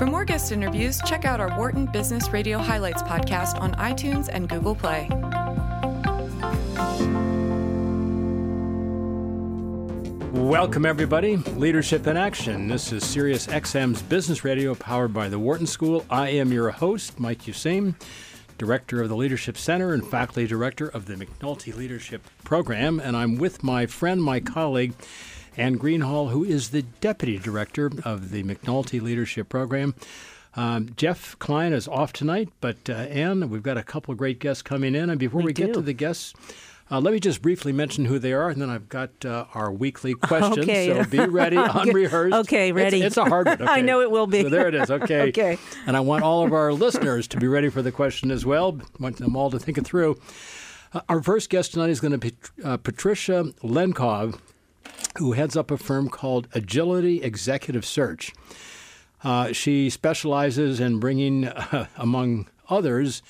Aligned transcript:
For 0.00 0.06
more 0.06 0.24
guest 0.24 0.50
interviews, 0.50 0.98
check 1.04 1.26
out 1.26 1.40
our 1.40 1.54
Wharton 1.58 1.84
Business 1.84 2.30
Radio 2.30 2.56
Highlights 2.56 3.02
podcast 3.02 3.60
on 3.60 3.74
iTunes 3.74 4.30
and 4.32 4.48
Google 4.48 4.74
Play. 4.74 5.06
Welcome, 10.32 10.86
everybody. 10.86 11.36
Leadership 11.36 12.06
in 12.06 12.16
Action. 12.16 12.66
This 12.66 12.92
is 12.92 13.04
Sirius 13.04 13.46
XM's 13.48 14.00
Business 14.00 14.42
Radio 14.42 14.74
powered 14.74 15.12
by 15.12 15.28
the 15.28 15.38
Wharton 15.38 15.66
School. 15.66 16.06
I 16.08 16.30
am 16.30 16.50
your 16.50 16.70
host, 16.70 17.20
Mike 17.20 17.42
Useem, 17.42 17.94
Director 18.56 19.02
of 19.02 19.10
the 19.10 19.16
Leadership 19.16 19.58
Center 19.58 19.92
and 19.92 20.02
Faculty 20.02 20.46
Director 20.46 20.88
of 20.88 21.04
the 21.04 21.16
McNulty 21.16 21.76
Leadership 21.76 22.22
Program. 22.42 23.00
And 23.00 23.14
I'm 23.18 23.36
with 23.36 23.62
my 23.62 23.84
friend, 23.84 24.22
my 24.22 24.40
colleague, 24.40 24.94
Anne 25.56 25.78
Greenhalgh, 25.78 26.30
who 26.30 26.44
is 26.44 26.70
the 26.70 26.82
Deputy 27.00 27.38
Director 27.38 27.90
of 28.04 28.30
the 28.30 28.42
McNulty 28.42 29.00
Leadership 29.00 29.48
Program. 29.48 29.94
Um, 30.56 30.90
Jeff 30.96 31.38
Klein 31.38 31.72
is 31.72 31.86
off 31.86 32.12
tonight, 32.12 32.48
but 32.60 32.76
uh, 32.88 32.92
Anne, 32.92 33.50
we've 33.50 33.62
got 33.62 33.76
a 33.76 33.82
couple 33.82 34.12
of 34.12 34.18
great 34.18 34.40
guests 34.40 34.62
coming 34.62 34.94
in. 34.94 35.10
And 35.10 35.18
before 35.18 35.40
we, 35.40 35.46
We 35.46 35.52
get 35.52 35.74
to 35.74 35.80
the 35.80 35.92
guests, 35.92 36.34
uh, 36.90 37.00
let 37.00 37.14
me 37.14 37.20
just 37.20 37.40
briefly 37.40 37.72
mention 37.72 38.04
who 38.06 38.18
they 38.18 38.32
are, 38.32 38.48
and 38.50 38.60
then 38.60 38.68
I've 38.68 38.88
got 38.88 39.24
uh, 39.24 39.44
our 39.54 39.70
weekly 39.70 40.14
questions. 40.14 40.58
Okay. 40.58 40.88
So 40.88 41.04
be 41.04 41.18
ready, 41.26 41.56
unrehearsed. 41.56 42.34
Okay, 42.34 42.72
ready. 42.72 43.00
It's, 43.00 43.16
a 43.16 43.24
hard 43.24 43.46
one. 43.46 43.62
I 43.68 43.80
know 43.80 44.00
it 44.00 44.10
will 44.10 44.26
be. 44.26 44.42
So 44.42 44.48
there 44.48 44.66
it 44.68 44.74
is. 44.74 44.90
Okay. 45.00 45.28
Okay. 45.28 45.56
And 45.86 45.96
I 45.96 46.00
want 46.00 46.24
all 46.24 46.44
of 46.44 46.52
our 46.52 46.72
listeners 46.72 47.28
to 47.28 47.36
be 47.36 47.46
ready 47.46 47.68
for 47.68 47.80
the 47.80 47.92
question 47.92 48.32
as 48.32 48.44
well. 48.44 48.76
I 48.82 49.02
want 49.02 49.18
them 49.18 49.36
all 49.36 49.50
to 49.50 49.58
think 49.58 49.78
it 49.78 49.84
through. 49.86 50.20
Uh, 50.92 51.00
our 51.08 51.22
first 51.22 51.48
guest 51.48 51.72
tonight 51.72 51.90
is 51.90 52.00
going 52.00 52.10
to 52.12 52.18
be 52.18 52.32
uh, 52.64 52.76
Patricia 52.76 53.44
Lenkov, 53.62 54.40
who 55.18 55.32
heads 55.32 55.56
up 55.56 55.70
a 55.70 55.76
firm 55.76 56.08
called 56.08 56.48
Agility 56.52 57.22
Executive 57.22 57.84
Search. 57.84 58.32
Uh, 59.22 59.52
she 59.52 59.90
specializes 59.90 60.80
in 60.80 60.98
bringing, 60.98 61.46
uh, 61.46 61.86
among 61.96 62.48
others, 62.68 63.22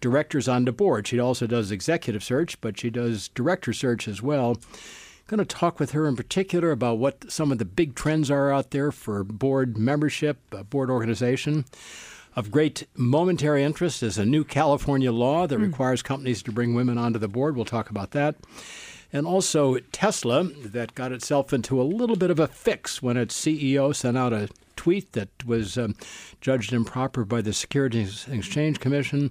directors 0.00 0.48
onto 0.48 0.72
board. 0.72 1.06
She 1.06 1.18
also 1.18 1.46
does 1.46 1.70
executive 1.70 2.22
search, 2.22 2.60
but 2.60 2.78
she 2.78 2.90
does 2.90 3.28
director 3.28 3.72
search 3.72 4.08
as 4.08 4.22
well. 4.22 4.58
Going 5.26 5.38
to 5.38 5.44
talk 5.44 5.78
with 5.78 5.92
her 5.92 6.06
in 6.06 6.16
particular 6.16 6.70
about 6.70 6.98
what 6.98 7.30
some 7.30 7.52
of 7.52 7.58
the 7.58 7.64
big 7.64 7.94
trends 7.94 8.30
are 8.30 8.50
out 8.52 8.70
there 8.70 8.90
for 8.90 9.22
board 9.24 9.76
membership, 9.76 10.38
uh, 10.52 10.62
board 10.62 10.90
organization. 10.90 11.66
Of 12.36 12.50
great 12.50 12.86
momentary 12.94 13.64
interest 13.64 14.02
is 14.02 14.16
a 14.16 14.24
new 14.24 14.44
California 14.44 15.10
law 15.10 15.46
that 15.46 15.58
requires 15.58 16.02
companies 16.02 16.42
to 16.44 16.52
bring 16.52 16.72
women 16.72 16.96
onto 16.96 17.18
the 17.18 17.26
board. 17.26 17.56
We'll 17.56 17.64
talk 17.64 17.90
about 17.90 18.12
that. 18.12 18.36
And 19.12 19.26
also 19.26 19.78
Tesla, 19.92 20.44
that 20.44 20.94
got 20.94 21.12
itself 21.12 21.52
into 21.52 21.80
a 21.80 21.84
little 21.84 22.16
bit 22.16 22.30
of 22.30 22.38
a 22.38 22.46
fix 22.46 23.02
when 23.02 23.16
its 23.16 23.38
CEO 23.38 23.94
sent 23.94 24.18
out 24.18 24.32
a 24.32 24.48
tweet 24.76 25.12
that 25.12 25.28
was 25.44 25.78
um, 25.78 25.96
judged 26.40 26.72
improper 26.72 27.24
by 27.24 27.40
the 27.40 27.52
Securities 27.52 28.26
and 28.26 28.36
Exchange 28.36 28.80
Commission. 28.80 29.30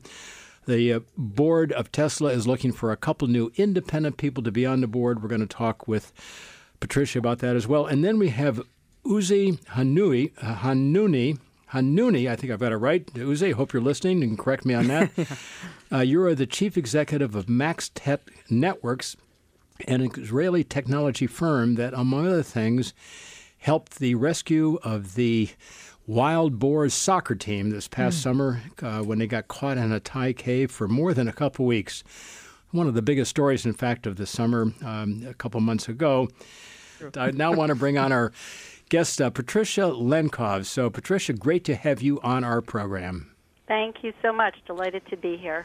The 0.66 0.94
uh, 0.94 1.00
board 1.18 1.72
of 1.72 1.92
Tesla 1.92 2.32
is 2.32 2.46
looking 2.46 2.74
for 2.74 2.92
a 2.92 2.98
couple 2.98 3.28
new 3.28 3.52
independent 3.56 4.18
people 4.18 4.44
to 4.44 4.52
be 4.52 4.66
on 4.66 4.82
the 4.82 4.88
board. 4.88 5.22
We're 5.22 5.30
going 5.30 5.42
to 5.42 5.48
talk 5.48 5.88
with 5.88 6.12
Patricia 6.80 7.20
about 7.20 7.40
that 7.40 7.56
as 7.56 7.68
well. 7.68 7.86
And 7.86 8.04
then 8.04 8.20
we 8.20 8.30
have 8.30 8.62
Uzi 9.06 9.60
Hanui, 9.70 10.34
uh, 10.42 10.56
Hanuni. 10.56 11.40
Hanuni, 11.74 12.30
I 12.30 12.36
think 12.36 12.52
I've 12.52 12.60
got 12.60 12.72
it 12.72 12.78
right. 12.78 13.06
Uzi, 13.14 13.54
hope 13.54 13.74
you're 13.74 13.82
listening 13.82 14.24
and 14.24 14.38
correct 14.38 14.66
me 14.66 14.74
on 14.74 14.88
that. 14.88 15.12
uh, 15.92 16.00
you 16.00 16.22
are 16.24 16.36
the 16.36 16.46
chief 16.46 16.78
executive 16.78 17.36
of 17.36 17.48
Max 17.48 17.90
Tech 17.94 18.22
Networks, 18.50 19.16
an 19.88 20.02
Israeli 20.02 20.64
technology 20.64 21.28
firm 21.28 21.76
that, 21.76 21.94
among 21.94 22.28
other 22.28 22.44
things, 22.44 22.94
helped 23.60 24.00
the 24.00 24.16
rescue 24.16 24.80
of 24.84 25.16
the 25.16 25.50
wild 26.06 26.58
boars 26.58 26.94
soccer 26.94 27.36
team 27.36 27.70
this 27.70 27.88
past 27.88 28.22
summer 28.22 28.62
uh, 28.82 29.02
when 29.02 29.20
they 29.20 29.28
got 29.28 29.48
caught 29.50 29.78
in 29.78 29.92
a 29.92 30.00
Thai 30.00 30.34
cave 30.34 30.72
for 30.72 30.88
more 30.88 31.14
than 31.14 31.28
a 31.28 31.34
couple 31.34 31.66
weeks. 31.66 32.04
One 32.72 32.88
of 32.88 32.94
the 32.94 33.02
biggest 33.02 33.30
stories, 33.30 33.66
in 33.66 33.74
fact, 33.74 34.08
of 34.08 34.16
the 34.16 34.26
summer 34.26 34.72
um, 34.84 35.26
a 35.28 35.34
couple 35.34 35.60
months 35.62 35.88
ago. 35.88 36.30
I 37.16 37.32
now 37.32 37.52
want 37.54 37.70
to 37.70 37.76
bring 37.76 37.98
on 37.98 38.12
our 38.12 38.32
guest, 38.90 39.22
uh, 39.22 39.30
Patricia 39.30 39.82
Lenkov. 39.82 40.66
So, 40.66 40.90
Patricia, 40.90 41.34
great 41.34 41.64
to 41.66 41.76
have 41.76 42.02
you 42.02 42.20
on 42.22 42.44
our 42.44 42.62
program. 42.62 43.36
Thank 43.68 44.04
you 44.04 44.14
so 44.22 44.32
much. 44.32 44.56
Delighted 44.66 45.06
to 45.10 45.18
be 45.18 45.38
here. 45.38 45.64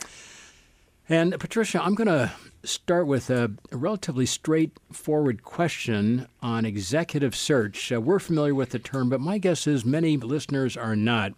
And 1.13 1.39
Patricia, 1.39 1.79
I'm 1.85 1.95
going 1.95 2.09
to 2.09 2.33
start 2.65 3.07
with 3.07 3.29
a, 3.29 3.51
relatively 3.71 4.25
straightforward 4.25 5.43
question 5.43 6.27
on 6.41 6.65
executive 6.65 7.37
search. 7.37 7.93
Uh, 7.93 8.01
we're 8.01 8.19
familiar 8.19 8.55
with 8.55 8.71
the 8.71 8.79
term, 8.79 9.11
but 9.11 9.21
my 9.21 9.37
guess 9.37 9.67
is 9.67 9.85
many 9.85 10.17
listeners 10.17 10.75
are 10.75 10.97
not. 10.97 11.35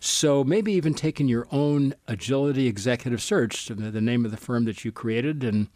So 0.00 0.42
maybe 0.42 0.72
even 0.72 0.94
taking 0.94 1.28
your 1.28 1.46
own 1.52 1.92
agility 2.08 2.66
executive 2.66 3.20
search, 3.20 3.66
the, 3.66 4.00
name 4.00 4.24
of 4.24 4.30
the 4.30 4.38
firm 4.38 4.64
that 4.64 4.86
you 4.86 4.90
created 4.90 5.44
and 5.44 5.68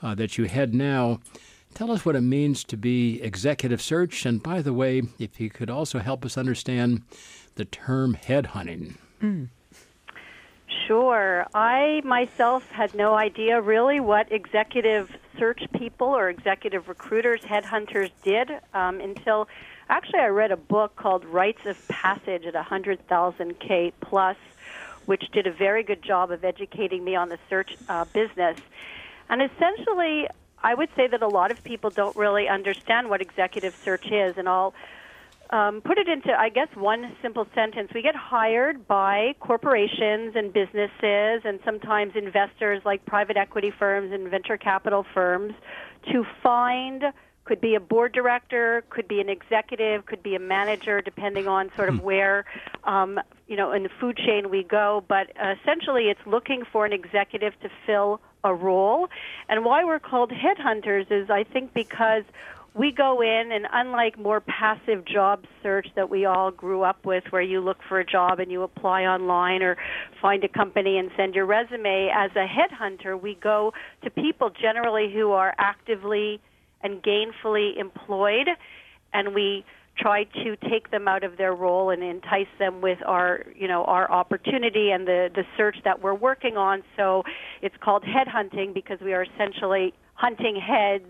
uh, 0.00 0.14
that 0.14 0.38
you 0.38 0.46
head 0.46 0.74
now. 0.74 1.20
Tell 1.74 1.90
us 1.90 2.06
what 2.06 2.16
it 2.16 2.22
means 2.22 2.64
to 2.64 2.78
be 2.78 3.20
executive 3.20 3.82
search. 3.82 4.24
And 4.24 4.42
by 4.42 4.62
the 4.62 4.72
way, 4.72 5.02
if 5.18 5.38
you 5.38 5.50
could 5.50 5.68
also 5.68 5.98
help 5.98 6.24
us 6.24 6.38
understand 6.38 7.02
the 7.56 7.66
term 7.66 8.16
headhunting. 8.16 8.94
Sure. 10.86 11.46
I 11.54 12.02
myself 12.04 12.68
had 12.70 12.94
no 12.94 13.14
idea 13.14 13.60
really 13.60 14.00
what 14.00 14.30
executive 14.32 15.10
search 15.38 15.62
people 15.72 16.08
or 16.08 16.28
executive 16.28 16.88
recruiters, 16.88 17.40
headhunters 17.40 18.10
did 18.22 18.50
um, 18.74 19.00
until 19.00 19.48
actually 19.88 20.20
I 20.20 20.28
read 20.28 20.50
a 20.50 20.56
book 20.56 20.96
called 20.96 21.24
Rites 21.24 21.64
of 21.66 21.88
Passage 21.88 22.44
at 22.46 22.54
100,000 22.54 23.60
K 23.60 23.92
plus, 24.00 24.36
which 25.06 25.24
did 25.32 25.46
a 25.46 25.52
very 25.52 25.82
good 25.82 26.02
job 26.02 26.30
of 26.30 26.44
educating 26.44 27.04
me 27.04 27.16
on 27.16 27.28
the 27.28 27.38
search 27.48 27.76
uh, 27.88 28.04
business. 28.12 28.58
And 29.28 29.42
essentially, 29.42 30.28
I 30.62 30.74
would 30.74 30.90
say 30.94 31.06
that 31.06 31.22
a 31.22 31.28
lot 31.28 31.50
of 31.50 31.62
people 31.64 31.90
don't 31.90 32.16
really 32.16 32.48
understand 32.48 33.08
what 33.10 33.20
executive 33.20 33.74
search 33.74 34.06
is, 34.10 34.36
and 34.36 34.48
I'll 34.48 34.74
um, 35.52 35.82
put 35.82 35.98
it 35.98 36.08
into, 36.08 36.32
I 36.32 36.48
guess, 36.48 36.68
one 36.74 37.14
simple 37.20 37.46
sentence. 37.54 37.90
We 37.94 38.00
get 38.00 38.16
hired 38.16 38.88
by 38.88 39.34
corporations 39.38 40.34
and 40.34 40.50
businesses 40.52 41.42
and 41.44 41.60
sometimes 41.64 42.14
investors 42.16 42.80
like 42.86 43.04
private 43.04 43.36
equity 43.36 43.70
firms 43.78 44.12
and 44.12 44.28
venture 44.28 44.56
capital 44.56 45.04
firms 45.12 45.52
to 46.10 46.24
find, 46.42 47.04
could 47.44 47.60
be 47.60 47.74
a 47.74 47.80
board 47.80 48.12
director, 48.12 48.82
could 48.88 49.06
be 49.06 49.20
an 49.20 49.28
executive, 49.28 50.06
could 50.06 50.22
be 50.22 50.34
a 50.34 50.40
manager, 50.40 51.02
depending 51.02 51.46
on 51.46 51.70
sort 51.76 51.90
of 51.90 52.00
where, 52.00 52.46
um, 52.84 53.20
you 53.46 53.56
know, 53.56 53.72
in 53.72 53.82
the 53.82 53.90
food 54.00 54.16
chain 54.16 54.48
we 54.48 54.62
go. 54.62 55.04
But 55.06 55.32
uh, 55.36 55.54
essentially, 55.60 56.04
it's 56.04 56.20
looking 56.24 56.62
for 56.72 56.86
an 56.86 56.94
executive 56.94 57.52
to 57.60 57.68
fill 57.84 58.20
a 58.44 58.54
role. 58.54 59.08
And 59.48 59.64
why 59.64 59.84
we're 59.84 60.00
called 60.00 60.32
headhunters 60.32 61.10
is, 61.10 61.30
I 61.30 61.44
think, 61.44 61.74
because 61.74 62.24
we 62.74 62.90
go 62.90 63.20
in 63.20 63.50
and 63.52 63.66
unlike 63.72 64.18
more 64.18 64.40
passive 64.40 65.04
job 65.04 65.44
search 65.62 65.86
that 65.94 66.08
we 66.08 66.24
all 66.24 66.50
grew 66.50 66.82
up 66.82 67.04
with 67.04 67.24
where 67.30 67.42
you 67.42 67.60
look 67.60 67.78
for 67.88 68.00
a 68.00 68.06
job 68.06 68.40
and 68.40 68.50
you 68.50 68.62
apply 68.62 69.02
online 69.02 69.62
or 69.62 69.76
find 70.20 70.42
a 70.44 70.48
company 70.48 70.98
and 70.98 71.10
send 71.16 71.34
your 71.34 71.44
resume 71.46 72.10
as 72.14 72.30
a 72.34 72.46
headhunter 72.46 73.20
we 73.20 73.36
go 73.42 73.72
to 74.02 74.10
people 74.10 74.50
generally 74.50 75.12
who 75.12 75.32
are 75.32 75.54
actively 75.58 76.40
and 76.82 77.02
gainfully 77.02 77.78
employed 77.78 78.48
and 79.12 79.34
we 79.34 79.64
try 79.98 80.24
to 80.24 80.56
take 80.70 80.90
them 80.90 81.06
out 81.06 81.22
of 81.22 81.36
their 81.36 81.54
role 81.54 81.90
and 81.90 82.02
entice 82.02 82.46
them 82.58 82.80
with 82.80 82.98
our 83.06 83.44
you 83.54 83.68
know 83.68 83.84
our 83.84 84.10
opportunity 84.10 84.90
and 84.90 85.06
the 85.06 85.28
the 85.34 85.42
search 85.56 85.76
that 85.84 86.02
we're 86.02 86.14
working 86.14 86.56
on. 86.56 86.82
So 86.96 87.22
it's 87.60 87.74
called 87.82 88.02
headhunting 88.02 88.72
because 88.72 88.98
we 89.00 89.12
are 89.12 89.24
essentially 89.24 89.92
hunting 90.14 90.56
heads 90.56 91.04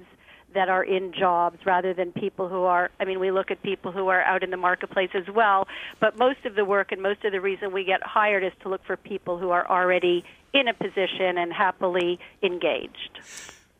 that 0.54 0.68
are 0.68 0.84
in 0.84 1.12
jobs 1.12 1.58
rather 1.64 1.94
than 1.94 2.12
people 2.12 2.48
who 2.48 2.62
are 2.62 2.90
I 3.00 3.04
mean 3.04 3.20
we 3.20 3.30
look 3.30 3.50
at 3.50 3.62
people 3.62 3.92
who 3.92 4.08
are 4.08 4.22
out 4.22 4.42
in 4.42 4.50
the 4.50 4.56
marketplace 4.56 5.10
as 5.14 5.32
well 5.34 5.66
but 6.00 6.18
most 6.18 6.44
of 6.44 6.54
the 6.54 6.64
work 6.64 6.92
and 6.92 7.02
most 7.02 7.24
of 7.24 7.32
the 7.32 7.40
reason 7.40 7.72
we 7.72 7.84
get 7.84 8.02
hired 8.02 8.44
is 8.44 8.52
to 8.62 8.68
look 8.68 8.84
for 8.84 8.96
people 8.96 9.38
who 9.38 9.50
are 9.50 9.68
already 9.68 10.24
in 10.52 10.68
a 10.68 10.74
position 10.74 11.38
and 11.38 11.52
happily 11.52 12.18
engaged. 12.42 13.20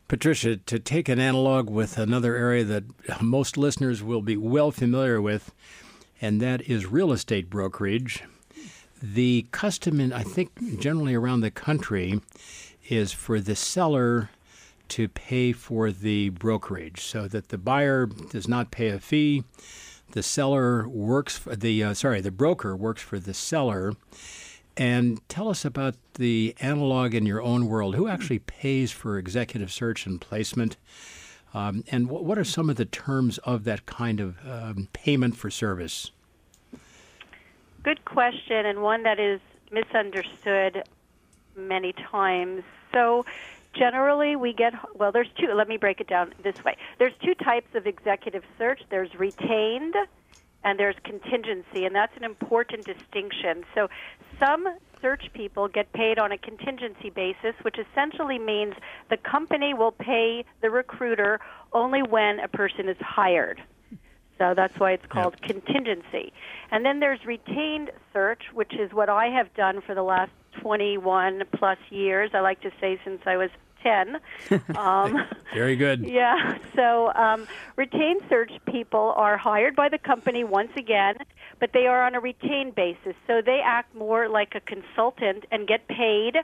Patricia, 0.07 0.57
to 0.57 0.79
take 0.79 1.09
an 1.09 1.19
analog 1.19 1.69
with 1.69 1.97
another 1.97 2.35
area 2.35 2.63
that 2.63 2.83
most 3.21 3.57
listeners 3.57 4.03
will 4.03 4.21
be 4.21 4.37
well 4.37 4.71
familiar 4.71 5.21
with, 5.21 5.53
and 6.21 6.41
that 6.41 6.61
is 6.69 6.85
real 6.85 7.11
estate 7.11 7.49
brokerage. 7.49 8.23
The 9.01 9.47
custom, 9.51 9.99
in, 9.99 10.13
I 10.13 10.23
think, 10.23 10.79
generally 10.79 11.15
around 11.15 11.41
the 11.41 11.51
country, 11.51 12.21
is 12.89 13.11
for 13.11 13.39
the 13.39 13.55
seller 13.55 14.29
to 14.89 15.07
pay 15.07 15.51
for 15.51 15.91
the 15.91 16.29
brokerage 16.29 17.01
so 17.01 17.27
that 17.27 17.49
the 17.49 17.57
buyer 17.57 18.05
does 18.05 18.47
not 18.47 18.71
pay 18.71 18.89
a 18.89 18.99
fee. 18.99 19.43
The 20.11 20.23
seller 20.23 20.87
works 20.87 21.37
for 21.37 21.55
the, 21.55 21.83
uh, 21.83 21.93
sorry, 21.93 22.21
the 22.21 22.31
broker 22.31 22.75
works 22.75 23.01
for 23.01 23.19
the 23.19 23.33
seller. 23.33 23.93
And 24.75 25.19
tell 25.29 25.49
us 25.49 25.65
about 25.65 25.95
the 26.15 26.55
analog 26.59 27.13
in 27.13 27.25
your 27.25 27.41
own 27.41 27.67
world. 27.67 27.95
Who 27.95 28.07
actually 28.07 28.39
pays 28.39 28.91
for 28.91 29.17
executive 29.17 29.71
search 29.71 30.05
and 30.05 30.19
placement? 30.19 30.77
Um, 31.53 31.83
and 31.91 32.09
what, 32.09 32.25
what 32.25 32.39
are 32.39 32.43
some 32.43 32.69
of 32.69 32.77
the 32.77 32.85
terms 32.85 33.37
of 33.39 33.63
that 33.65 33.85
kind 33.85 34.19
of 34.19 34.37
um, 34.47 34.89
payment 34.93 35.37
for 35.37 35.51
service? 35.51 36.11
good 37.83 38.05
question 38.05 38.65
and 38.65 38.81
one 38.81 39.03
that 39.03 39.19
is 39.19 39.41
misunderstood 39.71 40.83
many 41.55 41.93
times. 41.93 42.63
So, 42.91 43.25
generally, 43.73 44.35
we 44.35 44.53
get 44.53 44.73
well. 44.95 45.11
There's 45.11 45.29
two. 45.37 45.53
Let 45.53 45.67
me 45.67 45.77
break 45.77 45.99
it 45.99 46.07
down 46.07 46.33
this 46.43 46.63
way. 46.63 46.75
There's 46.99 47.13
two 47.23 47.35
types 47.35 47.75
of 47.75 47.87
executive 47.87 48.43
search. 48.57 48.81
There's 48.89 49.13
retained, 49.15 49.95
and 50.63 50.79
there's 50.79 50.95
contingency, 51.03 51.85
and 51.85 51.95
that's 51.95 52.15
an 52.17 52.23
important 52.23 52.85
distinction. 52.85 53.63
So, 53.75 53.89
some 54.39 54.67
search 55.01 55.29
people 55.33 55.67
get 55.67 55.91
paid 55.91 56.17
on 56.17 56.31
a 56.31 56.37
contingency 56.37 57.09
basis, 57.09 57.53
which 57.61 57.77
essentially 57.77 58.39
means 58.39 58.73
the 59.09 59.17
company 59.17 59.73
will 59.73 59.91
pay 59.91 60.45
the 60.61 60.69
recruiter 60.69 61.41
only 61.73 62.01
when 62.01 62.39
a 62.39 62.47
person 62.47 62.87
is 62.87 62.97
hired. 63.01 63.61
So 64.39 64.53
that's 64.55 64.77
why 64.79 64.93
it's 64.93 65.05
called 65.05 65.35
yep. 65.41 65.49
contingency. 65.51 66.33
And 66.71 66.85
then 66.85 66.99
there's 66.99 67.23
retained 67.25 67.91
search, 68.11 68.43
which 68.53 68.73
is 68.73 68.91
what 68.93 69.09
I 69.09 69.27
have 69.27 69.53
done 69.53 69.81
for 69.81 69.93
the 69.93 70.03
last 70.03 70.31
21 70.61 71.43
plus 71.55 71.77
years. 71.89 72.31
I 72.33 72.39
like 72.39 72.61
to 72.61 72.71
say 72.81 72.99
since 73.03 73.21
I 73.25 73.37
was 73.37 73.49
10. 73.83 74.19
Um, 74.77 75.15
Very 75.53 75.75
good. 75.75 76.05
Yeah. 76.05 76.57
So 76.75 77.13
um, 77.13 77.47
retained 77.75 78.21
search 78.29 78.51
people 78.71 79.13
are 79.15 79.37
hired 79.37 79.75
by 79.75 79.89
the 79.89 79.97
company 79.97 80.43
once 80.43 80.71
again, 80.75 81.15
but 81.59 81.71
they 81.73 81.85
are 81.85 82.03
on 82.05 82.15
a 82.15 82.19
retained 82.19 82.75
basis. 82.75 83.15
So 83.27 83.41
they 83.45 83.59
act 83.63 83.93
more 83.95 84.27
like 84.29 84.53
a 84.55 84.61
consultant 84.61 85.45
and 85.51 85.67
get 85.67 85.87
paid 85.87 86.35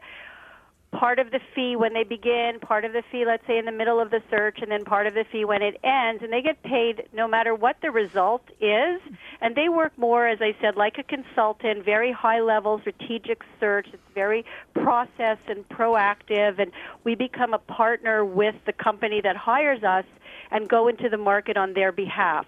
part 0.91 1.19
of 1.19 1.31
the 1.31 1.39
fee 1.55 1.75
when 1.75 1.93
they 1.93 2.03
begin, 2.03 2.59
part 2.61 2.83
of 2.83 2.93
the 2.93 3.03
fee, 3.11 3.23
let's 3.25 3.45
say, 3.45 3.57
in 3.57 3.65
the 3.65 3.71
middle 3.71 3.99
of 3.99 4.09
the 4.09 4.21
search, 4.29 4.59
and 4.61 4.71
then 4.71 4.83
part 4.83 5.07
of 5.07 5.13
the 5.13 5.23
fee 5.31 5.45
when 5.45 5.61
it 5.61 5.79
ends. 5.83 6.23
And 6.23 6.33
they 6.33 6.41
get 6.41 6.61
paid 6.63 7.07
no 7.13 7.27
matter 7.27 7.53
what 7.53 7.77
the 7.81 7.91
result 7.91 8.43
is. 8.59 9.01
And 9.41 9.55
they 9.55 9.69
work 9.69 9.97
more, 9.97 10.27
as 10.27 10.39
I 10.41 10.55
said, 10.61 10.75
like 10.75 10.97
a 10.97 11.03
consultant, 11.03 11.85
very 11.85 12.11
high 12.11 12.41
level 12.41 12.79
strategic 12.79 13.41
search. 13.59 13.87
It's 13.93 14.03
very 14.13 14.45
process 14.73 15.37
and 15.47 15.67
proactive. 15.69 16.59
And 16.59 16.71
we 17.03 17.15
become 17.15 17.53
a 17.53 17.59
partner 17.59 18.25
with 18.25 18.55
the 18.65 18.73
company 18.73 19.21
that 19.21 19.35
hires 19.35 19.83
us 19.83 20.05
and 20.51 20.67
go 20.67 20.87
into 20.87 21.09
the 21.09 21.17
market 21.17 21.57
on 21.57 21.73
their 21.73 21.91
behalf. 21.91 22.45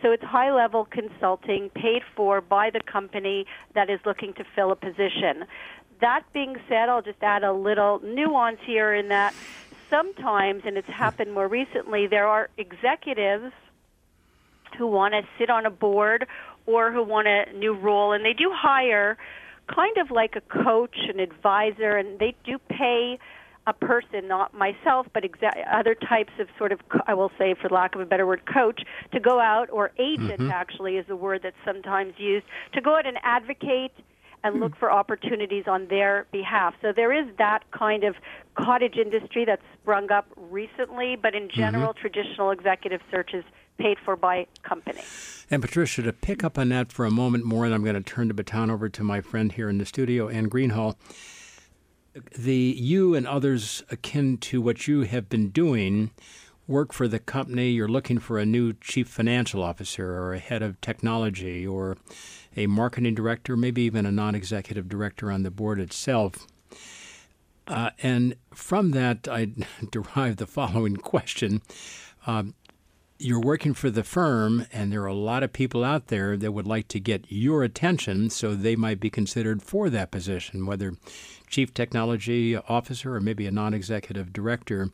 So 0.00 0.10
it's 0.10 0.24
high 0.24 0.52
level 0.52 0.84
consulting 0.84 1.70
paid 1.70 2.02
for 2.16 2.40
by 2.40 2.70
the 2.70 2.80
company 2.80 3.46
that 3.74 3.88
is 3.88 4.00
looking 4.04 4.32
to 4.34 4.44
fill 4.56 4.72
a 4.72 4.76
position. 4.76 5.44
That 6.02 6.24
being 6.32 6.56
said, 6.68 6.88
I'll 6.88 7.00
just 7.00 7.22
add 7.22 7.44
a 7.44 7.52
little 7.52 8.00
nuance 8.02 8.58
here 8.66 8.92
in 8.92 9.08
that 9.08 9.34
sometimes, 9.88 10.62
and 10.66 10.76
it's 10.76 10.88
happened 10.88 11.32
more 11.32 11.46
recently, 11.46 12.08
there 12.08 12.26
are 12.26 12.50
executives 12.58 13.52
who 14.76 14.88
want 14.88 15.14
to 15.14 15.22
sit 15.38 15.48
on 15.48 15.64
a 15.64 15.70
board 15.70 16.26
or 16.66 16.90
who 16.90 17.04
want 17.04 17.28
a 17.28 17.52
new 17.52 17.72
role, 17.74 18.12
and 18.12 18.24
they 18.24 18.32
do 18.32 18.50
hire 18.52 19.16
kind 19.72 19.96
of 19.98 20.10
like 20.10 20.34
a 20.34 20.40
coach, 20.40 20.96
an 21.08 21.20
advisor, 21.20 21.96
and 21.96 22.18
they 22.18 22.34
do 22.44 22.58
pay 22.68 23.18
a 23.68 23.72
person, 23.72 24.26
not 24.26 24.52
myself, 24.52 25.06
but 25.12 25.22
exa- 25.22 25.64
other 25.72 25.94
types 25.94 26.32
of 26.40 26.48
sort 26.58 26.72
of, 26.72 26.80
I 27.06 27.14
will 27.14 27.30
say, 27.38 27.54
for 27.54 27.68
lack 27.68 27.94
of 27.94 28.00
a 28.00 28.06
better 28.06 28.26
word, 28.26 28.42
coach, 28.52 28.82
to 29.12 29.20
go 29.20 29.38
out, 29.38 29.70
or 29.70 29.92
agent 29.98 30.40
mm-hmm. 30.40 30.50
actually 30.50 30.96
is 30.96 31.06
a 31.08 31.14
word 31.14 31.42
that's 31.44 31.56
sometimes 31.64 32.14
used, 32.18 32.44
to 32.72 32.80
go 32.80 32.96
out 32.96 33.06
and 33.06 33.18
advocate 33.22 33.92
and 34.44 34.60
look 34.60 34.76
for 34.76 34.90
opportunities 34.90 35.64
on 35.66 35.86
their 35.88 36.26
behalf. 36.32 36.74
So 36.82 36.92
there 36.94 37.12
is 37.12 37.26
that 37.38 37.70
kind 37.70 38.04
of 38.04 38.16
cottage 38.56 38.96
industry 38.96 39.44
that's 39.44 39.62
sprung 39.80 40.10
up 40.10 40.26
recently, 40.36 41.16
but 41.16 41.34
in 41.34 41.48
general, 41.48 41.92
mm-hmm. 41.92 42.00
traditional 42.00 42.50
executive 42.50 43.00
search 43.10 43.34
is 43.34 43.44
paid 43.78 43.98
for 44.04 44.16
by 44.16 44.46
company. 44.62 45.00
And 45.50 45.62
Patricia, 45.62 46.02
to 46.02 46.12
pick 46.12 46.44
up 46.44 46.58
on 46.58 46.68
that 46.70 46.92
for 46.92 47.04
a 47.04 47.10
moment 47.10 47.44
more, 47.44 47.64
and 47.64 47.74
I'm 47.74 47.82
going 47.82 47.94
to 47.94 48.02
turn 48.02 48.28
the 48.28 48.34
baton 48.34 48.70
over 48.70 48.88
to 48.88 49.04
my 49.04 49.20
friend 49.20 49.52
here 49.52 49.68
in 49.68 49.78
the 49.78 49.86
studio, 49.86 50.28
Anne 50.28 50.50
Greenhalgh. 50.50 50.96
The 52.36 52.76
you 52.78 53.14
and 53.14 53.26
others 53.26 53.82
akin 53.90 54.36
to 54.38 54.60
what 54.60 54.86
you 54.86 55.02
have 55.02 55.30
been 55.30 55.48
doing 55.48 56.10
work 56.66 56.92
for 56.92 57.08
the 57.08 57.18
company, 57.18 57.70
you're 57.70 57.88
looking 57.88 58.18
for 58.18 58.38
a 58.38 58.46
new 58.46 58.72
chief 58.74 59.08
financial 59.08 59.62
officer 59.62 60.12
or 60.12 60.34
a 60.34 60.38
head 60.38 60.62
of 60.62 60.80
technology 60.80 61.66
or 61.66 61.96
a 62.56 62.66
marketing 62.66 63.14
director, 63.14 63.56
maybe 63.56 63.82
even 63.82 64.06
a 64.06 64.12
non 64.12 64.34
executive 64.34 64.88
director 64.88 65.30
on 65.30 65.42
the 65.42 65.50
board 65.50 65.80
itself. 65.80 66.46
Uh, 67.66 67.90
and 68.02 68.34
from 68.52 68.90
that, 68.90 69.28
I 69.28 69.48
derive 69.90 70.36
the 70.36 70.46
following 70.46 70.96
question. 70.96 71.62
Um, 72.26 72.54
you're 73.18 73.40
working 73.40 73.72
for 73.72 73.88
the 73.88 74.02
firm, 74.02 74.66
and 74.72 74.92
there 74.92 75.02
are 75.02 75.06
a 75.06 75.14
lot 75.14 75.44
of 75.44 75.52
people 75.52 75.84
out 75.84 76.08
there 76.08 76.36
that 76.36 76.52
would 76.52 76.66
like 76.66 76.88
to 76.88 76.98
get 76.98 77.24
your 77.28 77.62
attention, 77.62 78.30
so 78.30 78.54
they 78.54 78.74
might 78.74 78.98
be 78.98 79.10
considered 79.10 79.62
for 79.62 79.88
that 79.90 80.10
position, 80.10 80.66
whether 80.66 80.94
chief 81.48 81.72
technology 81.72 82.56
officer 82.56 83.14
or 83.14 83.20
maybe 83.20 83.46
a 83.46 83.52
non 83.52 83.74
executive 83.74 84.32
director. 84.32 84.90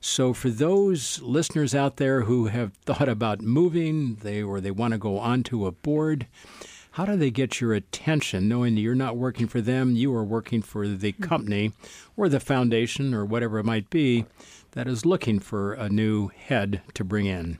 So, 0.00 0.34
for 0.34 0.50
those 0.50 1.22
listeners 1.22 1.76
out 1.76 1.98
there 1.98 2.22
who 2.22 2.46
have 2.46 2.74
thought 2.84 3.08
about 3.08 3.40
moving, 3.40 4.16
they 4.16 4.42
or 4.42 4.60
they 4.60 4.72
want 4.72 4.92
to 4.92 4.98
go 4.98 5.18
onto 5.18 5.64
a 5.64 5.70
board, 5.70 6.26
how 6.92 7.06
do 7.06 7.16
they 7.16 7.30
get 7.30 7.60
your 7.60 7.72
attention 7.72 8.48
knowing 8.48 8.74
that 8.74 8.80
you're 8.80 8.94
not 8.94 9.16
working 9.16 9.48
for 9.48 9.60
them, 9.60 9.96
you 9.96 10.14
are 10.14 10.24
working 10.24 10.62
for 10.62 10.86
the 10.86 11.12
mm-hmm. 11.12 11.22
company 11.22 11.72
or 12.16 12.28
the 12.28 12.40
foundation 12.40 13.14
or 13.14 13.24
whatever 13.24 13.58
it 13.58 13.64
might 13.64 13.88
be 13.90 14.26
that 14.72 14.86
is 14.86 15.04
looking 15.04 15.38
for 15.38 15.72
a 15.72 15.88
new 15.88 16.28
head 16.28 16.82
to 16.94 17.04
bring 17.04 17.26
in? 17.26 17.58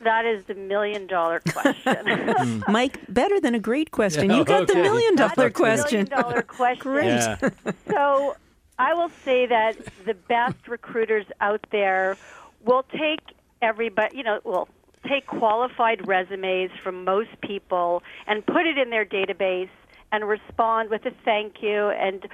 That 0.00 0.26
is 0.26 0.44
the 0.44 0.54
million 0.54 1.06
dollar 1.06 1.40
question. 1.40 2.62
Mike, 2.68 3.00
better 3.08 3.40
than 3.40 3.54
a 3.54 3.58
great 3.58 3.90
question. 3.90 4.30
You 4.30 4.44
got 4.44 4.64
okay. 4.64 4.74
the 4.74 4.82
million 4.82 5.16
dollar 5.16 5.48
question. 5.48 6.06
Million 6.10 6.22
dollar 6.22 6.42
question. 6.46 6.82
great. 6.82 7.06
Yeah. 7.06 7.38
So 7.88 8.36
I 8.78 8.92
will 8.92 9.10
say 9.24 9.46
that 9.46 9.78
the 10.04 10.12
best 10.12 10.68
recruiters 10.68 11.24
out 11.40 11.64
there 11.70 12.18
will 12.66 12.82
take 12.82 13.20
everybody, 13.62 14.18
you 14.18 14.24
know, 14.24 14.40
well, 14.44 14.68
take 15.08 15.26
qualified 15.26 16.06
resumes 16.06 16.70
from 16.82 17.04
most 17.04 17.40
people 17.42 18.02
and 18.26 18.44
put 18.44 18.66
it 18.66 18.78
in 18.78 18.90
their 18.90 19.04
database 19.04 19.68
and 20.12 20.28
respond 20.28 20.90
with 20.90 21.04
a 21.06 21.12
thank 21.24 21.62
you. 21.62 21.88
And 21.88 22.26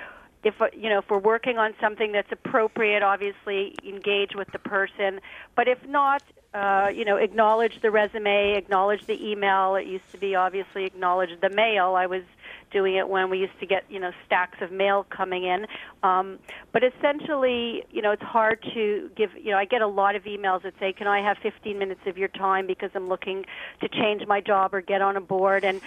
if 0.43 0.55
you 0.73 0.89
know 0.89 0.99
if 0.99 1.11
we're 1.11 1.19
working 1.19 1.59
on 1.59 1.75
something 1.81 2.13
that's 2.13 2.33
appropriate 2.33 3.03
obviously 3.03 3.75
engage 3.85 4.35
with 4.35 4.49
the 4.53 4.59
person. 4.59 5.21
But 5.55 5.69
if 5.69 5.79
not 5.87 6.23
uh, 6.55 6.91
you 6.95 7.05
know 7.05 7.17
acknowledge 7.17 7.81
the 7.83 7.91
resume 7.91 8.55
acknowledge 8.57 9.07
the 9.07 9.31
email. 9.31 9.75
It 9.75 9.87
used 9.87 10.11
to 10.13 10.19
be 10.19 10.35
obviously 10.35 10.85
acknowledge 10.85 11.31
the 11.41 11.51
mail. 11.51 11.95
I 11.95 12.07
was 12.07 12.23
doing 12.71 12.97
it 12.97 13.09
when 13.09 13.31
we 13.31 13.39
used 13.39 13.59
to 13.61 13.67
get 13.67 13.85
you 13.89 14.01
know 14.01 14.11
stacks 14.27 14.59
of 14.61 14.73
mail 14.73 15.07
coming 15.15 15.45
in. 15.45 15.67
Um, 16.03 16.39
but 16.73 16.83
essentially, 16.83 17.85
you 17.91 18.03
know, 18.03 18.13
it's 18.13 18.23
hard 18.23 18.65
to 18.75 19.11
give. 19.17 19.31
You 19.37 19.53
know, 19.53 19.59
I 19.59 19.65
get 19.65 19.83
a 19.83 19.87
lot 19.87 20.17
of 20.17 20.25
emails 20.25 20.63
that 20.63 20.75
say, 20.81 20.93
"Can 20.93 21.07
I 21.07 21.21
have 21.21 21.37
15 21.43 21.79
minutes 21.79 22.01
of 22.07 22.17
your 22.17 22.29
time 22.29 22.67
because 22.67 22.91
I'm 22.95 23.09
looking 23.09 23.45
to 23.81 23.89
change 23.89 24.27
my 24.27 24.41
job 24.41 24.75
or 24.75 24.81
get 24.81 25.03
on 25.03 25.17
a 25.17 25.21
board?" 25.21 25.65
And 25.65 25.81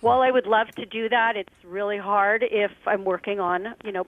while 0.00 0.20
I 0.20 0.30
would 0.30 0.46
love 0.46 0.68
to 0.76 0.86
do 0.86 1.08
that, 1.08 1.36
it's 1.36 1.64
really 1.64 1.98
hard 1.98 2.44
if 2.48 2.70
I'm 2.86 3.04
working 3.04 3.40
on, 3.40 3.74
you 3.84 3.92
know, 3.92 4.06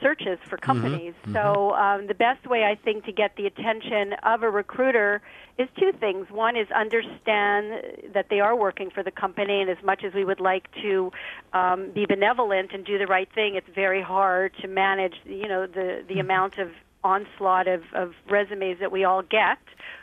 searches 0.00 0.38
for 0.48 0.56
mm-hmm. 0.56 0.66
companies. 0.66 1.14
Mm-hmm. 1.22 1.34
So 1.34 1.74
um, 1.74 2.06
the 2.06 2.14
best 2.14 2.46
way 2.46 2.64
I 2.64 2.74
think 2.74 3.04
to 3.04 3.12
get 3.12 3.36
the 3.36 3.46
attention 3.46 4.14
of 4.22 4.42
a 4.42 4.50
recruiter 4.50 5.22
is 5.58 5.68
two 5.78 5.92
things. 5.98 6.30
One 6.30 6.56
is 6.56 6.68
understand 6.70 8.12
that 8.14 8.26
they 8.30 8.40
are 8.40 8.56
working 8.56 8.90
for 8.90 9.02
the 9.02 9.10
company, 9.10 9.60
and 9.60 9.70
as 9.70 9.82
much 9.84 10.04
as 10.04 10.14
we 10.14 10.24
would 10.24 10.40
like 10.40 10.68
to 10.82 11.12
um, 11.52 11.90
be 11.92 12.06
benevolent 12.06 12.72
and 12.72 12.84
do 12.84 12.98
the 12.98 13.06
right 13.06 13.28
thing, 13.34 13.54
it's 13.54 13.68
very 13.74 14.02
hard 14.02 14.52
to 14.62 14.68
manage. 14.68 15.14
You 15.24 15.48
know 15.48 15.66
the 15.66 16.04
the 16.06 16.14
mm-hmm. 16.14 16.20
amount 16.20 16.58
of 16.58 16.70
onslaught 17.02 17.66
of, 17.66 17.82
of 17.94 18.12
resumes 18.28 18.78
that 18.80 18.92
we 18.92 19.04
all 19.04 19.22
get. 19.22 19.58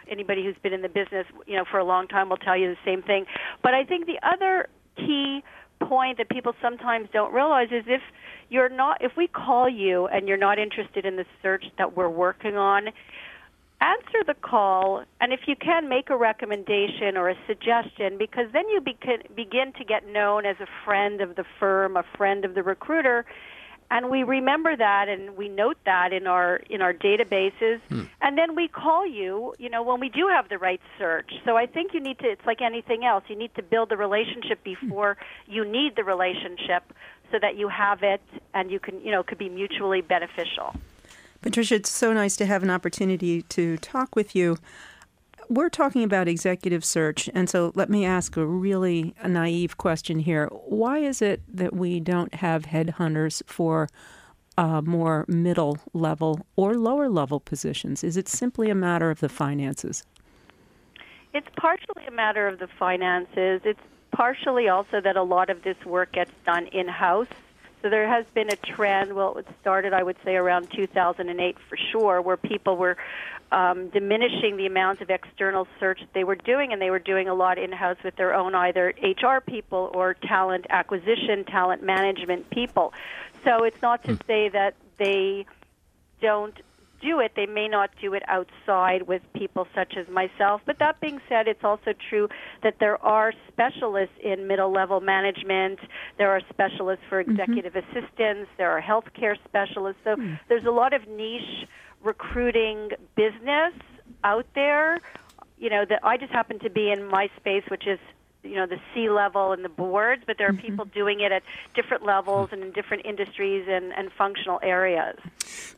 Anybody 0.09 0.43
who's 0.43 0.55
been 0.63 0.73
in 0.73 0.81
the 0.81 0.89
business, 0.89 1.25
you 1.45 1.55
know, 1.55 1.65
for 1.69 1.79
a 1.79 1.83
long 1.83 2.07
time 2.07 2.29
will 2.29 2.37
tell 2.37 2.57
you 2.57 2.69
the 2.69 2.77
same 2.85 3.01
thing. 3.01 3.25
But 3.61 3.73
I 3.73 3.83
think 3.83 4.07
the 4.07 4.19
other 4.23 4.67
key 4.95 5.43
point 5.87 6.17
that 6.17 6.29
people 6.29 6.53
sometimes 6.61 7.09
don't 7.13 7.33
realize 7.33 7.69
is 7.71 7.83
if 7.87 8.01
you're 8.49 8.69
not 8.69 8.97
if 9.01 9.11
we 9.17 9.27
call 9.27 9.69
you 9.69 10.07
and 10.07 10.27
you're 10.27 10.37
not 10.37 10.59
interested 10.59 11.05
in 11.05 11.15
the 11.15 11.25
search 11.41 11.65
that 11.77 11.95
we're 11.95 12.09
working 12.09 12.57
on 12.57 12.89
answer 13.81 14.23
the 14.25 14.33
call. 14.33 15.03
And 15.21 15.31
if 15.31 15.41
you 15.47 15.55
can 15.55 15.87
make 15.87 16.09
a 16.09 16.17
recommendation 16.17 17.15
or 17.15 17.29
a 17.29 17.35
suggestion 17.45 18.17
because 18.17 18.45
then 18.53 18.67
you 18.69 18.81
begin 18.81 19.73
to 19.73 19.85
get 19.85 20.07
known 20.07 20.45
as 20.45 20.55
a 20.59 20.67
friend 20.83 21.21
of 21.21 21.35
the 21.35 21.45
firm 21.59 21.95
a 21.97 22.03
friend 22.17 22.45
of 22.45 22.55
the 22.55 22.63
recruiter 22.63 23.25
and 23.89 24.09
we 24.09 24.23
remember 24.23 24.75
that 24.75 25.07
and 25.07 25.37
we 25.37 25.47
note 25.49 25.77
that 25.85 26.13
in 26.13 26.27
our 26.27 26.57
in 26.69 26.81
our 26.81 26.93
databases. 26.93 27.79
Hmm. 27.89 28.03
and 28.21 28.37
then 28.37 28.55
we 28.55 28.67
call 28.67 29.05
you 29.05 29.53
you 29.57 29.69
know 29.69 29.83
when 29.83 29.99
we 29.99 30.09
do 30.09 30.27
have 30.27 30.49
the 30.49 30.57
right 30.57 30.81
search. 30.97 31.31
So 31.45 31.57
i 31.57 31.65
think 31.65 31.93
you 31.93 31.99
need 31.99 32.19
to 32.19 32.27
it's 32.29 32.45
like 32.45 32.61
anything 32.61 33.05
else 33.05 33.23
you 33.27 33.35
need 33.35 33.53
to 33.55 33.63
build 33.63 33.89
the 33.89 33.97
relationship 33.97 34.63
before 34.63 35.17
you 35.47 35.65
need 35.65 35.95
the 35.95 36.03
relationship 36.03 36.83
so 37.31 37.39
that 37.39 37.57
you 37.57 37.67
have 37.67 38.03
it 38.03 38.21
and 38.53 38.71
you 38.71 38.79
can 38.79 39.01
you 39.01 39.11
know 39.11 39.23
could 39.23 39.37
be 39.37 39.49
mutually 39.49 40.01
beneficial. 40.01 40.75
Patricia 41.41 41.75
it's 41.75 41.91
so 41.91 42.13
nice 42.13 42.35
to 42.35 42.45
have 42.45 42.63
an 42.63 42.69
opportunity 42.69 43.43
to 43.43 43.77
talk 43.77 44.15
with 44.15 44.35
you 44.35 44.57
we're 45.49 45.69
talking 45.69 46.03
about 46.03 46.27
executive 46.27 46.83
search, 46.83 47.29
and 47.33 47.49
so 47.49 47.71
let 47.75 47.89
me 47.89 48.05
ask 48.05 48.35
a 48.37 48.45
really 48.45 49.13
naive 49.25 49.77
question 49.77 50.19
here. 50.19 50.47
Why 50.47 50.99
is 50.99 51.21
it 51.21 51.41
that 51.47 51.73
we 51.73 51.99
don't 51.99 52.33
have 52.35 52.63
headhunters 52.63 53.41
for 53.45 53.87
uh, 54.57 54.81
more 54.81 55.25
middle 55.27 55.77
level 55.93 56.45
or 56.55 56.75
lower 56.75 57.09
level 57.09 57.39
positions? 57.39 58.03
Is 58.03 58.17
it 58.17 58.27
simply 58.27 58.69
a 58.69 58.75
matter 58.75 59.09
of 59.09 59.19
the 59.19 59.29
finances? 59.29 60.03
It's 61.33 61.47
partially 61.55 62.05
a 62.07 62.11
matter 62.11 62.47
of 62.47 62.59
the 62.59 62.67
finances. 62.79 63.61
It's 63.63 63.79
partially 64.11 64.67
also 64.67 65.01
that 65.01 65.15
a 65.15 65.23
lot 65.23 65.49
of 65.49 65.63
this 65.63 65.77
work 65.85 66.13
gets 66.13 66.31
done 66.45 66.67
in 66.67 66.87
house. 66.87 67.27
So 67.81 67.89
there 67.89 68.07
has 68.07 68.25
been 68.33 68.49
a 68.49 68.55
trend. 68.55 69.13
Well, 69.13 69.37
it 69.37 69.47
started, 69.61 69.93
I 69.93 70.03
would 70.03 70.17
say, 70.25 70.35
around 70.35 70.69
2008 70.71 71.57
for 71.69 71.77
sure, 71.91 72.21
where 72.21 72.37
people 72.37 72.75
were 72.75 72.97
um, 73.51 73.89
diminishing 73.89 74.57
the 74.57 74.65
amount 74.65 75.01
of 75.01 75.09
external 75.09 75.67
search 75.79 76.01
they 76.13 76.23
were 76.23 76.35
doing, 76.35 76.73
and 76.73 76.81
they 76.81 76.89
were 76.89 76.99
doing 76.99 77.29
a 77.29 77.33
lot 77.33 77.57
in 77.57 77.71
house 77.71 77.97
with 78.03 78.15
their 78.15 78.33
own 78.33 78.55
either 78.55 78.93
HR 79.01 79.39
people 79.39 79.91
or 79.93 80.15
talent 80.15 80.65
acquisition, 80.69 81.45
talent 81.45 81.83
management 81.83 82.49
people. 82.49 82.93
So 83.43 83.63
it's 83.63 83.81
not 83.81 84.03
to 84.05 84.15
hmm. 84.15 84.21
say 84.27 84.49
that 84.49 84.73
they 84.97 85.45
don't 86.19 86.59
do 87.01 87.19
it, 87.19 87.33
they 87.35 87.45
may 87.45 87.67
not 87.67 87.89
do 88.01 88.13
it 88.13 88.23
outside 88.27 89.03
with 89.03 89.21
people 89.33 89.67
such 89.75 89.95
as 89.97 90.07
myself. 90.07 90.61
But 90.65 90.79
that 90.79 90.99
being 90.99 91.19
said, 91.29 91.47
it's 91.47 91.63
also 91.63 91.93
true 92.09 92.27
that 92.63 92.75
there 92.79 93.03
are 93.03 93.33
specialists 93.47 94.15
in 94.23 94.47
middle 94.47 94.71
level 94.71 95.01
management. 95.01 95.79
There 96.17 96.31
are 96.31 96.41
specialists 96.49 97.03
for 97.09 97.23
mm-hmm. 97.23 97.31
executive 97.31 97.73
mm-hmm. 97.73 97.97
assistants. 97.97 98.49
There 98.57 98.71
are 98.71 98.81
healthcare 98.81 99.35
specialists. 99.45 100.01
So 100.03 100.15
mm-hmm. 100.15 100.35
there's 100.49 100.65
a 100.65 100.71
lot 100.71 100.93
of 100.93 101.07
niche 101.07 101.67
recruiting 102.03 102.89
business 103.15 103.73
out 104.23 104.45
there. 104.55 104.99
You 105.57 105.69
know 105.69 105.85
that 105.89 106.01
I 106.03 106.17
just 106.17 106.31
happen 106.31 106.59
to 106.59 106.69
be 106.69 106.91
in 106.91 107.07
my 107.07 107.29
space, 107.37 107.63
which 107.69 107.87
is 107.87 107.99
you 108.43 108.55
know 108.55 108.65
the 108.65 108.79
C 108.93 109.09
level 109.09 109.51
and 109.51 109.63
the 109.63 109.69
boards, 109.69 110.23
but 110.25 110.37
there 110.37 110.47
are 110.47 110.51
mm-hmm. 110.51 110.61
people 110.61 110.85
doing 110.85 111.19
it 111.19 111.31
at 111.31 111.43
different 111.75 112.05
levels 112.05 112.49
and 112.51 112.63
in 112.63 112.71
different 112.71 113.05
industries 113.05 113.65
and, 113.67 113.93
and 113.93 114.11
functional 114.11 114.59
areas. 114.63 115.17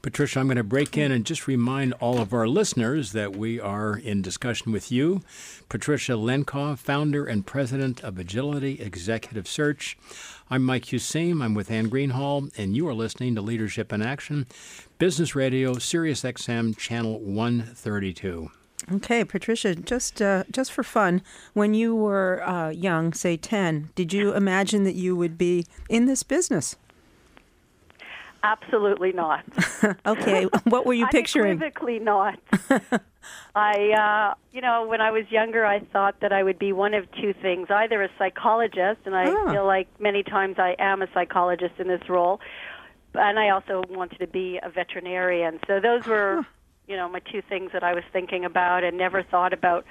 Patricia, 0.01 0.39
I'm 0.39 0.47
going 0.47 0.57
to 0.57 0.63
break 0.63 0.97
in 0.97 1.11
and 1.11 1.25
just 1.25 1.47
remind 1.47 1.93
all 1.93 2.19
of 2.19 2.33
our 2.33 2.47
listeners 2.47 3.11
that 3.13 3.35
we 3.35 3.59
are 3.59 3.97
in 3.97 4.21
discussion 4.21 4.71
with 4.71 4.91
you, 4.91 5.21
Patricia 5.67 6.13
Lenkov, 6.13 6.77
founder 6.79 7.25
and 7.25 7.45
president 7.45 8.03
of 8.03 8.17
Agility 8.17 8.81
Executive 8.81 9.47
Search. 9.47 9.97
I'm 10.49 10.63
Mike 10.63 10.85
Useem. 10.85 11.43
I'm 11.43 11.53
with 11.53 11.69
Anne 11.69 11.89
Greenhalgh, 11.89 12.57
and 12.57 12.75
you 12.75 12.87
are 12.87 12.93
listening 12.93 13.35
to 13.35 13.41
Leadership 13.41 13.93
in 13.93 14.01
Action, 14.01 14.47
Business 14.97 15.35
Radio, 15.35 15.77
Sirius 15.77 16.23
XM, 16.23 16.75
Channel 16.77 17.19
132. 17.19 18.51
Okay, 18.91 19.23
Patricia, 19.23 19.75
just 19.75 20.21
uh, 20.21 20.43
just 20.51 20.71
for 20.71 20.83
fun, 20.83 21.21
when 21.53 21.73
you 21.73 21.95
were 21.95 22.41
uh, 22.43 22.69
young, 22.69 23.13
say 23.13 23.37
10, 23.37 23.89
did 23.93 24.13
you 24.13 24.33
imagine 24.33 24.83
that 24.83 24.95
you 24.95 25.15
would 25.15 25.37
be 25.37 25.65
in 25.89 26.05
this 26.05 26.23
business? 26.23 26.75
Absolutely 28.41 29.11
not. 29.11 29.43
okay, 30.05 30.45
what 30.63 30.85
were 30.85 30.93
you 30.93 31.07
picturing? 31.11 31.51
Unequivocally 31.51 31.99
not. 31.99 32.39
I, 33.55 34.31
uh, 34.31 34.35
you 34.51 34.61
know, 34.61 34.87
when 34.87 35.01
I 35.01 35.11
was 35.11 35.25
younger, 35.29 35.65
I 35.65 35.79
thought 35.79 36.21
that 36.21 36.31
I 36.31 36.41
would 36.41 36.57
be 36.57 36.71
one 36.71 36.93
of 36.93 37.11
two 37.11 37.33
things: 37.33 37.67
either 37.69 38.01
a 38.01 38.09
psychologist, 38.17 39.01
and 39.05 39.15
I 39.15 39.25
oh. 39.27 39.51
feel 39.51 39.65
like 39.65 39.87
many 39.99 40.23
times 40.23 40.55
I 40.57 40.75
am 40.79 41.01
a 41.01 41.07
psychologist 41.13 41.75
in 41.79 41.87
this 41.87 42.07
role, 42.07 42.39
and 43.13 43.37
I 43.37 43.49
also 43.49 43.83
wanted 43.89 44.19
to 44.19 44.27
be 44.27 44.59
a 44.63 44.69
veterinarian. 44.69 45.59
So 45.67 45.79
those 45.79 46.05
were 46.05 46.45
you 46.89 46.97
know 46.97 47.07
my 47.07 47.19
two 47.19 47.41
things 47.47 47.71
that 47.71 47.83
I 47.83 47.93
was 47.93 48.03
thinking 48.11 48.43
about 48.43 48.83
and 48.83 48.97
never 48.97 49.23
thought 49.23 49.53
about 49.53 49.85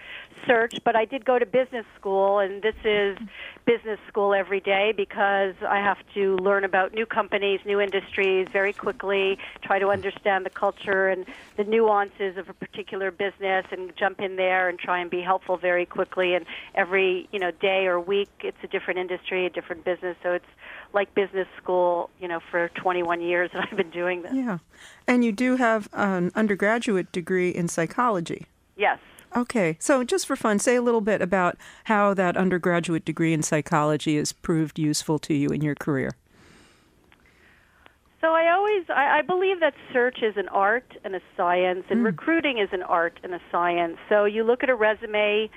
search 0.47 0.78
but 0.85 0.97
I 0.97 1.05
did 1.05 1.25
go 1.25 1.38
to 1.38 1.47
business 1.47 1.87
school 1.99 2.40
and 2.40 2.62
this 2.62 2.75
is 2.85 3.17
business 3.64 3.99
school 4.09 4.35
every 4.35 4.61
day 4.61 4.93
because 4.97 5.55
I 5.67 5.76
have 5.76 5.99
to 6.14 6.37
learn 6.37 6.64
about 6.64 6.93
new 6.93 7.07
companies 7.07 7.61
new 7.64 7.81
industries 7.81 8.49
very 8.52 8.73
quickly 8.73 9.38
try 9.62 9.78
to 9.78 9.88
understand 9.88 10.45
the 10.45 10.50
culture 10.50 11.09
and 11.09 11.25
the 11.57 11.64
nuances 11.64 12.37
of 12.37 12.49
a 12.49 12.55
particular 12.55 13.11
business 13.11 13.67
and 13.71 13.93
jump 13.97 14.21
in 14.21 14.37
there 14.37 14.69
and 14.69 14.78
try 14.78 15.00
and 15.00 15.11
be 15.11 15.21
helpful 15.21 15.57
very 15.57 15.85
quickly. 15.85 16.35
And 16.35 16.47
every 16.75 17.28
you 17.33 17.38
know 17.38 17.50
day 17.50 17.87
or 17.87 18.00
week 18.00 18.31
it's 18.40 18.57
a 18.62 18.69
different 18.69 19.00
industry 19.00 19.45
a 19.45 19.50
different 19.50 19.85
business. 19.85 20.17
So 20.23 20.33
it's 20.33 20.47
like 20.92 21.14
business 21.14 21.49
school, 21.62 22.11
you 22.21 22.28
know, 22.28 22.40
for 22.50 22.71
21 22.71 23.21
years 23.21 23.50
that 23.52 23.68
I've 23.71 23.76
been 23.76 23.90
doing 23.90 24.23
this. 24.23 24.33
Yeah. 24.35 24.59
And 25.07 25.25
you 25.25 25.33
do 25.33 25.57
have 25.57 25.88
an 25.92 26.33
undergraduate 26.35 27.12
degree 27.12 27.50
in 27.50 27.68
psychology. 27.68 28.47
Yes. 28.76 28.99
Okay. 29.37 29.76
So 29.78 30.04
just 30.04 30.26
for 30.26 30.37
fun, 30.37 30.59
say 30.59 30.76
a 30.76 30.83
little 30.83 31.00
bit 31.00 31.21
about 31.21 31.57
how 31.85 32.14
that 32.14 32.37
undergraduate 32.37 33.04
degree 33.04 33.33
in 33.33 33.42
psychology 33.42 34.16
has 34.16 34.33
proved 34.33 34.78
useful 34.78 35.18
to 35.21 35.35
you 35.35 35.49
in 35.49 35.61
your 35.61 35.75
career. 35.75 36.12
So 38.21 38.33
I 38.33 38.50
always 38.50 38.85
I, 38.88 39.18
I 39.18 39.23
believe 39.23 39.61
that 39.61 39.75
search 39.92 40.23
is 40.23 40.37
an 40.37 40.49
art 40.49 40.97
and 41.04 41.14
a 41.14 41.21
science 41.37 41.85
and 41.88 42.00
mm. 42.00 42.07
recruiting 42.07 42.59
is 42.59 42.68
an 42.73 42.83
art 42.83 43.21
and 43.23 43.33
a 43.33 43.40
science. 43.52 43.97
So 44.09 44.25
you 44.25 44.42
look 44.42 44.64
at 44.64 44.71
a 44.71 44.75
resume 44.75 45.49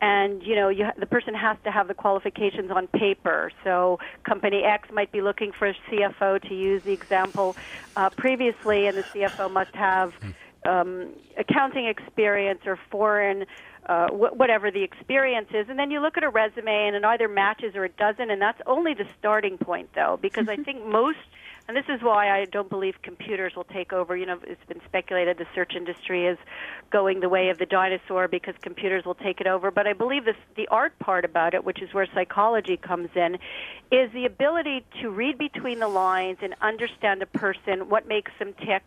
and 0.00 0.42
you 0.42 0.54
know 0.54 0.68
you, 0.68 0.86
the 0.98 1.06
person 1.06 1.34
has 1.34 1.56
to 1.64 1.70
have 1.70 1.88
the 1.88 1.94
qualifications 1.94 2.70
on 2.70 2.86
paper. 2.88 3.50
So 3.64 3.98
company 4.24 4.62
X 4.64 4.88
might 4.92 5.12
be 5.12 5.22
looking 5.22 5.52
for 5.58 5.68
a 5.68 5.74
CFO 5.90 6.40
to 6.48 6.54
use 6.54 6.82
the 6.84 6.92
example 6.92 7.56
uh, 7.96 8.10
previously, 8.16 8.86
and 8.86 8.98
the 8.98 9.04
CFO 9.14 9.50
must 9.50 9.74
have 9.74 10.12
um, 10.68 11.14
accounting 11.38 11.86
experience 11.86 12.60
or 12.66 12.78
foreign. 12.90 13.44
Uh, 13.88 14.08
wh- 14.08 14.36
whatever 14.36 14.68
the 14.72 14.82
experience 14.82 15.46
is, 15.54 15.66
and 15.68 15.78
then 15.78 15.92
you 15.92 16.00
look 16.00 16.16
at 16.16 16.24
a 16.24 16.28
resume 16.28 16.88
and 16.88 16.96
it 16.96 17.04
either 17.04 17.28
matches 17.28 17.76
or 17.76 17.84
it 17.84 17.96
doesn't, 17.96 18.32
and 18.32 18.42
that's 18.42 18.60
only 18.66 18.94
the 18.94 19.04
starting 19.16 19.56
point, 19.56 19.88
though, 19.94 20.18
because 20.20 20.46
I 20.48 20.56
think 20.56 20.84
most 20.84 21.18
and 21.68 21.76
this 21.76 21.84
is 21.88 22.00
why 22.00 22.30
I 22.30 22.44
don't 22.44 22.68
believe 22.68 22.94
computers 23.02 23.56
will 23.56 23.64
take 23.64 23.92
over. 23.92 24.16
You 24.16 24.26
know, 24.26 24.38
it's 24.44 24.64
been 24.68 24.80
speculated 24.86 25.38
the 25.38 25.46
search 25.54 25.74
industry 25.74 26.26
is 26.26 26.38
going 26.90 27.20
the 27.20 27.28
way 27.28 27.48
of 27.48 27.58
the 27.58 27.66
dinosaur 27.66 28.28
because 28.28 28.54
computers 28.62 29.04
will 29.04 29.16
take 29.16 29.40
it 29.40 29.48
over. 29.48 29.70
But 29.70 29.86
I 29.86 29.92
believe 29.92 30.24
this, 30.24 30.36
the 30.56 30.68
art 30.68 30.96
part 31.00 31.24
about 31.24 31.54
it, 31.54 31.64
which 31.64 31.82
is 31.82 31.92
where 31.92 32.06
psychology 32.14 32.76
comes 32.76 33.08
in, 33.16 33.38
is 33.90 34.12
the 34.12 34.26
ability 34.26 34.84
to 35.02 35.10
read 35.10 35.38
between 35.38 35.80
the 35.80 35.88
lines 35.88 36.38
and 36.40 36.54
understand 36.60 37.22
a 37.22 37.26
person, 37.26 37.88
what 37.88 38.06
makes 38.06 38.30
them 38.38 38.54
tick, 38.64 38.84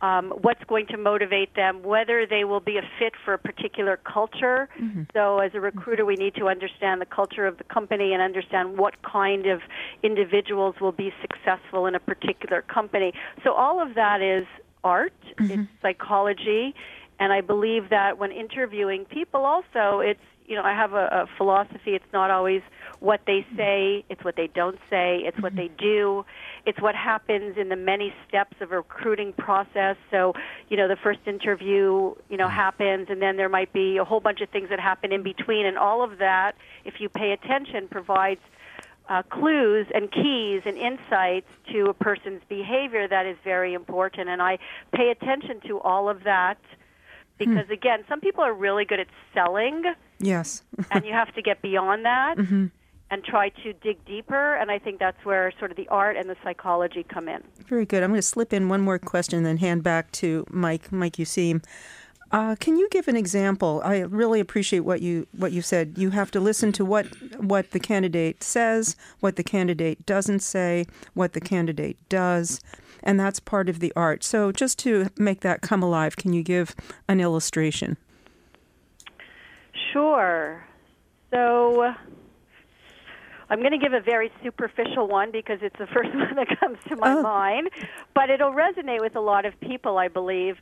um, 0.00 0.30
what's 0.42 0.62
going 0.64 0.86
to 0.88 0.96
motivate 0.96 1.54
them, 1.54 1.82
whether 1.82 2.26
they 2.26 2.44
will 2.44 2.60
be 2.60 2.76
a 2.76 2.82
fit 2.98 3.12
for 3.24 3.34
a 3.34 3.38
particular 3.38 3.96
culture. 3.96 4.68
Mm-hmm. 4.80 5.04
So, 5.14 5.38
as 5.38 5.52
a 5.54 5.60
recruiter, 5.60 6.04
we 6.04 6.16
need 6.16 6.34
to 6.36 6.48
understand 6.48 7.00
the 7.00 7.06
culture 7.06 7.46
of 7.46 7.58
the 7.58 7.64
company 7.64 8.12
and 8.12 8.20
understand 8.20 8.76
what 8.76 9.02
kind 9.02 9.46
of 9.46 9.60
individuals 10.02 10.74
will 10.80 10.92
be 10.92 11.12
successful 11.20 11.86
in 11.86 11.94
a 11.94 12.00
particular 12.00 12.62
company. 12.62 13.12
So, 13.44 13.52
all 13.52 13.80
of 13.80 13.94
that 13.94 14.20
is 14.20 14.46
art, 14.82 15.14
mm-hmm. 15.38 15.60
it's 15.60 15.70
psychology, 15.80 16.74
and 17.18 17.32
I 17.32 17.40
believe 17.40 17.90
that 17.90 18.18
when 18.18 18.32
interviewing 18.32 19.04
people, 19.04 19.44
also, 19.44 20.00
it's 20.00 20.20
you 20.46 20.56
know, 20.56 20.62
I 20.62 20.72
have 20.72 20.92
a, 20.92 21.06
a 21.06 21.26
philosophy. 21.36 21.94
It's 21.94 22.12
not 22.12 22.30
always 22.30 22.62
what 23.00 23.20
they 23.26 23.46
say, 23.56 24.04
it's 24.08 24.24
what 24.24 24.36
they 24.36 24.46
don't 24.46 24.78
say, 24.88 25.20
it's 25.24 25.40
what 25.40 25.54
they 25.54 25.68
do, 25.78 26.24
it's 26.64 26.80
what 26.80 26.94
happens 26.94 27.56
in 27.58 27.68
the 27.68 27.76
many 27.76 28.14
steps 28.28 28.56
of 28.60 28.72
a 28.72 28.76
recruiting 28.76 29.32
process. 29.32 29.96
So, 30.10 30.34
you 30.68 30.76
know, 30.76 30.88
the 30.88 30.96
first 30.96 31.20
interview, 31.26 32.14
you 32.28 32.36
know, 32.36 32.48
happens, 32.48 33.08
and 33.10 33.20
then 33.20 33.36
there 33.36 33.48
might 33.48 33.72
be 33.72 33.98
a 33.98 34.04
whole 34.04 34.20
bunch 34.20 34.40
of 34.40 34.48
things 34.50 34.68
that 34.70 34.80
happen 34.80 35.12
in 35.12 35.22
between, 35.22 35.66
and 35.66 35.76
all 35.76 36.02
of 36.02 36.18
that, 36.18 36.52
if 36.84 36.94
you 37.00 37.08
pay 37.08 37.32
attention, 37.32 37.88
provides 37.88 38.40
uh, 39.08 39.22
clues 39.22 39.86
and 39.94 40.10
keys 40.10 40.62
and 40.64 40.78
insights 40.78 41.48
to 41.70 41.90
a 41.90 41.94
person's 41.94 42.42
behavior 42.48 43.06
that 43.06 43.26
is 43.26 43.36
very 43.44 43.74
important. 43.74 44.28
And 44.28 44.40
I 44.40 44.58
pay 44.94 45.10
attention 45.10 45.60
to 45.68 45.78
all 45.80 46.08
of 46.08 46.24
that 46.24 46.58
because, 47.38 47.66
hmm. 47.66 47.72
again, 47.72 48.04
some 48.08 48.20
people 48.20 48.42
are 48.44 48.54
really 48.54 48.84
good 48.84 49.00
at 49.00 49.08
selling. 49.32 49.84
Yes. 50.18 50.62
and 50.90 51.04
you 51.04 51.12
have 51.12 51.34
to 51.34 51.42
get 51.42 51.62
beyond 51.62 52.04
that. 52.04 52.38
Mm-hmm 52.38 52.66
and 53.10 53.22
try 53.22 53.48
to 53.48 53.72
dig 53.74 54.04
deeper. 54.04 54.56
And 54.56 54.70
I 54.70 54.78
think 54.78 54.98
that's 54.98 55.24
where 55.24 55.52
sort 55.58 55.70
of 55.70 55.76
the 55.76 55.86
art 55.88 56.16
and 56.16 56.28
the 56.28 56.36
psychology 56.42 57.04
come 57.04 57.28
in. 57.28 57.42
Very 57.68 57.86
good. 57.86 58.02
I'm 58.02 58.10
going 58.10 58.18
to 58.18 58.22
slip 58.22 58.52
in 58.52 58.68
one 58.68 58.80
more 58.80 58.98
question 58.98 59.36
and 59.36 59.46
then 59.46 59.58
hand 59.58 59.84
back 59.84 60.10
to 60.12 60.44
Mike. 60.50 60.90
Mike, 60.90 61.14
Useem. 61.14 61.64
Uh, 62.32 62.56
can 62.58 62.76
you 62.76 62.88
give 62.90 63.06
an 63.06 63.14
example? 63.14 63.80
I 63.84 63.98
really 64.00 64.40
appreciate 64.40 64.80
what 64.80 65.00
you 65.00 65.28
what 65.36 65.52
you 65.52 65.62
said. 65.62 65.94
You 65.96 66.10
have 66.10 66.32
to 66.32 66.40
listen 66.40 66.72
to 66.72 66.84
what 66.84 67.06
what 67.36 67.70
the 67.70 67.78
candidate 67.78 68.42
says, 68.42 68.96
what 69.20 69.36
the 69.36 69.44
candidate 69.44 70.04
doesn't 70.04 70.40
say, 70.40 70.86
what 71.12 71.34
the 71.34 71.40
candidate 71.40 71.96
does, 72.08 72.60
and 73.04 73.20
that's 73.20 73.38
part 73.38 73.68
of 73.68 73.78
the 73.78 73.92
art. 73.94 74.24
So, 74.24 74.50
just 74.50 74.78
to 74.80 75.10
make 75.16 75.40
that 75.40 75.60
come 75.60 75.82
alive, 75.82 76.16
can 76.16 76.32
you 76.32 76.42
give 76.42 76.74
an 77.06 77.20
illustration? 77.20 77.96
Sure. 79.92 80.64
So, 81.30 81.94
I'm 83.50 83.60
going 83.60 83.72
to 83.72 83.78
give 83.78 83.92
a 83.92 84.00
very 84.00 84.32
superficial 84.42 85.06
one 85.06 85.30
because 85.30 85.60
it's 85.62 85.78
the 85.78 85.86
first 85.94 86.12
one 86.14 86.34
that 86.34 86.58
comes 86.58 86.78
to 86.88 86.96
my 86.96 87.12
oh. 87.12 87.22
mind, 87.22 87.70
but 88.14 88.30
it'll 88.30 88.52
resonate 88.52 89.00
with 89.00 89.16
a 89.16 89.20
lot 89.20 89.44
of 89.44 89.58
people, 89.60 89.98
I 89.98 90.08
believe. 90.08 90.56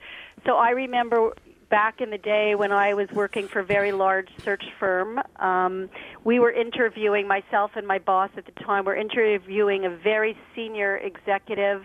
So 0.45 0.57
I 0.57 0.71
remember 0.71 1.33
back 1.71 2.03
in 2.03 2.11
the 2.11 2.19
day 2.19 2.55
when 2.55 2.71
I 2.71 2.93
was 2.93 3.09
working 3.13 3.49
for 3.49 3.61
a 3.61 3.65
very 3.65 3.93
large 3.93 4.29
search 4.45 4.65
firm, 4.79 5.21
um, 5.37 5.89
we 6.23 6.39
were 6.39 6.53
interviewing 6.53 7.27
myself 7.27 7.71
and 7.77 7.87
my 7.87 7.99
boss 7.99 8.29
at 8.37 8.45
the 8.45 8.53
time 8.63 8.85
we 8.85 8.89
were 8.89 8.97
interviewing 8.97 9.87
a 9.87 9.91
very 9.91 10.37
senior 10.55 10.99
executive 10.99 11.83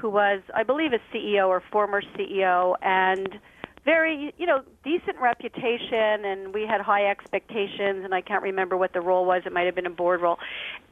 who 0.00 0.08
was, 0.08 0.42
I 0.54 0.62
believe, 0.62 0.92
a 0.92 1.00
CEO 1.14 1.48
or 1.48 1.62
former 1.72 2.02
CEO, 2.16 2.74
and 2.82 3.38
very, 3.84 4.34
you 4.36 4.46
know, 4.46 4.62
decent 4.84 5.18
reputation, 5.20 6.24
and 6.24 6.52
we 6.52 6.66
had 6.66 6.80
high 6.80 7.06
expectations. 7.06 8.04
And 8.04 8.14
I 8.14 8.20
can't 8.20 8.42
remember 8.42 8.76
what 8.76 8.92
the 8.92 9.00
role 9.00 9.24
was; 9.24 9.42
it 9.46 9.52
might 9.52 9.66
have 9.66 9.74
been 9.74 9.86
a 9.86 9.90
board 9.90 10.20
role. 10.20 10.38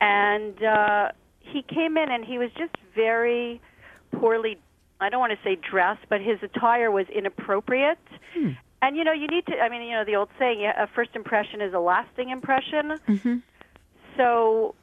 And 0.00 0.62
uh, 0.62 1.08
he 1.40 1.62
came 1.62 1.96
in, 1.96 2.10
and 2.10 2.24
he 2.24 2.38
was 2.38 2.50
just 2.58 2.74
very 2.94 3.60
poorly. 4.12 4.58
I 5.00 5.08
don't 5.10 5.20
want 5.20 5.32
to 5.32 5.38
say 5.44 5.56
dressed, 5.56 6.06
but 6.08 6.20
his 6.20 6.38
attire 6.42 6.90
was 6.90 7.06
inappropriate. 7.14 7.98
Hmm. 8.34 8.52
And 8.82 8.96
you 8.96 9.04
know, 9.04 9.12
you 9.12 9.26
need 9.26 9.46
to. 9.46 9.58
I 9.58 9.68
mean, 9.68 9.82
you 9.82 9.92
know, 9.92 10.04
the 10.04 10.16
old 10.16 10.30
saying, 10.38 10.64
"A 10.64 10.86
first 10.94 11.10
impression 11.14 11.60
is 11.60 11.74
a 11.74 11.80
lasting 11.80 12.30
impression." 12.30 12.98
Mm-hmm. 13.08 13.36
So 14.16 14.74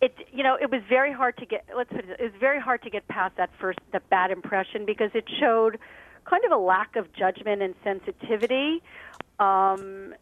it 0.00 0.14
you 0.32 0.42
know 0.42 0.56
it 0.60 0.70
was 0.70 0.82
very 0.88 1.12
hard 1.12 1.36
to 1.38 1.46
get 1.46 1.64
let's 1.76 1.90
put 1.90 2.04
it, 2.04 2.18
it 2.18 2.22
was 2.22 2.40
very 2.40 2.60
hard 2.60 2.82
to 2.82 2.90
get 2.90 3.06
past 3.08 3.36
that 3.36 3.50
first 3.58 3.78
that 3.92 4.08
bad 4.10 4.30
impression 4.30 4.86
because 4.86 5.10
it 5.14 5.24
showed 5.38 5.78
kind 6.24 6.44
of 6.44 6.52
a 6.52 6.56
lack 6.56 6.96
of 6.96 7.12
judgment 7.12 7.62
and 7.62 7.74
sensitivity. 7.82 8.82
Um, 9.38 10.14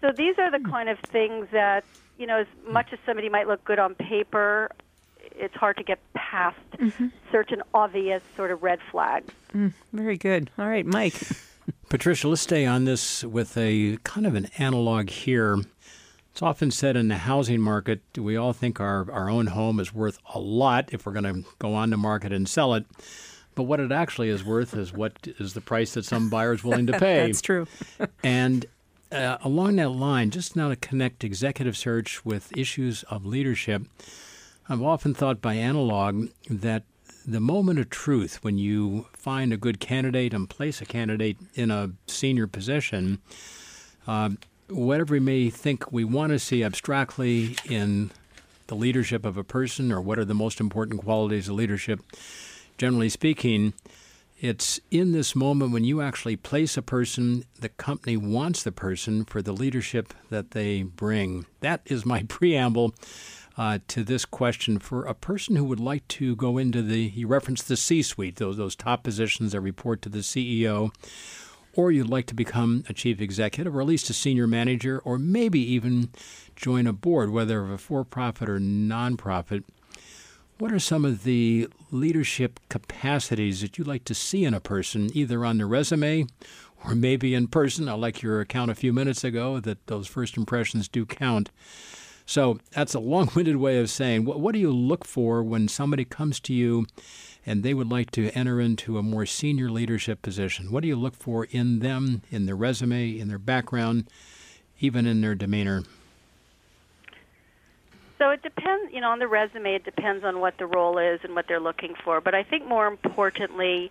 so 0.00 0.10
these 0.16 0.38
are 0.38 0.50
the 0.50 0.58
hmm. 0.58 0.70
kind 0.70 0.88
of 0.88 0.98
things 1.10 1.48
that 1.52 1.84
you 2.18 2.26
know 2.26 2.38
as 2.38 2.46
much 2.68 2.88
as 2.92 2.98
somebody 3.06 3.28
might 3.28 3.48
look 3.48 3.64
good 3.64 3.78
on 3.78 3.94
paper 3.94 4.70
it's 5.36 5.54
hard 5.54 5.76
to 5.76 5.82
get 5.82 5.98
past 6.14 6.58
mm-hmm. 6.78 7.08
certain 7.32 7.62
obvious 7.72 8.22
sort 8.36 8.50
of 8.50 8.62
red 8.62 8.78
flags. 8.90 9.32
Mm, 9.52 9.72
very 9.92 10.16
good. 10.16 10.50
All 10.58 10.68
right 10.68 10.86
mike. 10.86 11.14
Patricia 11.88 12.28
let's 12.28 12.42
stay 12.42 12.66
on 12.66 12.84
this 12.84 13.24
with 13.24 13.56
a 13.56 13.98
kind 14.04 14.26
of 14.26 14.34
an 14.34 14.48
analog 14.58 15.08
here 15.10 15.58
it's 16.34 16.42
often 16.42 16.72
said 16.72 16.96
in 16.96 17.06
the 17.06 17.16
housing 17.16 17.60
market, 17.60 18.02
we 18.18 18.36
all 18.36 18.52
think 18.52 18.80
our, 18.80 19.08
our 19.12 19.30
own 19.30 19.46
home 19.46 19.78
is 19.78 19.94
worth 19.94 20.18
a 20.34 20.40
lot 20.40 20.88
if 20.90 21.06
we're 21.06 21.12
going 21.12 21.44
to 21.44 21.48
go 21.60 21.74
on 21.74 21.90
the 21.90 21.96
market 21.96 22.32
and 22.32 22.48
sell 22.48 22.74
it. 22.74 22.84
But 23.54 23.62
what 23.62 23.78
it 23.78 23.92
actually 23.92 24.30
is 24.30 24.42
worth 24.42 24.74
is 24.74 24.92
what 24.92 25.28
is 25.38 25.54
the 25.54 25.60
price 25.60 25.94
that 25.94 26.04
some 26.04 26.28
buyer 26.28 26.52
is 26.52 26.64
willing 26.64 26.88
to 26.88 26.92
pay. 26.98 27.28
That's 27.28 27.40
true. 27.40 27.68
and 28.24 28.66
uh, 29.12 29.38
along 29.44 29.76
that 29.76 29.90
line, 29.90 30.30
just 30.30 30.56
now 30.56 30.70
to 30.70 30.74
connect 30.74 31.22
executive 31.22 31.76
search 31.76 32.24
with 32.24 32.50
issues 32.58 33.04
of 33.04 33.24
leadership, 33.24 33.82
I've 34.68 34.82
often 34.82 35.14
thought 35.14 35.40
by 35.40 35.54
analog 35.54 36.30
that 36.50 36.82
the 37.24 37.38
moment 37.38 37.78
of 37.78 37.90
truth 37.90 38.42
when 38.42 38.58
you 38.58 39.06
find 39.12 39.52
a 39.52 39.56
good 39.56 39.78
candidate 39.78 40.34
and 40.34 40.50
place 40.50 40.80
a 40.80 40.84
candidate 40.84 41.36
in 41.54 41.70
a 41.70 41.92
senior 42.08 42.48
position, 42.48 43.20
uh, 44.08 44.30
whatever 44.68 45.12
we 45.12 45.20
may 45.20 45.50
think 45.50 45.92
we 45.92 46.04
want 46.04 46.32
to 46.32 46.38
see 46.38 46.64
abstractly 46.64 47.56
in 47.68 48.10
the 48.66 48.74
leadership 48.74 49.24
of 49.24 49.36
a 49.36 49.44
person 49.44 49.92
or 49.92 50.00
what 50.00 50.18
are 50.18 50.24
the 50.24 50.34
most 50.34 50.60
important 50.60 51.00
qualities 51.00 51.48
of 51.48 51.54
leadership, 51.54 52.00
generally 52.78 53.08
speaking, 53.08 53.74
it's 54.40 54.80
in 54.90 55.12
this 55.12 55.36
moment 55.36 55.72
when 55.72 55.84
you 55.84 56.00
actually 56.00 56.36
place 56.36 56.76
a 56.76 56.82
person, 56.82 57.44
the 57.60 57.68
company 57.68 58.16
wants 58.16 58.62
the 58.62 58.72
person 58.72 59.24
for 59.24 59.40
the 59.40 59.52
leadership 59.52 60.12
that 60.30 60.50
they 60.50 60.82
bring. 60.82 61.46
That 61.60 61.82
is 61.86 62.04
my 62.04 62.22
preamble 62.28 62.94
uh, 63.56 63.78
to 63.88 64.02
this 64.02 64.24
question. 64.24 64.78
For 64.78 65.04
a 65.04 65.14
person 65.14 65.56
who 65.56 65.64
would 65.64 65.80
like 65.80 66.06
to 66.08 66.34
go 66.36 66.58
into 66.58 66.82
the, 66.82 67.00
you 67.00 67.26
referenced 67.26 67.68
the 67.68 67.76
C 67.76 68.02
suite, 68.02 68.36
those, 68.36 68.56
those 68.56 68.74
top 68.74 69.02
positions 69.02 69.52
that 69.52 69.60
report 69.60 70.02
to 70.02 70.08
the 70.08 70.18
CEO 70.18 70.90
or 71.76 71.90
you'd 71.90 72.08
like 72.08 72.26
to 72.26 72.34
become 72.34 72.84
a 72.88 72.92
chief 72.92 73.20
executive 73.20 73.74
or 73.74 73.80
at 73.80 73.86
least 73.86 74.10
a 74.10 74.14
senior 74.14 74.46
manager 74.46 75.00
or 75.04 75.18
maybe 75.18 75.60
even 75.60 76.10
join 76.56 76.86
a 76.86 76.92
board, 76.92 77.30
whether 77.30 77.62
of 77.62 77.70
a 77.70 77.78
for 77.78 78.04
profit 78.04 78.48
or 78.48 78.58
nonprofit, 78.58 79.64
what 80.58 80.72
are 80.72 80.78
some 80.78 81.04
of 81.04 81.24
the 81.24 81.68
leadership 81.90 82.60
capacities 82.68 83.60
that 83.60 83.76
you'd 83.76 83.88
like 83.88 84.04
to 84.04 84.14
see 84.14 84.44
in 84.44 84.54
a 84.54 84.60
person, 84.60 85.10
either 85.12 85.44
on 85.44 85.58
the 85.58 85.66
resume 85.66 86.26
or 86.84 86.94
maybe 86.94 87.34
in 87.34 87.48
person? 87.48 87.88
I 87.88 87.94
like 87.94 88.22
your 88.22 88.40
account 88.40 88.70
a 88.70 88.76
few 88.76 88.92
minutes 88.92 89.24
ago 89.24 89.58
that 89.60 89.86
those 89.88 90.06
first 90.06 90.36
impressions 90.36 90.88
do 90.88 91.04
count. 91.04 91.50
So 92.26 92.58
that's 92.70 92.94
a 92.94 93.00
long 93.00 93.30
winded 93.34 93.56
way 93.56 93.78
of 93.78 93.90
saying 93.90 94.24
what, 94.24 94.40
what 94.40 94.52
do 94.52 94.58
you 94.58 94.72
look 94.72 95.04
for 95.04 95.42
when 95.42 95.68
somebody 95.68 96.04
comes 96.04 96.40
to 96.40 96.54
you 96.54 96.86
and 97.46 97.62
they 97.62 97.74
would 97.74 97.90
like 97.90 98.10
to 98.12 98.30
enter 98.30 98.60
into 98.60 98.98
a 98.98 99.02
more 99.02 99.26
senior 99.26 99.70
leadership 99.70 100.22
position? 100.22 100.70
What 100.70 100.82
do 100.82 100.88
you 100.88 100.96
look 100.96 101.14
for 101.14 101.44
in 101.50 101.80
them, 101.80 102.22
in 102.30 102.46
their 102.46 102.56
resume, 102.56 103.18
in 103.18 103.28
their 103.28 103.38
background, 103.38 104.08
even 104.80 105.06
in 105.06 105.20
their 105.20 105.34
demeanor? 105.34 105.84
So 108.18 108.30
it 108.30 108.42
depends, 108.42 108.92
you 108.92 109.00
know, 109.00 109.10
on 109.10 109.18
the 109.18 109.28
resume, 109.28 109.74
it 109.74 109.84
depends 109.84 110.24
on 110.24 110.40
what 110.40 110.56
the 110.56 110.66
role 110.66 110.98
is 110.98 111.20
and 111.24 111.34
what 111.34 111.46
they're 111.46 111.60
looking 111.60 111.94
for. 112.04 112.20
But 112.20 112.34
I 112.34 112.42
think 112.42 112.66
more 112.66 112.86
importantly, 112.86 113.90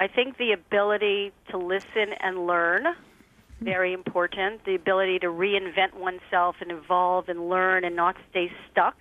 I 0.00 0.08
think 0.08 0.38
the 0.38 0.52
ability 0.52 1.32
to 1.50 1.58
listen 1.58 2.14
and 2.20 2.46
learn 2.46 2.86
very 3.60 3.92
important. 3.92 4.64
The 4.64 4.74
ability 4.74 5.20
to 5.20 5.26
reinvent 5.26 5.94
oneself 5.94 6.56
and 6.60 6.70
evolve 6.70 7.28
and 7.28 7.48
learn 7.48 7.84
and 7.84 7.96
not 7.96 8.16
stay 8.30 8.50
stuck 8.70 8.96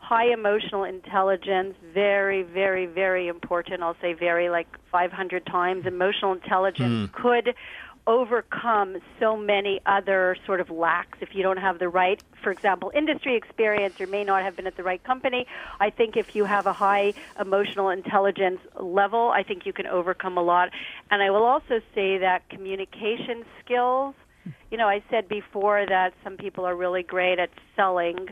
high 0.00 0.32
emotional 0.32 0.82
intelligence, 0.84 1.76
very, 1.94 2.42
very, 2.42 2.86
very 2.86 3.28
important. 3.28 3.82
I'll 3.82 3.96
say 4.00 4.12
very 4.12 4.50
like 4.50 4.66
500 4.90 5.46
times. 5.46 5.86
Emotional 5.86 6.32
intelligence 6.32 7.10
mm. 7.10 7.12
could 7.12 7.54
overcome 8.06 8.96
so 9.20 9.36
many 9.36 9.80
other 9.86 10.36
sort 10.46 10.60
of 10.60 10.70
lacks 10.70 11.18
if 11.20 11.28
you 11.32 11.42
don't 11.42 11.58
have 11.58 11.78
the 11.78 11.88
right, 11.88 12.20
for 12.42 12.50
example, 12.50 12.90
industry 12.94 13.36
experience 13.36 14.00
or 14.00 14.06
may 14.06 14.24
not 14.24 14.42
have 14.42 14.56
been 14.56 14.66
at 14.66 14.76
the 14.76 14.82
right 14.82 15.04
company. 15.04 15.46
I 15.78 15.90
think 15.90 16.16
if 16.16 16.34
you 16.34 16.44
have 16.44 16.66
a 16.66 16.72
high 16.72 17.12
emotional 17.38 17.90
intelligence 17.90 18.60
level, 18.80 19.30
I 19.30 19.42
think 19.42 19.66
you 19.66 19.72
can 19.72 19.86
overcome 19.86 20.38
a 20.38 20.42
lot. 20.42 20.70
And 21.10 21.22
I 21.22 21.30
will 21.30 21.44
also 21.44 21.80
say 21.94 22.18
that 22.18 22.48
communication 22.48 23.44
skills, 23.62 24.14
you 24.70 24.78
know, 24.78 24.88
I 24.88 25.02
said 25.10 25.28
before 25.28 25.84
that 25.86 26.14
some 26.24 26.36
people 26.36 26.64
are 26.64 26.74
really 26.74 27.02
great 27.02 27.38
at 27.38 27.50
selling. 27.76 28.28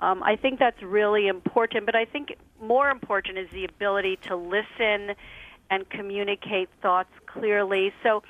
Um, 0.00 0.22
I 0.22 0.36
think 0.36 0.58
that's 0.58 0.80
really 0.82 1.26
important, 1.26 1.86
but 1.86 1.96
I 1.96 2.04
think 2.04 2.36
more 2.62 2.90
important 2.90 3.38
is 3.38 3.48
the 3.52 3.64
ability 3.64 4.18
to 4.28 4.36
listen 4.36 5.14
and 5.70 5.88
communicate 5.90 6.68
thoughts 6.80 7.10
clearly. 7.26 7.92
So, 8.02 8.22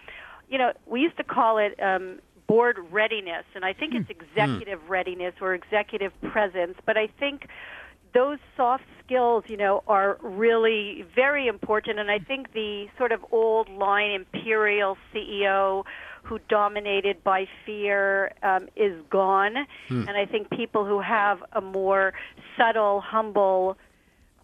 you 0.48 0.58
know, 0.58 0.72
we 0.86 1.00
used 1.00 1.16
to 1.18 1.24
call 1.24 1.58
it 1.58 1.80
um, 1.82 2.20
board 2.46 2.78
readiness, 2.90 3.44
and 3.54 3.64
I 3.64 3.74
think 3.74 3.94
it's 3.94 4.06
hmm. 4.06 4.12
executive 4.12 4.80
mm. 4.80 4.88
readiness 4.88 5.34
or 5.40 5.54
executive 5.54 6.12
presence, 6.22 6.76
but 6.86 6.96
I 6.96 7.08
think 7.18 7.46
those 8.14 8.38
soft 8.56 8.84
skills, 9.04 9.44
you 9.48 9.56
know, 9.56 9.82
are 9.86 10.18
really 10.22 11.04
very 11.14 11.46
important. 11.46 11.98
And 11.98 12.10
I 12.10 12.18
think 12.18 12.52
the 12.52 12.88
sort 12.96 13.12
of 13.12 13.24
old 13.30 13.68
line 13.68 14.10
imperial 14.10 14.96
CEO 15.12 15.84
who 16.28 16.38
dominated 16.50 17.24
by 17.24 17.46
fear 17.64 18.32
um, 18.42 18.68
is 18.76 19.00
gone, 19.08 19.66
hmm. 19.88 20.06
and 20.06 20.10
I 20.10 20.26
think 20.26 20.50
people 20.50 20.84
who 20.84 21.00
have 21.00 21.42
a 21.52 21.60
more 21.60 22.12
subtle, 22.56 23.00
humble 23.00 23.78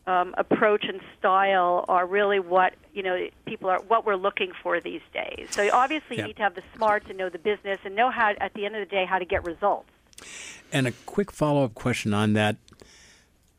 um, 0.06 0.34
approach 0.38 0.84
and 0.86 1.00
style 1.18 1.84
are 1.88 2.06
really 2.06 2.40
what 2.40 2.74
you 2.92 3.02
know 3.02 3.26
people 3.46 3.68
are 3.68 3.80
what 3.88 4.06
we're 4.06 4.16
looking 4.16 4.52
for 4.62 4.80
these 4.80 5.02
days. 5.12 5.48
So 5.50 5.68
obviously, 5.72 6.16
yeah. 6.16 6.22
you 6.22 6.28
need 6.28 6.36
to 6.36 6.42
have 6.42 6.54
the 6.54 6.62
smarts 6.74 7.06
and 7.08 7.18
know 7.18 7.28
the 7.28 7.38
business 7.38 7.78
and 7.84 7.94
know 7.94 8.10
how 8.10 8.32
at 8.40 8.54
the 8.54 8.64
end 8.64 8.76
of 8.76 8.80
the 8.80 8.90
day 8.90 9.04
how 9.04 9.18
to 9.18 9.26
get 9.26 9.44
results. 9.44 9.90
And 10.72 10.86
a 10.86 10.92
quick 11.04 11.30
follow 11.30 11.64
up 11.64 11.74
question 11.74 12.14
on 12.14 12.32
that, 12.32 12.56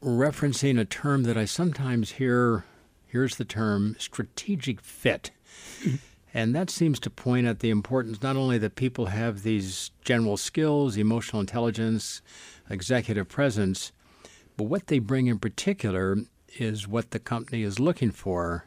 referencing 0.04 0.80
a 0.80 0.86
term 0.86 1.24
that 1.24 1.38
I 1.38 1.46
sometimes 1.46 2.14
hear. 2.14 2.66
Here's 3.08 3.36
the 3.38 3.46
term 3.46 3.96
strategic 4.00 4.82
fit. 4.82 5.32
And 6.36 6.54
that 6.54 6.70
seems 6.70 7.00
to 7.00 7.10
point 7.10 7.48
at 7.48 7.60
the 7.62 7.70
importance 7.70 8.22
not 8.22 8.36
only 8.36 8.58
that 8.58 8.76
people 8.76 9.06
have 9.06 9.44
these 9.44 9.92
general 10.04 10.36
skills, 10.36 10.98
emotional 10.98 11.40
intelligence, 11.40 12.22
executive 12.70 13.30
presence, 13.30 13.94
but 14.58 14.66
what 14.66 14.88
they 14.88 15.00
bring 15.00 15.28
in 15.28 15.40
particular 15.40 16.18
is 16.58 16.90
what 16.90 17.12
the 17.12 17.20
company 17.20 17.64
is 17.64 17.80
looking 17.80 18.12
for. 18.12 18.66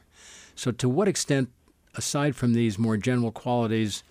So, 0.54 0.70
to 0.72 0.88
what 0.88 1.08
extent, 1.08 1.50
aside 1.94 2.34
from 2.34 2.54
these 2.54 2.78
more 2.78 2.96
general 2.96 3.32
qualities, 3.32 4.02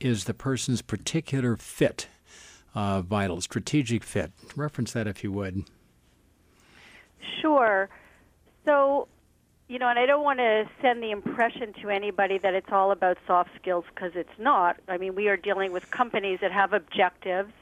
is 0.00 0.24
the 0.24 0.34
person's 0.34 0.82
particular 0.82 1.56
fit 1.56 2.08
uh, 2.74 3.00
vital, 3.00 3.40
strategic 3.40 4.02
fit? 4.02 4.32
Reference 4.56 4.92
that 4.92 5.06
if 5.06 5.22
you 5.22 5.30
would. 5.30 5.62
Sure. 7.40 7.88
So, 8.64 9.06
you 9.68 9.78
know, 9.78 9.88
and 9.88 9.98
I 9.98 10.06
don't 10.06 10.22
want 10.22 10.40
to 10.40 10.68
send 10.82 11.02
the 11.02 11.10
impression 11.10 11.72
to 11.82 11.88
anybody 11.88 12.38
that 12.38 12.54
it's 12.54 12.70
all 12.70 12.90
about 12.90 13.16
soft 13.26 13.50
skills 13.60 13.84
because 13.94 14.12
it's 14.14 14.38
not. 14.38 14.76
I 14.88 14.98
mean, 14.98 15.14
we 15.14 15.28
are 15.28 15.36
dealing 15.36 15.72
with 15.72 15.90
companies 15.90 16.40
that 16.42 16.52
have 16.52 16.72
objectives 16.72 17.52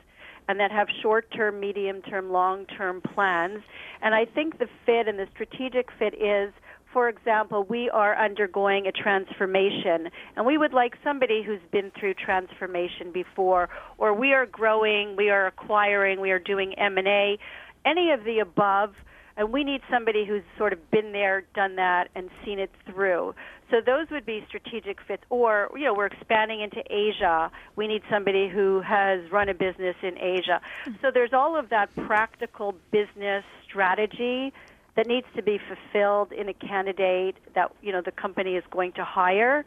and 0.49 0.59
that 0.59 0.73
have 0.73 0.89
short 1.01 1.31
term, 1.31 1.61
medium 1.61 2.03
term, 2.03 2.33
long 2.33 2.67
term 2.67 3.01
plans. 3.01 3.63
And 4.01 4.15
I 4.15 4.25
think 4.25 4.59
the 4.59 4.69
fit 4.85 5.07
and 5.07 5.19
the 5.19 5.29
strategic 5.33 5.91
fit 5.93 6.15
is 6.21 6.53
for 6.93 7.09
example, 7.09 7.65
we 7.65 7.89
are 7.89 8.15
undergoing 8.23 8.87
a 8.87 8.93
transformation 8.93 10.11
and 10.37 10.45
we 10.45 10.59
would 10.59 10.75
like 10.75 10.95
somebody 11.03 11.43
who's 11.43 11.63
been 11.71 11.91
through 11.99 12.15
transformation 12.15 13.13
before 13.13 13.71
or 13.97 14.13
we 14.13 14.35
are 14.35 14.45
growing, 14.45 15.17
we 15.17 15.31
are 15.31 15.47
acquiring, 15.47 16.21
we 16.21 16.33
are 16.33 16.39
doing 16.39 16.75
M&A, 16.79 17.39
any 17.87 18.11
of 18.11 18.25
the 18.25 18.41
above 18.41 18.95
and 19.37 19.53
we 19.53 19.65
need 19.65 19.81
somebody 19.91 20.25
who's 20.25 20.43
sort 20.59 20.73
of 20.73 20.91
been 20.91 21.13
there, 21.13 21.45
done 21.55 21.77
that, 21.77 22.09
and 22.15 22.31
seen 22.45 22.59
it 22.59 22.71
through. 22.87 23.35
So 23.71 23.81
those 23.85 24.11
would 24.11 24.27
be 24.27 24.45
strategic 24.49 25.01
fits. 25.01 25.23
Or, 25.31 25.71
you 25.75 25.85
know, 25.85 25.95
we're 25.95 26.07
expanding 26.07 26.61
into 26.61 26.83
Asia. 26.91 27.51
We 27.75 27.87
need 27.87 28.03
somebody 28.11 28.49
who 28.49 28.81
has 28.83 29.31
run 29.31 29.49
a 29.49 29.55
business 29.55 29.97
in 30.03 30.19
Asia. 30.19 30.61
Mm-hmm. 30.85 30.93
So 31.01 31.11
there's 31.13 31.33
all 31.33 31.59
of 31.59 31.71
that 31.71 31.95
practical 31.97 32.75
business 32.91 33.45
strategy 33.65 34.53
that 34.95 35.07
needs 35.07 35.27
to 35.35 35.43
be 35.43 35.59
fulfilled 35.59 36.33
in 36.33 36.49
a 36.49 36.55
candidate 36.55 37.37
that 37.55 37.73
you 37.81 37.93
know 37.93 38.03
the 38.03 38.13
company 38.13 38.57
is 38.57 38.65
going 38.71 38.93
to 38.93 39.05
hire 39.05 39.65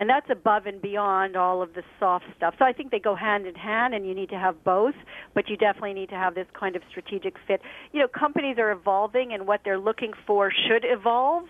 and 0.00 0.08
that's 0.08 0.28
above 0.28 0.66
and 0.66 0.82
beyond 0.82 1.36
all 1.36 1.62
of 1.62 1.74
the 1.74 1.82
soft 2.00 2.24
stuff. 2.36 2.54
So 2.58 2.64
I 2.64 2.72
think 2.72 2.90
they 2.90 2.98
go 2.98 3.14
hand 3.14 3.46
in 3.46 3.54
hand, 3.54 3.94
and 3.94 4.06
you 4.06 4.14
need 4.14 4.30
to 4.30 4.38
have 4.38 4.62
both, 4.64 4.94
but 5.34 5.48
you 5.48 5.56
definitely 5.56 5.94
need 5.94 6.08
to 6.10 6.16
have 6.16 6.34
this 6.34 6.46
kind 6.52 6.76
of 6.76 6.82
strategic 6.90 7.36
fit. 7.46 7.60
You 7.92 8.00
know, 8.00 8.08
companies 8.08 8.58
are 8.58 8.72
evolving, 8.72 9.32
and 9.32 9.46
what 9.46 9.60
they're 9.64 9.78
looking 9.78 10.12
for 10.26 10.50
should 10.50 10.84
evolve 10.84 11.44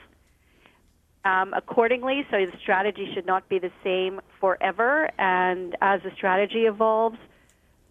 um, 1.25 1.55
accordingly. 1.55 2.27
So 2.31 2.45
the 2.45 2.57
strategy 2.61 3.11
should 3.15 3.27
not 3.27 3.49
be 3.49 3.59
the 3.59 3.73
same 3.83 4.21
forever, 4.41 5.11
and 5.19 5.77
as 5.81 6.03
the 6.03 6.11
strategy 6.15 6.67
evolves, 6.67 7.19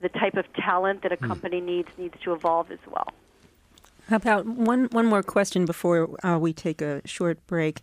the 0.02 0.10
type 0.10 0.36
of 0.36 0.46
talent 0.54 1.02
that 1.02 1.12
a 1.12 1.16
hmm. 1.16 1.28
company 1.28 1.62
needs 1.62 1.88
needs 1.98 2.16
to 2.24 2.34
evolve 2.34 2.72
as 2.72 2.80
well. 2.88 3.08
How 4.10 4.18
about 4.18 4.46
one 4.46 4.86
one 4.92 5.06
more 5.06 5.24
question 5.24 5.66
before 5.66 6.10
uh, 6.26 6.38
we 6.38 6.54
take 6.54 6.82
a 6.82 7.02
short 7.08 7.46
break? 7.48 7.80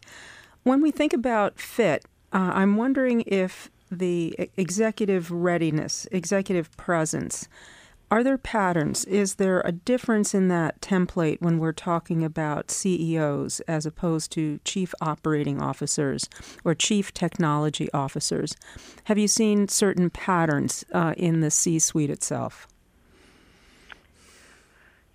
When 0.63 0.83
we 0.83 0.91
think 0.91 1.15
about 1.15 1.59
fit, 1.59 2.05
uh, 2.33 2.53
I'm 2.55 2.77
wondering 2.77 3.23
if 3.27 3.71
the 3.90 4.51
executive 4.57 5.31
readiness, 5.31 6.07
executive 6.12 6.77
presence, 6.77 7.49
are 8.12 8.25
there 8.25 8.38
patterns? 8.38 9.05
Is 9.05 9.37
there 9.37 9.61
a 9.64 9.71
difference 9.71 10.35
in 10.35 10.49
that 10.49 10.81
template 10.81 11.40
when 11.40 11.59
we're 11.59 11.73
talking 11.73 12.25
about 12.25 12.71
CEOs 12.71 13.61
as 13.61 13.87
opposed 13.87 14.33
to 14.33 14.59
chief 14.64 14.93
operating 15.01 15.62
officers 15.62 16.29
or 16.64 16.75
chief 16.75 17.14
technology 17.14 17.88
officers? 17.93 18.57
Have 19.05 19.16
you 19.16 19.29
seen 19.29 19.69
certain 19.69 20.11
patterns 20.11 20.85
uh, 20.93 21.14
in 21.16 21.38
the 21.40 21.53
C 21.53 21.79
suite 21.79 22.11
itself? 22.11 22.66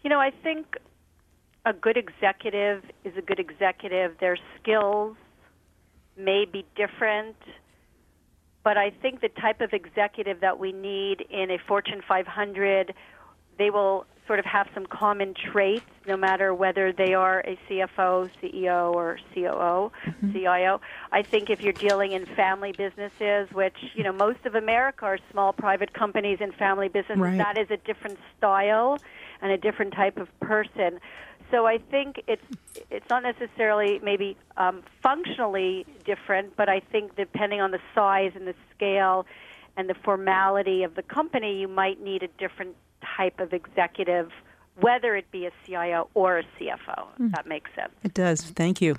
You 0.02 0.10
know, 0.10 0.20
I 0.22 0.32
think 0.32 0.78
a 1.66 1.74
good 1.74 1.98
executive 1.98 2.84
is 3.04 3.18
a 3.18 3.22
good 3.22 3.40
executive. 3.40 4.18
Their 4.20 4.38
skills 4.62 5.18
may 6.18 6.46
be 6.46 6.66
different, 6.76 7.36
but 8.64 8.78
I 8.78 8.90
think 8.90 9.22
the 9.22 9.30
type 9.30 9.62
of 9.62 9.74
executive 9.74 10.42
that 10.42 10.60
we 10.60 10.72
need 10.72 11.22
in 11.30 11.52
a 11.52 11.58
Fortune 11.68 12.02
500, 12.08 12.94
they 13.58 13.70
will 13.70 14.06
sort 14.28 14.40
of 14.40 14.46
have 14.46 14.68
some 14.74 14.86
common 14.88 15.34
traits, 15.34 15.86
no 16.08 16.18
matter 16.18 16.54
whether 16.54 16.92
they 16.92 17.14
are 17.14 17.42
a 17.42 17.60
CFO, 17.70 18.30
CEO, 18.42 18.94
or 18.94 19.20
COO, 19.34 19.92
mm-hmm. 20.06 20.34
CIO. 20.34 20.82
I 21.12 21.22
think 21.22 21.50
if 21.50 21.62
you're 21.62 21.74
dealing 21.74 22.14
in 22.14 22.26
family 22.26 22.72
businesses, 22.72 23.50
which 23.52 23.76
you 23.94 24.04
know 24.04 24.12
most 24.12 24.46
of 24.46 24.56
America 24.56 25.06
are 25.06 25.20
small 25.32 25.54
private 25.54 25.94
companies 25.94 26.40
and 26.42 26.54
family 26.56 26.88
businesses, 26.88 27.22
right. 27.22 27.38
that 27.38 27.58
is 27.58 27.70
a 27.70 27.78
different 27.78 28.18
style 28.38 28.98
and 29.42 29.52
a 29.52 29.58
different 29.58 29.94
type 29.94 30.18
of 30.18 30.28
person. 30.40 31.00
So 31.52 31.66
I 31.66 31.78
think 31.78 32.22
it's 32.28 32.44
it's 32.90 33.10
not 33.10 33.24
necessarily 33.24 34.00
maybe 34.04 34.38
um, 34.58 34.84
functionally 35.02 35.86
different, 36.04 36.56
but 36.56 36.70
I 36.70 36.80
think 36.80 37.16
depending 37.16 37.62
on 37.62 37.72
the 37.72 37.80
size 37.94 38.32
and 38.36 38.48
the 38.48 38.56
scale 38.76 39.26
and 39.78 39.90
the 39.90 39.96
formality 39.96 40.84
of 40.84 40.96
the 40.96 41.04
company, 41.04 41.60
you 41.60 41.68
might 41.68 42.02
need 42.02 42.24
a 42.24 42.28
different 42.40 42.76
type 43.18 43.40
of 43.40 43.54
executive, 43.54 44.32
whether 44.80 45.16
it 45.16 45.30
be 45.32 45.46
a 45.46 45.52
CIO 45.66 46.10
or 46.14 46.40
a 46.40 46.44
CFO. 46.60 47.08
Mm. 47.20 47.32
That 47.36 47.48
makes 47.48 47.70
sense. 47.76 47.94
It 48.04 48.14
does. 48.14 48.42
Thank 48.42 48.82
you. 48.82 48.96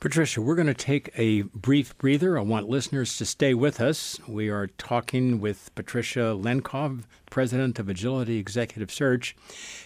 Patricia, 0.00 0.40
we're 0.40 0.54
going 0.54 0.68
to 0.68 0.74
take 0.74 1.10
a 1.16 1.42
brief 1.42 1.98
breather. 1.98 2.38
I 2.38 2.42
want 2.42 2.68
listeners 2.68 3.16
to 3.16 3.26
stay 3.26 3.52
with 3.52 3.80
us. 3.80 4.16
We 4.28 4.48
are 4.48 4.68
talking 4.68 5.40
with 5.40 5.74
Patricia 5.74 6.38
Lenkov, 6.40 7.02
President 7.30 7.80
of 7.80 7.88
Agility 7.88 8.38
Executive 8.38 8.92
Search. 8.92 9.34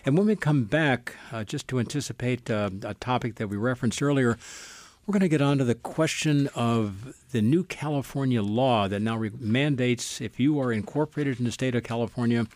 And 0.05 0.19
when 0.19 0.27
we 0.27 0.37
come 0.37 0.65
back, 0.65 1.17
uh, 1.33 1.45
just 1.45 1.67
to 1.69 1.79
anticipate 1.79 2.51
uh, 2.51 2.69
a 2.83 2.93
topic 2.93 3.37
that 3.37 3.49
we 3.49 3.57
referenced 3.57 4.03
earlier, 4.03 4.37
we're 5.07 5.13
going 5.13 5.21
to 5.21 5.31
get 5.31 5.41
on 5.41 5.57
to 5.57 5.65
the 5.65 5.75
question 5.75 6.49
of 6.55 7.17
the 7.33 7.41
new 7.41 7.65
California 7.65 8.43
law 8.43 8.89
that 8.89 9.01
now 9.01 9.17
re- 9.17 9.31
mandates 9.41 10.21
if 10.21 10.39
you 10.39 10.61
are 10.61 10.71
incorporated 10.71 11.39
in 11.39 11.47
the 11.47 11.53
state 11.53 11.75
of 11.75 11.85
California, 11.85 12.47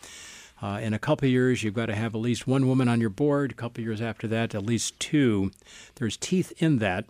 uh, 0.63 0.79
in 0.83 0.95
a 0.95 0.99
couple 0.99 1.29
years, 1.29 1.63
you've 1.63 1.75
got 1.75 1.87
to 1.87 1.95
have 1.95 2.15
at 2.15 2.21
least 2.21 2.47
one 2.47 2.67
woman 2.67 2.89
on 2.89 3.01
your 3.01 3.11
board. 3.11 3.51
A 3.51 3.55
couple 3.55 3.85
years 3.85 4.01
after 4.01 4.27
that, 4.29 4.55
at 4.55 4.65
least 4.65 4.99
two. 4.99 5.51
There's 5.97 6.17
teeth 6.17 6.53
in 6.59 6.79
that. 6.79 7.05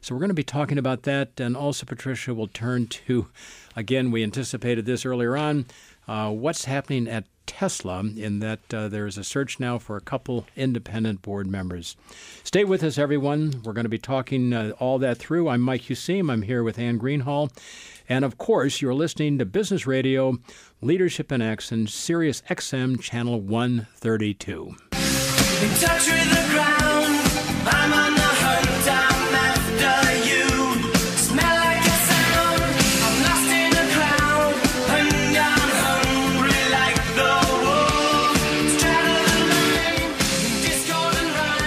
So 0.00 0.14
we're 0.14 0.20
going 0.20 0.30
to 0.30 0.34
be 0.34 0.42
talking 0.42 0.78
about 0.78 1.04
that. 1.04 1.38
And 1.38 1.56
also, 1.56 1.86
Patricia 1.86 2.34
will 2.34 2.48
turn 2.48 2.86
to, 2.88 3.28
again, 3.76 4.10
we 4.10 4.22
anticipated 4.22 4.84
this 4.84 5.06
earlier 5.06 5.36
on, 5.36 5.66
uh, 6.08 6.30
what's 6.30 6.64
happening 6.64 7.06
at 7.06 7.24
Tesla 7.46 8.00
in 8.00 8.40
that 8.40 8.74
uh, 8.74 8.88
there 8.88 9.06
is 9.06 9.16
a 9.16 9.24
search 9.24 9.58
now 9.58 9.78
for 9.78 9.96
a 9.96 10.00
couple 10.00 10.46
independent 10.54 11.22
board 11.22 11.46
members. 11.46 11.96
Stay 12.44 12.64
with 12.64 12.82
us, 12.82 12.98
everyone. 12.98 13.62
We're 13.64 13.72
going 13.72 13.84
to 13.84 13.90
be 13.90 13.98
talking 13.98 14.52
uh, 14.52 14.72
all 14.78 14.98
that 14.98 15.18
through. 15.18 15.48
I'm 15.48 15.62
Mike 15.62 15.82
Useem. 15.82 16.30
I'm 16.30 16.42
here 16.42 16.62
with 16.62 16.78
Anne 16.78 16.98
Greenhalgh. 16.98 17.50
And 18.08 18.24
of 18.24 18.38
course, 18.38 18.80
you're 18.80 18.94
listening 18.94 19.38
to 19.38 19.44
Business 19.44 19.86
Radio, 19.86 20.38
Leadership 20.80 21.32
in 21.32 21.42
Action, 21.42 21.88
Sirius 21.88 22.40
XM, 22.48 23.00
Channel 23.00 23.40
132. 23.40 24.76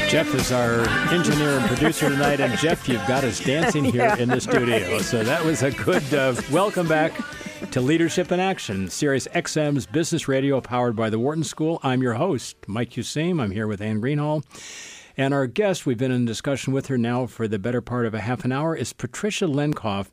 Jeff 0.07 0.33
is 0.35 0.51
our 0.53 0.87
engineer 1.09 1.57
and 1.57 1.65
producer 1.67 2.07
tonight, 2.09 2.39
and 2.39 2.57
Jeff, 2.59 2.87
you've 2.87 3.05
got 3.07 3.25
us 3.25 3.41
dancing 3.41 3.83
here 3.83 3.95
yeah. 4.03 4.15
in 4.15 4.29
the 4.29 4.39
studio. 4.39 4.99
So 4.99 5.21
that 5.21 5.43
was 5.43 5.63
a 5.63 5.71
good 5.71 6.13
uh, 6.13 6.33
welcome 6.49 6.87
back 6.87 7.19
to 7.69 7.79
Leadership 7.79 8.31
in 8.31 8.39
Action, 8.39 8.89
Sirius 8.89 9.27
XM's 9.27 9.85
business 9.85 10.27
radio 10.27 10.59
powered 10.59 10.95
by 10.95 11.09
the 11.09 11.19
Wharton 11.19 11.43
School. 11.43 11.79
I'm 11.83 12.01
your 12.01 12.15
host, 12.15 12.55
Mike 12.67 12.91
Useem. 12.91 13.39
I'm 13.39 13.51
here 13.51 13.67
with 13.67 13.81
Anne 13.81 14.01
Greenhalgh. 14.01 14.43
And 15.15 15.33
our 15.33 15.45
guest, 15.45 15.85
we've 15.85 15.97
been 15.97 16.11
in 16.11 16.25
discussion 16.25 16.73
with 16.73 16.87
her 16.87 16.97
now 16.97 17.27
for 17.27 17.47
the 17.47 17.59
better 17.59 17.79
part 17.79 18.05
of 18.05 18.13
a 18.13 18.21
half 18.21 18.43
an 18.43 18.51
hour, 18.51 18.75
is 18.75 18.93
Patricia 18.93 19.45
Lenkov, 19.45 20.07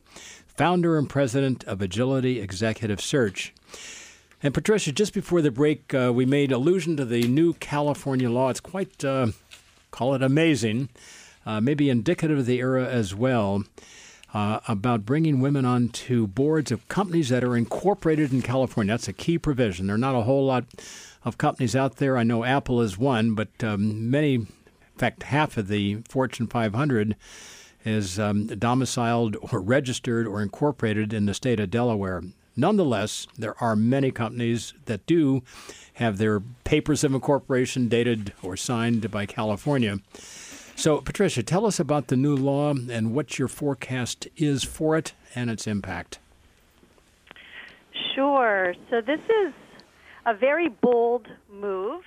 founder 0.47 0.99
and 0.99 1.09
president 1.09 1.65
of 1.65 1.81
Agility 1.81 2.41
Executive 2.41 3.01
Search. 3.01 3.55
And 4.43 4.53
Patricia, 4.53 4.93
just 4.93 5.15
before 5.15 5.41
the 5.41 5.51
break, 5.51 5.95
uh, 5.95 6.13
we 6.15 6.27
made 6.27 6.53
allusion 6.53 6.97
to 6.99 7.05
the 7.05 7.23
new 7.29 7.55
California 7.55 8.31
law. 8.31 8.51
It's 8.51 8.61
quite 8.61 9.05
uh, 9.05 9.29
call 9.91 10.15
it 10.15 10.23
amazing, 10.23 10.91
uh, 11.47 11.61
maybe 11.61 11.89
indicative 11.91 12.39
of 12.39 12.47
the 12.47 12.59
era 12.59 12.87
as 12.87 13.15
well, 13.15 13.65
uh, 14.39 14.61
about 14.69 15.05
bringing 15.05 15.41
women 15.41 15.65
onto 15.65 16.29
boards 16.29 16.71
of 16.71 16.87
companies 16.89 17.29
that 17.29 17.43
are 17.43 17.57
incorporated 17.57 18.33
in 18.33 18.41
California. 18.41 18.93
That's 18.93 19.09
a 19.09 19.13
key 19.13 19.37
provision. 19.37 19.89
There 19.89 19.97
are 19.97 19.99
not 19.99 20.15
a 20.15 20.23
whole 20.23 20.47
lot 20.47 20.65
of 21.25 21.39
companies 21.39 21.75
out 21.75 21.97
there. 21.97 22.17
I 22.17 22.23
know 22.23 22.45
Apple 22.45 22.81
is 22.81 22.97
one, 22.97 23.35
but 23.35 23.49
um, 23.65 24.09
many, 24.09 24.35
in 24.35 24.47
fact, 24.97 25.25
half 25.25 25.57
of 25.57 25.67
the 25.67 25.97
Fortune 26.09 26.47
500 26.47 27.17
is 27.85 28.21
um, 28.21 28.47
domiciled 28.47 29.37
or 29.51 29.61
registered 29.61 30.25
or 30.25 30.41
incorporated 30.41 31.13
in 31.13 31.27
the 31.27 31.35
state 31.35 31.59
of 31.59 31.73
Delaware. 31.73 32.23
Nonetheless, 32.55 33.27
there 33.37 33.61
are 33.61 33.75
many 33.75 34.13
companies 34.13 34.73
that 34.85 35.05
do 35.07 35.43
have 35.95 36.19
their 36.19 36.39
papers 36.63 37.03
of 37.03 37.13
incorporation 37.13 37.89
dated 37.89 38.33
or 38.41 38.57
signed 38.57 39.11
by 39.11 39.27
California. 39.27 39.99
So, 40.79 41.01
Patricia, 41.01 41.43
tell 41.43 41.67
us 41.67 41.81
about 41.81 42.07
the 42.07 42.17
new 42.17 42.37
law 42.37 42.71
and 42.71 43.13
what 43.13 43.37
your 43.37 43.49
forecast 43.49 44.29
is 44.37 44.63
for 44.63 44.97
it 44.97 45.13
and 45.35 45.51
its 45.51 45.67
impact. 45.67 46.21
Sure. 48.15 48.77
So, 48.89 49.01
this 49.01 49.19
is 49.19 49.53
a 50.25 50.35
very 50.35 50.69
bold 50.69 51.27
move, 51.53 52.05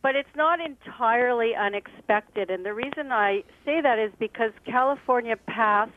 but 0.00 0.16
it's 0.16 0.34
not 0.34 0.60
entirely 0.62 1.54
unexpected. 1.54 2.48
And 2.48 2.64
the 2.64 2.72
reason 2.72 3.12
I 3.12 3.44
say 3.66 3.82
that 3.82 3.98
is 3.98 4.12
because 4.18 4.52
California 4.64 5.36
passed 5.36 5.92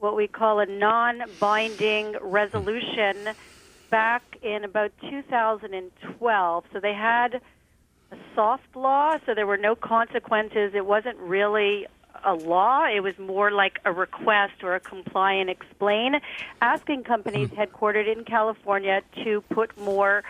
what 0.00 0.14
we 0.14 0.28
call 0.28 0.60
a 0.60 0.66
non 0.66 1.22
binding 1.40 2.16
resolution 2.20 3.30
back 3.88 4.22
in 4.42 4.62
about 4.62 4.92
2012. 5.08 6.64
So 6.70 6.80
they 6.80 6.92
had 6.92 7.40
soft 8.38 8.76
law, 8.76 9.16
so 9.26 9.34
there 9.34 9.48
were 9.48 9.56
no 9.56 9.74
consequences. 9.74 10.72
It 10.72 10.86
wasn't 10.86 11.18
really 11.18 11.88
a 12.24 12.34
law. 12.34 12.86
It 12.86 13.00
was 13.00 13.18
more 13.18 13.50
like 13.50 13.80
a 13.84 13.90
request 13.90 14.62
or 14.62 14.76
a 14.76 14.80
comply 14.80 15.32
and 15.32 15.50
explain, 15.50 16.20
asking 16.62 17.02
companies 17.02 17.48
headquartered 17.60 18.06
in 18.06 18.22
California 18.24 19.02
to 19.24 19.40
put 19.50 19.76
more 19.76 20.22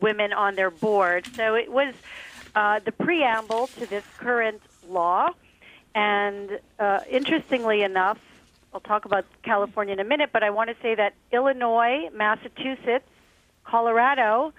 women 0.00 0.32
on 0.32 0.54
their 0.54 0.70
board. 0.70 1.26
So 1.34 1.56
it 1.56 1.72
was 1.72 1.92
uh, 2.54 2.78
the 2.84 2.92
preamble 2.92 3.66
to 3.78 3.86
this 3.86 4.04
current 4.16 4.62
law. 4.88 5.30
And 5.92 6.60
uh, 6.78 7.00
interestingly 7.10 7.82
enough, 7.82 8.18
I'll 8.72 8.78
talk 8.78 9.06
about 9.06 9.24
California 9.42 9.94
in 9.94 9.98
a 9.98 10.04
minute, 10.04 10.30
but 10.32 10.44
I 10.44 10.50
want 10.50 10.70
to 10.70 10.76
say 10.80 10.94
that 10.94 11.14
Illinois, 11.32 12.10
Massachusetts, 12.14 13.10
Colorado, 13.64 14.52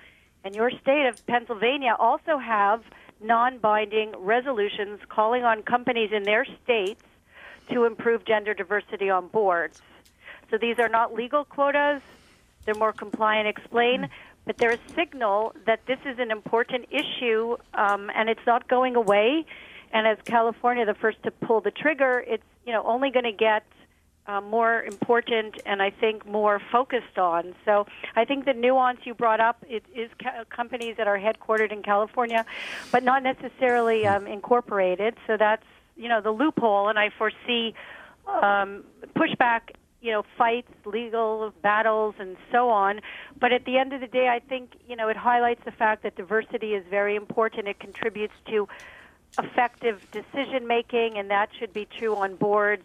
and 0.44 0.56
your 0.56 0.72
state 0.72 1.06
of 1.08 1.26
Pennsylvania 1.28 1.96
also 1.98 2.38
have 2.38 2.84
non 3.22 3.60
binding 3.60 4.14
resolutions 4.18 5.00
calling 5.10 5.44
on 5.44 5.64
companies 5.64 6.12
in 6.12 6.24
their 6.24 6.46
states 6.64 7.04
to 7.70 7.86
improve 7.86 8.26
gender 8.26 8.54
diversity 8.54 9.10
on 9.10 9.28
boards. 9.28 9.82
So 10.50 10.58
these 10.58 10.80
are 10.80 10.90
not 10.90 11.14
legal 11.14 11.46
quotas, 11.46 12.02
they're 12.66 12.76
more 12.76 12.94
comply 12.94 13.38
and 13.38 13.48
explain, 13.48 14.10
but 14.46 14.58
they're 14.58 14.74
a 14.74 14.94
signal 14.96 15.54
that 15.66 15.86
this 15.86 16.00
is 16.06 16.20
an 16.20 16.32
important 16.32 16.88
issue 16.92 17.58
um, 17.74 18.10
and 18.16 18.30
it's 18.30 18.46
not 18.46 18.68
going 18.68 18.96
away. 18.96 19.46
And 19.94 20.08
as 20.08 20.18
California, 20.26 20.86
the 20.86 20.94
first 20.94 21.22
to 21.24 21.32
pull 21.32 21.62
the 21.62 21.72
trigger, 21.72 22.24
it's 22.26 22.44
you 22.66 22.74
know 22.74 22.84
only 22.84 23.12
going 23.12 23.26
to 23.26 23.32
get 23.32 23.64
uh, 24.28 24.42
more 24.42 24.84
important 24.84 25.60
and 25.66 25.82
I 25.82 25.90
think 25.90 26.26
more 26.26 26.62
focused 26.72 27.18
on. 27.18 27.56
So 27.66 27.88
I 28.16 28.26
think 28.26 28.46
the 28.46 28.54
nuance 28.54 29.00
you 29.04 29.14
brought 29.14 29.40
up 29.40 29.64
it 29.68 29.84
is 29.96 30.10
ca- 30.22 30.46
companies 30.50 30.96
that 30.98 31.08
are 31.08 31.18
headquartered 31.18 31.72
in 31.72 31.82
California, 31.82 32.46
but 32.92 33.04
not 33.04 33.24
necessarily 33.24 34.06
um, 34.06 34.28
incorporated. 34.28 35.16
So 35.28 35.38
that's 35.38 35.66
you 35.96 36.08
know 36.08 36.22
the 36.22 36.32
loophole, 36.32 36.88
and 36.90 36.98
I 36.98 37.10
foresee 37.10 37.74
um, 38.28 38.84
pushback. 39.16 39.62
You 40.04 40.12
know, 40.12 40.24
fights, 40.36 40.72
legal 40.84 41.54
battles, 41.62 42.16
and 42.18 42.36
so 42.52 42.70
on. 42.70 43.02
But 43.40 43.54
at 43.54 43.66
the 43.66 43.78
end 43.78 43.94
of 43.94 44.02
the 44.02 44.08
day, 44.08 44.30
I 44.30 44.40
think 44.40 44.72
you 44.88 44.96
know 44.96 45.10
it 45.10 45.18
highlights 45.18 45.62
the 45.64 45.72
fact 45.72 46.02
that 46.02 46.16
diversity 46.16 46.74
is 46.74 46.84
very 46.90 47.16
important. 47.16 47.68
It 47.68 47.80
contributes 47.80 48.34
to 48.48 48.68
effective 49.38 50.02
decision 50.12 50.66
making, 50.66 51.20
and 51.20 51.30
that 51.30 51.50
should 51.60 51.72
be 51.72 51.88
true 52.00 52.16
on 52.16 52.36
boards 52.36 52.84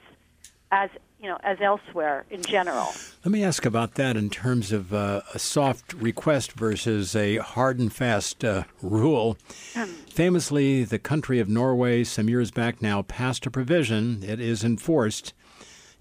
as 0.71 0.91
you 1.21 1.29
know 1.29 1.39
as 1.43 1.59
elsewhere 1.61 2.25
in 2.31 2.43
general. 2.43 2.89
Let 3.25 3.33
me 3.33 3.43
ask 3.43 3.65
about 3.65 3.95
that 3.95 4.17
in 4.17 4.31
terms 4.31 4.73
of 4.73 4.93
uh, 4.93 5.23
a 5.35 5.39
soft 5.39 5.93
request 5.95 6.53
versus 6.53 7.17
a 7.17 7.37
hard 7.37 7.79
and 7.79 7.93
fast 7.93 8.45
uh, 8.45 8.65
rule. 8.83 9.37
Um, 9.75 9.89
Famously, 10.11 10.85
the 10.85 10.99
country 10.99 11.41
of 11.41 11.49
Norway, 11.49 12.05
some 12.05 12.29
years 12.29 12.51
back 12.51 12.81
now, 12.81 13.03
passed 13.03 13.47
a 13.47 13.51
provision. 13.51 14.23
It 14.23 14.41
is 14.41 14.65
enforced. 14.65 15.33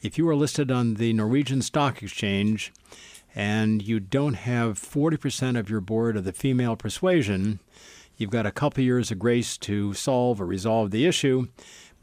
If 0.02 0.18
you 0.18 0.28
are 0.30 0.36
listed 0.36 0.70
on 0.72 0.96
the 0.96 1.14
Norwegian 1.14 1.62
Stock 1.62 2.04
Exchange 2.04 2.72
and 3.34 3.82
you 3.82 4.00
don't 4.00 4.36
have 4.36 4.80
40% 4.80 5.58
of 5.58 5.70
your 5.70 5.82
board 5.82 6.16
of 6.16 6.24
the 6.26 6.32
female 6.32 6.76
persuasion, 6.76 7.60
you've 8.16 8.30
got 8.30 8.46
a 8.46 8.52
couple 8.52 8.84
years 8.84 9.12
of 9.12 9.20
grace 9.20 9.58
to 9.58 9.94
solve 9.94 10.40
or 10.40 10.46
resolve 10.46 10.92
the 10.92 11.06
issue. 11.06 11.48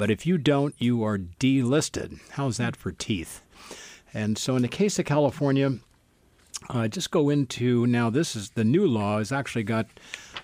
But 0.02 0.10
if 0.10 0.26
you 0.26 0.36
don't, 0.36 0.74
you 0.78 1.04
are 1.04 1.16
delisted. 1.16 2.18
How's 2.32 2.56
that 2.56 2.74
for 2.74 2.90
teeth? 2.90 3.40
And 4.12 4.36
so, 4.36 4.56
in 4.56 4.62
the 4.62 4.66
case 4.66 4.98
of 4.98 5.04
California, 5.04 5.78
uh, 6.68 6.88
just 6.88 7.12
go 7.12 7.30
into 7.30 7.86
now. 7.86 8.10
This 8.10 8.34
is 8.34 8.50
the 8.50 8.64
new 8.64 8.84
law 8.84 9.18
has 9.18 9.30
actually 9.30 9.62
got 9.62 9.86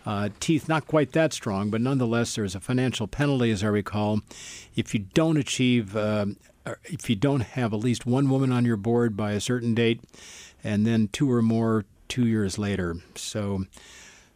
uh, 0.06 0.28
teeth 0.38 0.68
not 0.68 0.86
quite 0.86 1.10
that 1.10 1.32
strong, 1.32 1.70
but 1.70 1.80
nonetheless, 1.80 2.36
there 2.36 2.44
is 2.44 2.54
a 2.54 2.60
financial 2.60 3.08
penalty, 3.08 3.50
as 3.50 3.64
I 3.64 3.66
recall, 3.66 4.20
if 4.76 4.94
you 4.94 5.00
don't 5.00 5.36
achieve, 5.36 5.96
uh, 5.96 6.26
if 6.84 7.10
you 7.10 7.16
don't 7.16 7.42
have 7.42 7.74
at 7.74 7.80
least 7.80 8.06
one 8.06 8.30
woman 8.30 8.52
on 8.52 8.64
your 8.64 8.76
board 8.76 9.16
by 9.16 9.32
a 9.32 9.40
certain 9.40 9.74
date, 9.74 10.00
and 10.62 10.86
then 10.86 11.08
two 11.08 11.28
or 11.28 11.42
more 11.42 11.84
two 12.06 12.28
years 12.28 12.58
later. 12.60 12.98
So, 13.16 13.64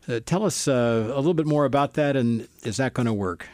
uh, 0.09 0.19
tell 0.27 0.45
us 0.45 0.67
uh, 0.67 1.13
a 1.15 1.15
little 1.15 1.33
bit 1.33 1.47
more 1.47 1.65
about 1.65 1.93
that, 1.93 2.17
and 2.17 2.49
is 2.65 2.79
that 2.79 2.93
going 2.93 3.07
to 3.07 3.13
work? 3.13 3.47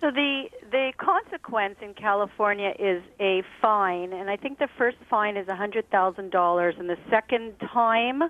So 0.00 0.10
the 0.10 0.48
the 0.70 0.92
consequence 0.96 1.76
in 1.82 1.92
California 1.92 2.72
is 2.78 3.02
a 3.20 3.42
fine, 3.60 4.14
and 4.14 4.30
I 4.30 4.36
think 4.36 4.58
the 4.58 4.68
first 4.78 4.96
fine 5.10 5.36
is 5.36 5.46
hundred 5.48 5.90
thousand 5.90 6.30
dollars, 6.30 6.74
and 6.78 6.88
the 6.88 6.96
second 7.10 7.58
time, 7.60 8.22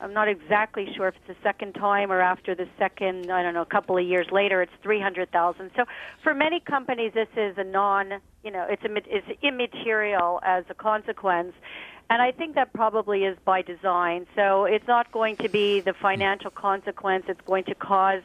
I'm 0.00 0.12
not 0.12 0.28
exactly 0.28 0.92
sure 0.96 1.06
if 1.08 1.14
it's 1.16 1.28
the 1.28 1.42
second 1.44 1.74
time 1.74 2.10
or 2.10 2.20
after 2.20 2.56
the 2.56 2.68
second, 2.78 3.30
I 3.30 3.44
don't 3.44 3.54
know, 3.54 3.62
a 3.62 3.66
couple 3.66 3.96
of 3.96 4.04
years 4.04 4.26
later, 4.32 4.60
it's 4.60 4.72
three 4.82 5.00
hundred 5.00 5.30
thousand. 5.30 5.70
So 5.76 5.84
for 6.24 6.34
many 6.34 6.58
companies, 6.58 7.12
this 7.14 7.28
is 7.36 7.56
a 7.58 7.64
non, 7.64 8.14
you 8.42 8.50
know, 8.50 8.66
it's 8.68 8.82
it's 8.84 9.42
immaterial 9.44 10.40
as 10.42 10.64
a 10.68 10.74
consequence. 10.74 11.52
And 12.08 12.22
I 12.22 12.30
think 12.30 12.54
that 12.54 12.72
probably 12.72 13.24
is 13.24 13.36
by 13.44 13.62
design. 13.62 14.26
So 14.36 14.64
it's 14.64 14.86
not 14.86 15.10
going 15.10 15.36
to 15.38 15.48
be 15.48 15.80
the 15.80 15.92
financial 15.92 16.50
consequence. 16.50 17.24
It's 17.28 17.40
going 17.46 17.64
to 17.64 17.74
cause 17.74 18.22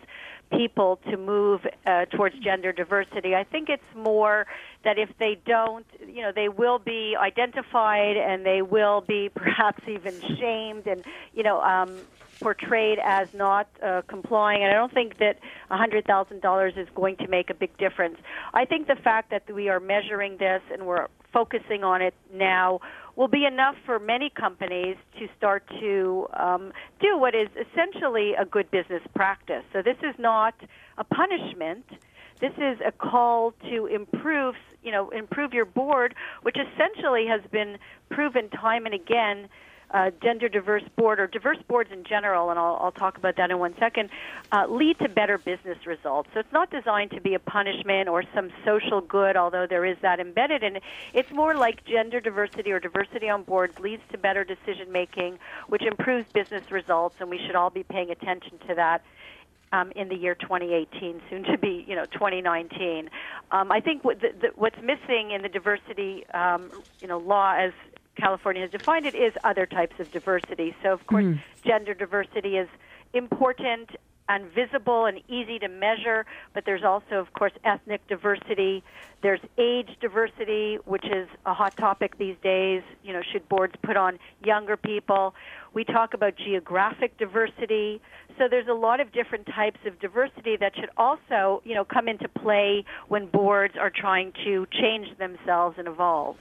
people 0.51 0.99
to 1.09 1.17
move 1.17 1.65
uh, 1.85 2.05
towards 2.05 2.37
gender 2.39 2.71
diversity. 2.71 3.35
I 3.35 3.43
think 3.43 3.69
it's 3.69 3.83
more 3.95 4.47
that 4.83 4.97
if 4.97 5.09
they 5.19 5.39
don't, 5.45 5.85
you 6.05 6.21
know, 6.21 6.31
they 6.33 6.49
will 6.49 6.79
be 6.79 7.15
identified 7.19 8.17
and 8.17 8.45
they 8.45 8.61
will 8.61 9.01
be 9.01 9.29
perhaps 9.35 9.83
even 9.87 10.19
shamed 10.39 10.87
and, 10.87 11.03
you 11.33 11.43
know, 11.43 11.61
um, 11.61 11.97
portrayed 12.41 12.99
as 13.03 13.33
not 13.33 13.67
uh, 13.83 14.01
complying. 14.07 14.63
And 14.63 14.71
I 14.71 14.75
don't 14.75 14.93
think 14.93 15.19
that 15.19 15.39
$100,000 15.69 16.77
is 16.77 16.87
going 16.95 17.15
to 17.17 17.27
make 17.27 17.49
a 17.49 17.53
big 17.53 17.75
difference. 17.77 18.17
I 18.53 18.65
think 18.65 18.87
the 18.87 18.95
fact 18.95 19.29
that 19.29 19.49
we 19.53 19.69
are 19.69 19.79
measuring 19.79 20.37
this 20.37 20.61
and 20.71 20.85
we're 20.85 21.07
focusing 21.31 21.83
on 21.83 22.01
it 22.01 22.13
now 22.33 22.81
will 23.15 23.27
be 23.27 23.45
enough 23.45 23.75
for 23.85 23.99
many 23.99 24.29
companies 24.29 24.95
to 25.19 25.27
start 25.37 25.63
to 25.79 26.27
um, 26.33 26.71
do 26.99 27.17
what 27.17 27.35
is 27.35 27.49
essentially 27.59 28.33
a 28.39 28.45
good 28.45 28.69
business 28.71 29.01
practice. 29.13 29.63
So 29.73 29.81
this 29.81 29.97
is 30.01 30.15
not 30.17 30.55
a 30.97 31.03
punishment. 31.03 31.85
This 32.39 32.53
is 32.57 32.79
a 32.85 32.91
call 32.91 33.53
to 33.69 33.85
improve, 33.85 34.55
you 34.83 34.91
know, 34.91 35.09
improve 35.09 35.53
your 35.53 35.65
board, 35.65 36.15
which 36.41 36.55
essentially 36.57 37.27
has 37.27 37.41
been 37.51 37.77
proven 38.09 38.49
time 38.49 38.85
and 38.85 38.95
again 38.95 39.47
uh, 39.93 40.11
gender 40.21 40.47
diverse 40.49 40.83
board 40.95 41.19
or 41.19 41.27
diverse 41.27 41.57
boards 41.67 41.91
in 41.91 42.03
general, 42.03 42.49
and 42.49 42.57
I'll, 42.57 42.77
I'll 42.81 42.91
talk 42.91 43.17
about 43.17 43.35
that 43.37 43.51
in 43.51 43.59
one 43.59 43.75
second, 43.77 44.09
uh, 44.51 44.65
lead 44.69 44.97
to 44.99 45.09
better 45.09 45.37
business 45.37 45.85
results. 45.85 46.29
So 46.33 46.39
it's 46.39 46.51
not 46.51 46.71
designed 46.71 47.11
to 47.11 47.21
be 47.21 47.33
a 47.33 47.39
punishment 47.39 48.07
or 48.07 48.23
some 48.33 48.51
social 48.65 49.01
good, 49.01 49.35
although 49.35 49.67
there 49.67 49.85
is 49.85 49.97
that 50.01 50.19
embedded 50.19 50.63
in 50.63 50.77
it. 50.77 50.83
It's 51.13 51.31
more 51.31 51.55
like 51.55 51.85
gender 51.85 52.19
diversity 52.21 52.71
or 52.71 52.79
diversity 52.79 53.29
on 53.29 53.43
boards 53.43 53.77
leads 53.79 54.03
to 54.11 54.17
better 54.17 54.43
decision 54.43 54.91
making, 54.91 55.39
which 55.67 55.83
improves 55.83 56.25
business 56.33 56.63
results, 56.71 57.15
and 57.19 57.29
we 57.29 57.39
should 57.45 57.55
all 57.55 57.69
be 57.69 57.83
paying 57.83 58.11
attention 58.11 58.59
to 58.67 58.75
that. 58.75 59.03
Um, 59.73 59.93
in 59.95 60.09
the 60.09 60.17
year 60.17 60.35
2018, 60.35 61.21
soon 61.29 61.43
to 61.43 61.57
be, 61.57 61.85
you 61.87 61.95
know, 61.95 62.03
2019. 62.07 63.09
Um, 63.51 63.71
I 63.71 63.79
think 63.79 64.03
what 64.03 64.19
the, 64.19 64.31
the, 64.37 64.47
what's 64.55 64.75
missing 64.81 65.31
in 65.31 65.43
the 65.43 65.47
diversity, 65.47 66.25
um, 66.33 66.69
you 66.99 67.07
know, 67.07 67.19
law 67.19 67.55
as 67.57 67.71
California 68.15 68.61
has 68.61 68.71
defined 68.71 69.05
it 69.05 69.15
is 69.15 69.33
other 69.43 69.65
types 69.65 69.99
of 69.99 70.11
diversity. 70.11 70.75
So, 70.83 70.93
of 70.93 71.05
course, 71.07 71.25
mm. 71.25 71.39
gender 71.63 71.93
diversity 71.93 72.57
is 72.57 72.67
important 73.13 73.89
and 74.29 74.45
visible 74.53 75.05
and 75.05 75.19
easy 75.27 75.59
to 75.59 75.67
measure, 75.67 76.25
but 76.53 76.63
there's 76.65 76.83
also, 76.83 77.15
of 77.15 77.33
course, 77.33 77.51
ethnic 77.65 78.05
diversity. 78.07 78.81
There's 79.21 79.41
age 79.57 79.89
diversity, 79.99 80.77
which 80.85 81.05
is 81.05 81.27
a 81.45 81.53
hot 81.53 81.75
topic 81.75 82.17
these 82.17 82.37
days. 82.41 82.81
You 83.03 83.11
know, 83.13 83.21
should 83.31 83.47
boards 83.49 83.75
put 83.83 83.97
on 83.97 84.19
younger 84.43 84.77
people? 84.77 85.35
We 85.73 85.83
talk 85.83 86.13
about 86.13 86.37
geographic 86.37 87.17
diversity. 87.17 88.01
So 88.37 88.47
there's 88.49 88.67
a 88.67 88.73
lot 88.73 89.01
of 89.01 89.11
different 89.11 89.47
types 89.47 89.79
of 89.85 89.99
diversity 89.99 90.55
that 90.57 90.75
should 90.75 90.89
also, 90.95 91.61
you 91.65 91.75
know, 91.75 91.83
come 91.83 92.07
into 92.07 92.29
play 92.29 92.85
when 93.09 93.25
boards 93.27 93.75
are 93.77 93.91
trying 93.91 94.31
to 94.45 94.65
change 94.71 95.17
themselves 95.17 95.77
and 95.77 95.87
evolve. 95.87 96.37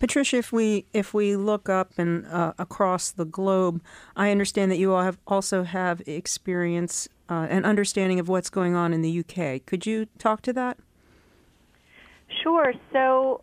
Patricia, 0.00 0.38
if 0.38 0.50
we 0.50 0.86
if 0.94 1.12
we 1.12 1.36
look 1.36 1.68
up 1.68 1.92
and 1.98 2.26
uh, 2.26 2.54
across 2.58 3.12
the 3.12 3.26
globe, 3.26 3.82
I 4.16 4.30
understand 4.30 4.72
that 4.72 4.78
you 4.78 4.94
all 4.94 5.02
have 5.02 5.18
also 5.26 5.62
have 5.62 6.00
experience 6.06 7.06
uh, 7.28 7.46
and 7.50 7.66
understanding 7.66 8.18
of 8.18 8.26
what's 8.26 8.48
going 8.48 8.74
on 8.74 8.94
in 8.94 9.02
the 9.02 9.20
UK. 9.20 9.64
Could 9.66 9.84
you 9.84 10.06
talk 10.18 10.40
to 10.42 10.54
that? 10.54 10.78
Sure. 12.42 12.72
So 12.92 13.42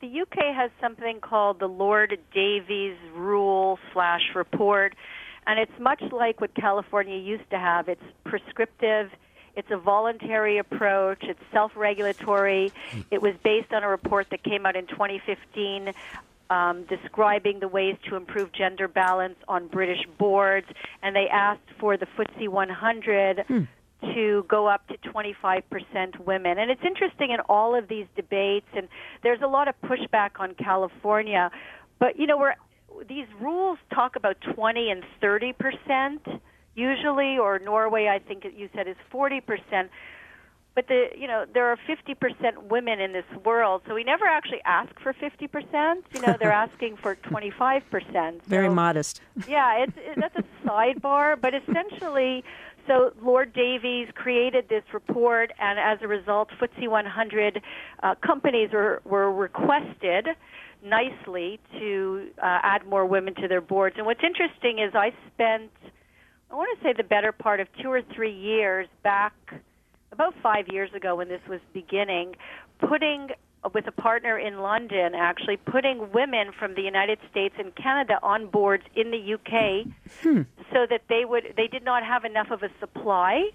the 0.00 0.22
UK 0.22 0.54
has 0.56 0.70
something 0.80 1.20
called 1.20 1.60
the 1.60 1.68
Lord 1.68 2.18
Davies 2.32 2.96
Rule 3.14 3.78
slash 3.92 4.22
Report, 4.34 4.94
and 5.46 5.60
it's 5.60 5.78
much 5.78 6.02
like 6.10 6.40
what 6.40 6.54
California 6.54 7.18
used 7.18 7.48
to 7.50 7.58
have. 7.58 7.88
It's 7.88 8.02
prescriptive 8.24 9.10
it's 9.54 9.70
a 9.70 9.76
voluntary 9.76 10.58
approach. 10.58 11.22
It's 11.22 11.40
self-regulatory. 11.52 12.72
It 13.10 13.20
was 13.20 13.34
based 13.42 13.72
on 13.72 13.82
a 13.82 13.88
report 13.88 14.28
that 14.30 14.42
came 14.42 14.64
out 14.66 14.76
in 14.76 14.86
2015 14.86 15.92
um, 16.52 16.84
describing 16.84 17.60
the 17.60 17.68
ways 17.68 17.96
to 18.08 18.16
improve 18.16 18.52
gender 18.52 18.86
balance 18.86 19.36
on 19.48 19.68
British 19.68 20.04
boards, 20.18 20.66
and 21.02 21.16
they 21.16 21.28
asked 21.28 21.68
for 21.78 21.96
the 21.96 22.06
FTSE 22.06 22.48
100 22.48 23.44
hmm. 23.46 23.62
to 24.14 24.44
go 24.48 24.66
up 24.66 24.86
to 24.88 24.98
25% 24.98 26.18
women. 26.20 26.58
And 26.58 26.70
it's 26.70 26.82
interesting 26.84 27.30
in 27.30 27.40
all 27.40 27.74
of 27.74 27.88
these 27.88 28.06
debates, 28.16 28.66
and 28.76 28.88
there's 29.22 29.40
a 29.40 29.46
lot 29.46 29.68
of 29.68 29.74
pushback 29.82 30.32
on 30.40 30.54
California. 30.54 31.50
But, 31.98 32.18
you 32.18 32.26
know, 32.26 32.36
we're, 32.36 32.54
these 33.08 33.26
rules 33.40 33.78
talk 33.94 34.16
about 34.16 34.36
20 34.54 34.90
and 34.90 35.04
30% 35.22 36.40
usually, 36.74 37.38
or 37.38 37.58
Norway, 37.58 38.08
I 38.08 38.18
think 38.18 38.44
you 38.56 38.68
said, 38.74 38.88
is 38.88 38.96
40% 39.12 39.88
but 40.74 40.88
the 40.88 41.08
you 41.16 41.26
know 41.26 41.44
there 41.52 41.66
are 41.66 41.76
50% 41.88 42.62
women 42.70 43.00
in 43.00 43.12
this 43.12 43.26
world 43.44 43.82
so 43.86 43.94
we 43.94 44.04
never 44.04 44.24
actually 44.24 44.62
ask 44.64 44.98
for 45.00 45.12
50% 45.12 46.02
you 46.14 46.20
know 46.22 46.36
they're 46.38 46.52
asking 46.66 46.96
for 46.96 47.16
25% 47.16 48.42
very 48.44 48.68
modest. 48.68 49.20
Yeah 49.46 49.82
it's 49.82 49.92
it, 49.96 50.18
that's 50.18 50.36
a 50.36 50.66
sidebar 50.66 51.40
but 51.40 51.52
essentially 51.54 52.44
so 52.86 53.12
Lord 53.22 53.52
Davies 53.52 54.08
created 54.14 54.68
this 54.68 54.82
report 54.92 55.52
and 55.58 55.78
as 55.78 55.98
a 56.02 56.08
result 56.08 56.48
FTSE 56.60 56.88
100 56.88 57.62
uh, 58.02 58.14
companies 58.26 58.70
were 58.72 59.02
were 59.04 59.30
requested 59.30 60.28
nicely 60.84 61.60
to 61.78 62.28
uh, 62.38 62.58
add 62.62 62.86
more 62.86 63.06
women 63.06 63.34
to 63.36 63.46
their 63.46 63.60
boards. 63.60 63.94
And 63.98 64.04
what's 64.06 64.24
interesting 64.24 64.80
is 64.80 64.94
I 64.94 65.12
spent 65.32 65.70
I 66.52 66.54
want 66.54 66.78
to 66.78 66.84
say 66.84 66.92
the 66.92 67.02
better 67.02 67.32
part 67.32 67.60
of 67.60 67.68
2 67.80 67.88
or 67.88 68.02
3 68.14 68.30
years 68.30 68.86
back 69.02 69.32
about 70.12 70.34
five 70.42 70.68
years 70.68 70.92
ago 70.92 71.16
when 71.16 71.28
this 71.28 71.40
was 71.48 71.60
beginning, 71.72 72.36
putting 72.78 73.30
with 73.72 73.86
a 73.86 73.92
partner 73.92 74.38
in 74.38 74.58
London, 74.58 75.14
actually 75.14 75.56
putting 75.56 76.12
women 76.12 76.52
from 76.58 76.74
the 76.74 76.82
United 76.82 77.18
States 77.30 77.54
and 77.58 77.74
Canada 77.74 78.18
on 78.22 78.48
boards 78.48 78.82
in 78.94 79.10
the 79.10 79.34
UK, 79.34 79.86
hmm. 80.20 80.42
so 80.70 80.86
that 80.90 81.02
they 81.08 81.24
would 81.24 81.54
they 81.56 81.68
did 81.68 81.84
not 81.84 82.04
have 82.04 82.24
enough 82.24 82.50
of 82.50 82.62
a 82.62 82.68
supply, 82.80 83.48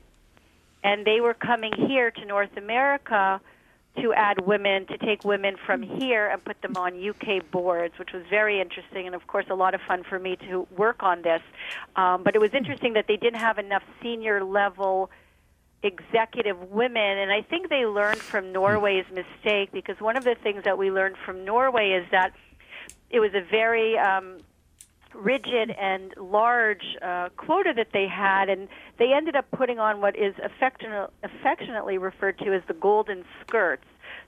and 0.83 1.05
they 1.05 1.21
were 1.21 1.35
coming 1.35 1.73
here 1.87 2.09
to 2.09 2.25
North 2.25 2.55
America 2.57 3.39
to 4.01 4.13
add 4.13 4.45
women 4.45 4.85
to 4.87 4.97
take 4.97 5.23
women 5.23 5.55
from 5.65 5.81
here 5.81 6.27
and 6.27 6.43
put 6.43 6.61
them 6.61 6.73
on 6.77 6.93
UK 6.97 7.49
boards, 7.51 7.97
which 7.97 8.13
was 8.13 8.23
very 8.29 8.61
interesting 8.61 9.05
and 9.05 9.15
of 9.15 9.25
course 9.27 9.45
a 9.49 9.55
lot 9.55 9.73
of 9.73 9.81
fun 9.87 10.03
for 10.03 10.19
me 10.19 10.35
to 10.49 10.67
work 10.75 11.03
on 11.03 11.21
this. 11.21 11.41
Um, 11.95 12.23
but 12.23 12.35
it 12.35 12.39
was 12.39 12.53
interesting 12.53 12.93
that 12.93 13.05
they 13.07 13.17
didn't 13.17 13.39
have 13.39 13.57
enough 13.57 13.83
senior 14.01 14.43
level 14.43 15.09
executive 15.83 16.71
women 16.71 17.17
and 17.19 17.31
I 17.31 17.41
think 17.41 17.69
they 17.69 17.85
learned 17.85 18.19
from 18.19 18.51
Norway's 18.51 19.05
mistake 19.13 19.71
because 19.71 19.99
one 19.99 20.17
of 20.17 20.23
the 20.23 20.35
things 20.35 20.63
that 20.63 20.77
we 20.77 20.91
learned 20.91 21.17
from 21.25 21.45
Norway 21.45 21.91
is 21.91 22.05
that 22.11 22.33
it 23.09 23.19
was 23.19 23.33
a 23.33 23.41
very 23.41 23.97
um, 23.97 24.37
rigid 25.17 25.71
and 25.71 26.13
large 26.17 26.83
uh, 27.01 27.29
quota 27.37 27.73
that 27.75 27.89
they 27.93 28.07
had, 28.07 28.49
and 28.49 28.67
they 28.99 29.13
ended 29.13 29.35
up 29.35 29.49
putting 29.51 29.79
on 29.79 30.01
what 30.01 30.15
is 30.15 30.33
affectionate, 30.43 31.09
affectionately 31.23 31.97
referred 31.97 32.37
to 32.39 32.53
as 32.53 32.61
the 32.67 32.73
golden 32.73 33.25
skirts. 33.41 33.85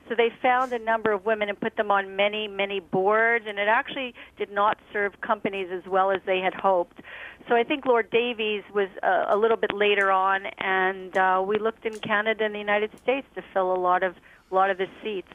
So 0.07 0.15
they 0.15 0.31
found 0.41 0.73
a 0.73 0.79
number 0.79 1.11
of 1.11 1.25
women 1.25 1.49
and 1.49 1.59
put 1.59 1.75
them 1.75 1.91
on 1.91 2.15
many, 2.15 2.47
many 2.47 2.79
boards, 2.79 3.45
and 3.47 3.59
it 3.59 3.67
actually 3.67 4.15
did 4.37 4.51
not 4.51 4.79
serve 4.91 5.21
companies 5.21 5.69
as 5.71 5.85
well 5.85 6.09
as 6.09 6.19
they 6.25 6.39
had 6.39 6.55
hoped. 6.55 6.99
So 7.47 7.55
I 7.55 7.63
think 7.63 7.85
Lord 7.85 8.09
Davies 8.09 8.63
was 8.73 8.89
uh, 9.03 9.25
a 9.29 9.37
little 9.37 9.57
bit 9.57 9.71
later 9.73 10.11
on, 10.11 10.47
and 10.57 11.15
uh, 11.15 11.43
we 11.45 11.59
looked 11.59 11.85
in 11.85 11.97
Canada 11.99 12.43
and 12.43 12.55
the 12.55 12.59
United 12.59 12.91
States 13.01 13.27
to 13.35 13.43
fill 13.53 13.71
a 13.71 13.77
lot 13.77 14.03
of 14.03 14.15
a 14.51 14.55
lot 14.55 14.71
of 14.71 14.79
the 14.79 14.87
seats. 15.03 15.31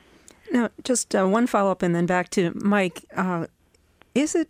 Now, 0.51 0.71
just 0.83 1.15
uh, 1.15 1.25
one 1.27 1.47
follow 1.47 1.71
up, 1.71 1.83
and 1.83 1.95
then 1.95 2.07
back 2.07 2.31
to 2.31 2.53
Mike. 2.57 3.05
Uh, 3.17 3.47
is 4.15 4.35
it 4.35 4.49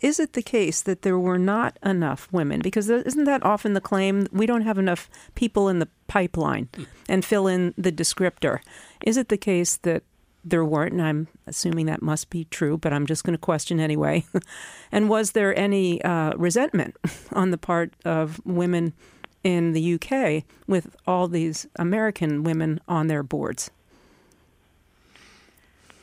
is 0.00 0.20
it 0.20 0.32
the 0.32 0.42
case 0.42 0.80
that 0.82 1.02
there 1.02 1.18
were 1.18 1.38
not 1.38 1.78
enough 1.84 2.28
women? 2.32 2.60
Because 2.60 2.90
isn't 2.90 3.24
that 3.24 3.44
often 3.44 3.74
the 3.74 3.80
claim? 3.80 4.26
We 4.32 4.46
don't 4.46 4.62
have 4.62 4.78
enough 4.78 5.08
people 5.34 5.68
in 5.68 5.78
the 5.78 5.88
pipeline, 6.08 6.68
and 7.08 7.24
fill 7.24 7.46
in 7.46 7.74
the 7.76 7.92
descriptor. 7.92 8.60
Is 9.04 9.16
it 9.16 9.28
the 9.28 9.36
case 9.36 9.76
that 9.78 10.02
there 10.42 10.64
weren't, 10.64 10.92
and 10.92 11.02
I'm 11.02 11.28
assuming 11.46 11.86
that 11.86 12.02
must 12.02 12.30
be 12.30 12.44
true, 12.46 12.78
but 12.78 12.92
I'm 12.92 13.06
just 13.06 13.24
going 13.24 13.34
to 13.34 13.38
question 13.38 13.78
anyway. 13.78 14.24
and 14.92 15.08
was 15.08 15.32
there 15.32 15.56
any 15.58 16.02
uh, 16.02 16.32
resentment 16.36 16.96
on 17.32 17.50
the 17.50 17.58
part 17.58 17.92
of 18.04 18.40
women 18.44 18.92
in 19.44 19.72
the 19.72 19.94
UK 19.94 20.44
with 20.66 20.96
all 21.06 21.28
these 21.28 21.66
American 21.76 22.42
women 22.42 22.80
on 22.88 23.06
their 23.06 23.22
boards? 23.22 23.70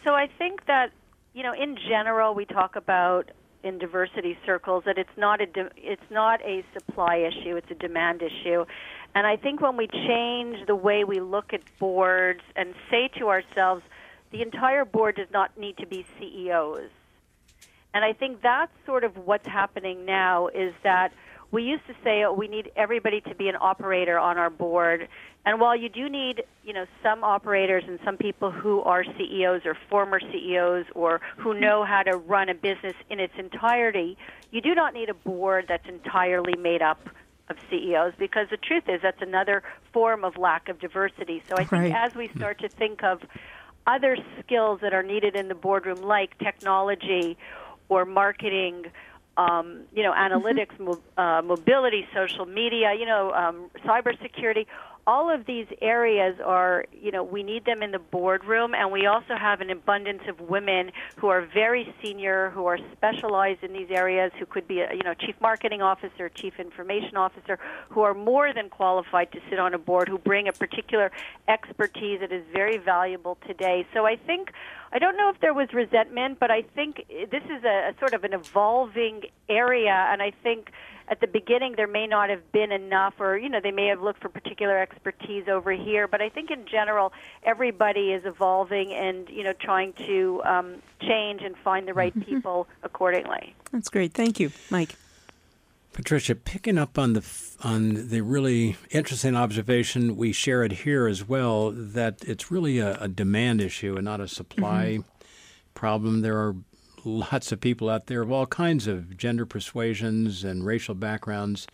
So 0.03 0.13
I 0.13 0.27
think 0.38 0.65
that 0.67 0.91
you 1.38 1.43
know, 1.43 1.53
in 1.53 1.77
general, 1.88 2.34
we 2.34 2.45
talk 2.45 2.75
about 2.75 3.30
in 3.67 3.77
diversity 3.77 4.38
circles 4.45 4.84
that 4.86 4.97
it's 4.97 5.17
not 5.17 5.41
a 5.41 5.45
de- 5.45 5.69
it's 5.75 6.10
not 6.10 6.41
a 6.41 6.63
supply 6.73 7.17
issue; 7.17 7.56
it's 7.56 7.69
a 7.69 7.75
demand 7.75 8.21
issue. 8.21 8.65
And 9.13 9.27
I 9.27 9.36
think 9.36 9.62
when 9.62 9.77
we 9.77 9.88
change 9.88 10.65
the 10.67 10.75
way 10.75 11.03
we 11.03 11.19
look 11.19 11.53
at 11.53 11.62
boards 11.80 12.41
and 12.56 12.73
say 12.89 13.10
to 13.19 13.30
ourselves, 13.30 13.84
the 14.32 14.41
entire 14.41 14.86
board 14.86 15.15
does 15.15 15.32
not 15.32 15.58
need 15.58 15.77
to 15.77 15.88
be 15.88 16.06
CEOs. 16.19 16.89
And 17.93 18.06
I 18.06 18.13
think 18.13 18.41
that's 18.41 18.71
sort 18.86 19.03
of 19.03 19.17
what's 19.17 19.47
happening 19.47 20.06
now 20.06 20.47
is 20.47 20.73
that 20.84 21.12
we 21.52 21.64
used 21.64 21.86
to 21.88 21.94
say 22.04 22.24
oh, 22.24 22.34
we 22.34 22.48
need 22.48 22.72
everybody 22.76 23.22
to 23.22 23.36
be 23.36 23.48
an 23.48 23.56
operator 23.60 24.20
on 24.20 24.38
our 24.38 24.50
board. 24.50 25.08
And 25.46 25.62
while 25.62 25.78
you 25.78 25.88
do 25.88 26.10
need, 26.10 26.44
you 26.64 26.74
know, 26.74 26.86
some 27.02 27.24
operators 27.24 27.84
and 27.88 28.00
some 28.04 28.18
people 28.18 28.52
who 28.52 28.82
are 28.82 29.06
CEOs 29.18 29.62
or 29.66 29.78
former 29.90 30.20
CEOs 30.20 30.86
or 30.94 31.22
who 31.38 31.58
know 31.58 31.86
how 31.86 32.04
to 32.04 32.18
run 32.18 32.50
a 32.50 32.54
business 32.54 32.96
in 33.10 33.22
its 33.22 33.34
entirety, 33.38 34.18
you 34.52 34.60
do 34.60 34.76
not 34.76 34.94
need 34.94 35.10
a 35.10 35.14
board 35.14 35.66
that's 35.70 35.88
entirely 35.88 36.56
made 36.56 36.82
up 36.82 37.10
of 37.50 37.56
CEOs 37.70 38.14
because 38.18 38.48
the 38.50 38.58
truth 38.58 38.84
is 38.90 39.02
that's 39.02 39.22
another 39.22 39.64
form 39.94 40.26
of 40.26 40.38
lack 40.38 40.68
of 40.68 40.80
diversity. 40.80 41.42
So 41.48 41.56
I 41.56 41.60
think 41.60 41.72
right. 41.72 41.94
as 41.96 42.14
we 42.14 42.28
start 42.36 42.60
to 42.60 42.68
think 42.68 43.04
of 43.04 43.22
other 43.86 44.18
skills 44.40 44.82
that 44.82 44.94
are 44.94 45.04
needed 45.04 45.36
in 45.36 45.48
the 45.48 45.56
boardroom, 45.56 46.02
like 46.02 46.38
technology 46.40 47.38
or 47.88 48.04
marketing, 48.04 48.88
um, 49.38 49.84
you 49.93 50.04
know, 50.04 50.13
analytics, 50.13 50.73
mm-hmm. 50.80 50.86
mo- 50.86 51.23
uh, 51.23 51.41
mobility, 51.41 52.08
social 52.13 52.45
media, 52.45 52.93
you 53.00 53.06
know, 53.06 53.32
um, 53.34 53.69
cybersecurity, 53.86 54.65
all 55.06 55.34
of 55.34 55.45
these 55.45 55.67
areas 55.82 56.36
are, 56.43 56.84
you 56.91 57.12
know, 57.12 57.23
we 57.23 57.41
need 57.41 57.63
them 57.63 57.82
in 57.82 57.91
the 57.91 58.00
boardroom, 58.00 58.76
and 58.76 58.91
we 58.91 59.06
also 59.06 59.36
have 59.38 59.62
an 59.62 59.69
abundance 59.69 60.23
of 60.28 60.41
women 60.41 60.91
who 61.15 61.28
are 61.28 61.47
very 61.54 61.95
senior, 62.04 62.50
who 62.50 62.65
are 62.65 62.78
specialized 62.91 63.63
in 63.63 63.71
these 63.71 63.88
areas, 63.89 64.34
who 64.38 64.45
could 64.45 64.67
be, 64.67 64.82
a, 64.82 64.93
you 64.93 65.04
know, 65.04 65.13
chief 65.13 65.36
marketing 65.39 65.82
officer, 65.82 66.28
chief 66.28 66.60
information 66.60 67.15
officer, 67.15 67.58
who 67.88 68.02
are 68.02 68.13
more 68.13 68.54
than 68.54 68.67
qualified 68.67 69.32
to 69.32 69.39
sit 69.50 69.60
on 69.60 69.73
a 69.73 69.78
board, 69.78 70.10
who 70.10 70.17
bring 70.17 70.50
a 70.50 70.52
particular 70.52 71.10
expertise 71.47 72.19
that 72.19 72.34
is 72.34 72.43
very 72.52 72.78
valuable 72.78 73.38
today. 73.47 73.88
So 73.93 74.06
I 74.06 74.17
think 74.17 74.52
I 74.91 75.00
don't 75.00 75.17
know 75.17 75.30
if 75.30 75.39
there 75.41 75.54
was 75.54 75.73
resentment, 75.73 76.39
but 76.39 76.52
I 76.52 76.62
think 76.62 77.06
this 77.10 77.43
is 77.43 77.63
a, 77.63 77.89
a 77.89 77.93
sort 78.00 78.13
of 78.13 78.23
an 78.23 78.34
evolving 78.34 79.23
area, 79.50 80.08
and 80.12 80.21
I 80.21 80.32
think 80.43 80.71
at 81.10 81.21
the 81.21 81.28
beginning 81.28 81.76
there 81.78 81.88
may 81.88 82.06
not 82.06 82.30
have 82.30 82.52
been 82.52 82.71
enough 82.71 83.13
or 83.19 83.38
you 83.38 83.50
know 83.50 83.60
they 83.62 83.71
may 83.71 83.88
have 83.88 84.02
looked 84.02 84.21
for 84.21 84.30
particular 84.30 84.78
expertise 84.78 85.47
over 85.47 85.71
here 85.71 86.08
but 86.08 86.21
i 86.21 86.30
think 86.30 86.52
in 86.52 86.65
general 86.65 87.13
everybody 87.43 88.12
is 88.12 88.26
evolving 88.26 88.91
and 88.93 89.30
you 89.30 89.43
know 89.43 89.54
trying 89.54 89.93
to 89.93 90.41
um, 90.43 90.76
change 91.02 91.41
and 91.41 91.56
find 91.58 91.88
the 91.88 91.93
right 91.93 92.13
mm-hmm. 92.17 92.30
people 92.30 92.67
accordingly. 92.84 93.56
That's 93.71 93.89
great. 93.89 94.13
Thank 94.13 94.39
you 94.39 94.52
mike 94.69 94.95
Patricia, 95.98 96.36
picking 96.36 96.78
up 96.78 97.00
on 97.00 97.14
the 97.14 97.26
on 97.64 98.10
the 98.10 98.22
really 98.22 98.78
interesting 98.92 99.36
observation, 99.36 100.16
we 100.16 100.32
share 100.32 100.64
it 100.64 100.72
here 100.72 101.08
as 101.08 101.28
well 101.28 101.72
that 101.72 102.24
it's 102.24 102.52
really 102.52 102.78
a, 102.78 102.94
a 103.02 103.08
demand 103.08 103.62
issue 103.62 103.96
and 103.96 104.06
not 104.06 104.22
a 104.22 104.28
supply 104.28 105.00
mm-hmm. 105.00 105.28
problem. 105.74 106.22
There 106.22 106.38
are 106.38 106.56
lots 107.04 107.52
of 107.52 107.62
people 107.62 107.90
out 107.90 108.06
there 108.06 108.22
of 108.22 108.32
all 108.32 108.46
kinds 108.46 108.86
of 108.86 109.18
gender 109.18 109.44
persuasions 109.48 110.44
and 110.44 110.64
racial 110.64 110.94
backgrounds 110.94 111.66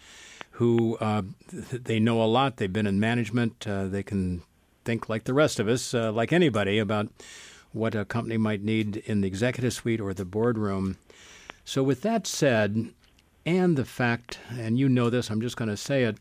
who 0.52 0.96
uh, 1.02 1.24
they 1.52 2.00
know 2.00 2.24
a 2.24 2.26
lot. 2.26 2.56
They've 2.56 2.72
been 2.72 2.88
in 2.88 3.02
management. 3.02 3.68
Uh, 3.68 3.88
they 3.88 4.04
can 4.04 4.42
think 4.86 5.10
like 5.10 5.26
the 5.26 5.34
rest 5.34 5.60
of 5.60 5.68
us, 5.68 5.94
uh, 5.94 6.14
like 6.14 6.32
anybody, 6.32 6.80
about 6.80 7.10
what 7.74 7.94
a 7.94 8.06
company 8.06 8.38
might 8.38 8.64
need 8.64 8.96
in 8.96 9.20
the 9.20 9.28
executive 9.28 9.74
suite 9.74 10.00
or 10.00 10.14
the 10.14 10.24
boardroom. 10.24 10.96
So, 11.66 11.84
with 11.84 12.04
that 12.04 12.26
said, 12.26 12.94
and 13.46 13.78
the 13.78 13.86
fact, 13.86 14.40
and 14.52 14.78
you 14.78 14.88
know 14.90 15.10
this, 15.10 15.30
I'm 15.30 15.42
just 15.42 15.58
going 15.58 15.70
to 15.70 15.78
say 15.78 16.04
it, 16.04 16.18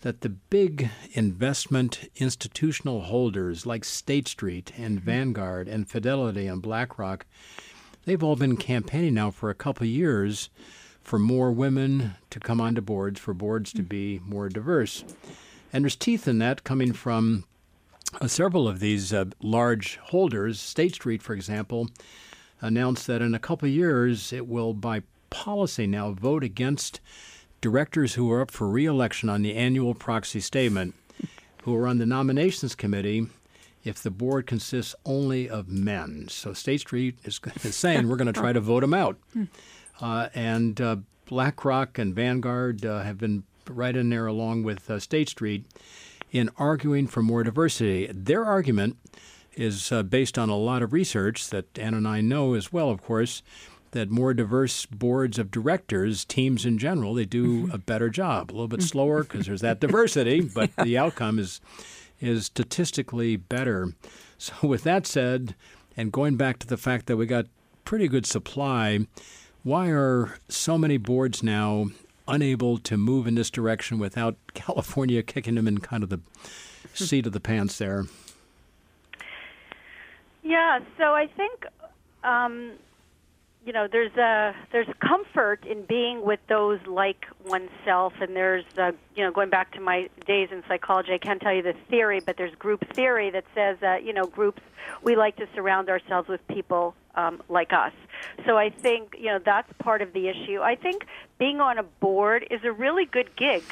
that 0.00 0.20
the 0.20 0.28
big 0.28 0.90
investment 1.12 2.10
institutional 2.16 3.02
holders 3.02 3.64
like 3.64 3.84
State 3.84 4.28
Street 4.28 4.72
and 4.76 5.00
Vanguard 5.00 5.68
and 5.68 5.88
Fidelity 5.88 6.46
and 6.46 6.60
BlackRock 6.60 7.26
they've 8.04 8.22
all 8.22 8.36
been 8.36 8.56
campaigning 8.56 9.14
now 9.14 9.30
for 9.30 9.50
a 9.50 9.54
couple 9.54 9.84
of 9.84 9.90
years 9.90 10.50
for 11.02 11.18
more 11.18 11.52
women 11.52 12.14
to 12.30 12.40
come 12.40 12.60
onto 12.60 12.80
boards, 12.80 13.20
for 13.20 13.34
boards 13.34 13.72
to 13.72 13.82
be 13.82 14.20
more 14.24 14.48
diverse. 14.48 15.04
And 15.72 15.84
there's 15.84 15.96
teeth 15.96 16.26
in 16.26 16.38
that 16.38 16.64
coming 16.64 16.92
from 16.92 17.44
uh, 18.20 18.26
several 18.26 18.68
of 18.68 18.80
these 18.80 19.12
uh, 19.12 19.26
large 19.40 19.96
holders. 19.96 20.60
State 20.60 20.94
Street, 20.94 21.22
for 21.22 21.34
example, 21.34 21.90
announced 22.60 23.06
that 23.06 23.20
in 23.20 23.34
a 23.34 23.38
couple 23.38 23.68
of 23.68 23.74
years 23.74 24.32
it 24.32 24.48
will, 24.48 24.72
by 24.72 25.02
policy 25.34 25.86
now, 25.86 26.12
vote 26.12 26.44
against 26.44 27.00
directors 27.60 28.14
who 28.14 28.30
are 28.30 28.40
up 28.42 28.50
for 28.50 28.68
reelection 28.68 29.28
on 29.28 29.42
the 29.42 29.54
annual 29.54 29.94
proxy 29.94 30.40
statement. 30.40 30.94
who 31.64 31.74
are 31.74 31.88
on 31.88 31.96
the 31.98 32.06
nominations 32.06 32.74
committee 32.74 33.26
if 33.84 34.02
the 34.02 34.10
board 34.10 34.46
consists 34.46 34.94
only 35.06 35.48
of 35.48 35.66
men. 35.68 36.26
So 36.28 36.52
State 36.52 36.80
Street 36.80 37.18
is, 37.24 37.40
is 37.62 37.74
saying 37.74 38.06
we're 38.06 38.16
going 38.16 38.32
to 38.32 38.38
try 38.38 38.52
to 38.52 38.60
vote 38.60 38.80
them 38.80 38.92
out. 38.94 39.16
Uh, 40.00 40.28
and 40.34 40.78
uh, 40.80 40.96
BlackRock 41.26 41.98
and 41.98 42.14
Vanguard 42.14 42.84
uh, 42.84 43.00
have 43.02 43.16
been 43.18 43.44
right 43.68 43.96
in 43.96 44.10
there 44.10 44.26
along 44.26 44.62
with 44.62 44.90
uh, 44.90 44.98
State 44.98 45.30
Street 45.30 45.64
in 46.32 46.50
arguing 46.58 47.06
for 47.06 47.22
more 47.22 47.42
diversity. 47.42 48.10
Their 48.12 48.44
argument 48.44 48.98
is 49.54 49.90
uh, 49.90 50.02
based 50.02 50.38
on 50.38 50.50
a 50.50 50.56
lot 50.56 50.82
of 50.82 50.92
research 50.92 51.48
that 51.48 51.78
Anne 51.78 51.94
and 51.94 52.08
I 52.08 52.20
know 52.20 52.52
as 52.54 52.72
well, 52.72 52.90
of 52.90 53.00
course, 53.02 53.42
that 53.94 54.10
more 54.10 54.34
diverse 54.34 54.86
boards 54.86 55.38
of 55.38 55.50
directors, 55.50 56.24
teams 56.24 56.66
in 56.66 56.78
general, 56.78 57.14
they 57.14 57.24
do 57.24 57.64
mm-hmm. 57.64 57.74
a 57.74 57.78
better 57.78 58.10
job. 58.10 58.50
A 58.50 58.52
little 58.52 58.68
bit 58.68 58.80
mm-hmm. 58.80 58.86
slower 58.86 59.22
because 59.22 59.46
there's 59.46 59.62
that 59.62 59.80
diversity, 59.80 60.40
but 60.54 60.70
the 60.76 60.98
outcome 60.98 61.38
is 61.38 61.60
is 62.20 62.46
statistically 62.46 63.36
better. 63.36 63.92
So, 64.38 64.54
with 64.62 64.84
that 64.84 65.06
said, 65.06 65.54
and 65.96 66.12
going 66.12 66.36
back 66.36 66.58
to 66.58 66.66
the 66.66 66.76
fact 66.76 67.06
that 67.06 67.16
we 67.16 67.26
got 67.26 67.46
pretty 67.84 68.08
good 68.08 68.26
supply, 68.26 69.06
why 69.62 69.88
are 69.88 70.38
so 70.48 70.76
many 70.76 70.96
boards 70.96 71.42
now 71.42 71.86
unable 72.26 72.78
to 72.78 72.96
move 72.96 73.26
in 73.26 73.34
this 73.34 73.50
direction 73.50 73.98
without 73.98 74.36
California 74.54 75.22
kicking 75.22 75.54
them 75.54 75.68
in 75.68 75.78
kind 75.78 76.02
of 76.02 76.10
the 76.10 76.16
hmm. 76.18 77.04
seat 77.04 77.26
of 77.26 77.32
the 77.32 77.40
pants 77.40 77.78
there? 77.78 78.04
Yeah, 80.42 80.80
so 80.98 81.14
I 81.14 81.26
think 81.26 81.64
um, 82.22 82.72
you 83.64 83.72
know 83.72 83.88
there's 83.90 84.14
a 84.16 84.54
there's 84.72 84.88
comfort 85.00 85.64
in 85.64 85.84
being 85.84 86.22
with 86.22 86.40
those 86.48 86.80
like 86.86 87.26
oneself, 87.46 88.12
and 88.20 88.36
there's 88.36 88.64
uh, 88.78 88.92
you 89.14 89.24
know 89.24 89.30
going 89.30 89.50
back 89.50 89.72
to 89.72 89.80
my 89.80 90.08
days 90.26 90.48
in 90.52 90.62
psychology, 90.68 91.12
I 91.12 91.18
can't 91.18 91.40
tell 91.40 91.54
you 91.54 91.62
the 91.62 91.74
theory, 91.88 92.20
but 92.20 92.36
there's 92.36 92.54
group 92.56 92.84
theory 92.94 93.30
that 93.30 93.44
says 93.54 93.78
that 93.80 94.04
you 94.04 94.12
know 94.12 94.26
groups 94.26 94.62
we 95.02 95.16
like 95.16 95.36
to 95.36 95.46
surround 95.54 95.88
ourselves 95.88 96.28
with 96.28 96.46
people 96.48 96.94
um, 97.14 97.42
like 97.48 97.72
us. 97.72 97.92
So 98.44 98.58
I 98.58 98.68
think 98.70 99.16
you 99.18 99.26
know 99.26 99.38
that's 99.38 99.72
part 99.78 100.02
of 100.02 100.12
the 100.12 100.28
issue. 100.28 100.60
I 100.60 100.76
think 100.76 101.06
being 101.38 101.60
on 101.60 101.78
a 101.78 101.82
board 101.82 102.46
is 102.50 102.60
a 102.64 102.72
really 102.72 103.06
good 103.06 103.34
gig. 103.36 103.62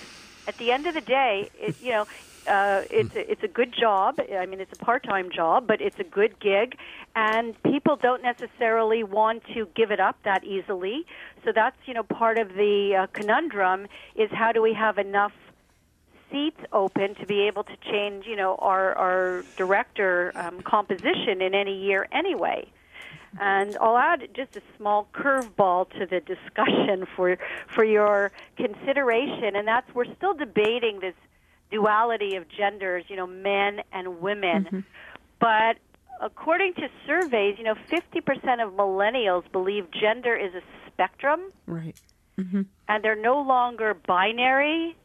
At 0.48 0.56
the 0.56 0.72
end 0.72 0.86
of 0.86 0.94
the 0.94 1.00
day, 1.00 1.50
it, 1.60 1.80
you 1.80 1.90
know, 1.90 2.06
uh, 2.46 2.82
it's 2.90 3.14
a, 3.14 3.30
it's 3.30 3.42
a 3.42 3.48
good 3.48 3.72
job. 3.72 4.18
I 4.36 4.46
mean, 4.46 4.60
it's 4.60 4.72
a 4.72 4.84
part-time 4.84 5.30
job, 5.30 5.66
but 5.66 5.80
it's 5.80 5.98
a 5.98 6.04
good 6.04 6.38
gig, 6.40 6.76
and 7.14 7.60
people 7.62 7.96
don't 7.96 8.22
necessarily 8.22 9.04
want 9.04 9.42
to 9.54 9.68
give 9.74 9.90
it 9.90 10.00
up 10.00 10.16
that 10.24 10.44
easily. 10.44 11.06
So 11.44 11.52
that's 11.54 11.76
you 11.86 11.94
know 11.94 12.02
part 12.02 12.38
of 12.38 12.54
the 12.54 13.02
uh, 13.02 13.06
conundrum 13.12 13.86
is 14.14 14.30
how 14.32 14.52
do 14.52 14.62
we 14.62 14.74
have 14.74 14.98
enough 14.98 15.32
seats 16.30 16.60
open 16.72 17.14
to 17.16 17.26
be 17.26 17.42
able 17.46 17.62
to 17.64 17.76
change 17.90 18.26
you 18.26 18.36
know 18.36 18.56
our 18.56 18.94
our 18.94 19.44
director 19.56 20.32
um, 20.34 20.62
composition 20.62 21.40
in 21.40 21.54
any 21.54 21.78
year 21.78 22.08
anyway. 22.12 22.66
And 23.40 23.78
I'll 23.80 23.96
add 23.96 24.28
just 24.34 24.56
a 24.56 24.62
small 24.76 25.08
curveball 25.14 25.88
to 25.98 26.04
the 26.06 26.20
discussion 26.20 27.06
for 27.16 27.38
for 27.68 27.84
your 27.84 28.32
consideration, 28.56 29.56
and 29.56 29.66
that's 29.66 29.94
we're 29.94 30.12
still 30.16 30.34
debating 30.34 31.00
this 31.00 31.14
duality 31.72 32.36
of 32.36 32.44
genders, 32.48 33.04
you 33.08 33.16
know, 33.16 33.26
men 33.26 33.80
and 33.92 34.20
women. 34.20 34.64
Mm-hmm. 34.64 34.80
But 35.40 35.78
according 36.20 36.74
to 36.74 36.88
surveys, 37.06 37.56
you 37.58 37.64
know, 37.64 37.74
50% 37.90 38.64
of 38.64 38.74
millennials 38.74 39.50
believe 39.50 39.86
gender 39.90 40.36
is 40.36 40.54
a 40.54 40.62
spectrum 40.86 41.40
Right. 41.66 41.96
and 42.36 43.02
they're 43.02 43.16
no 43.20 43.40
longer 43.40 43.94
binary. 44.06 44.96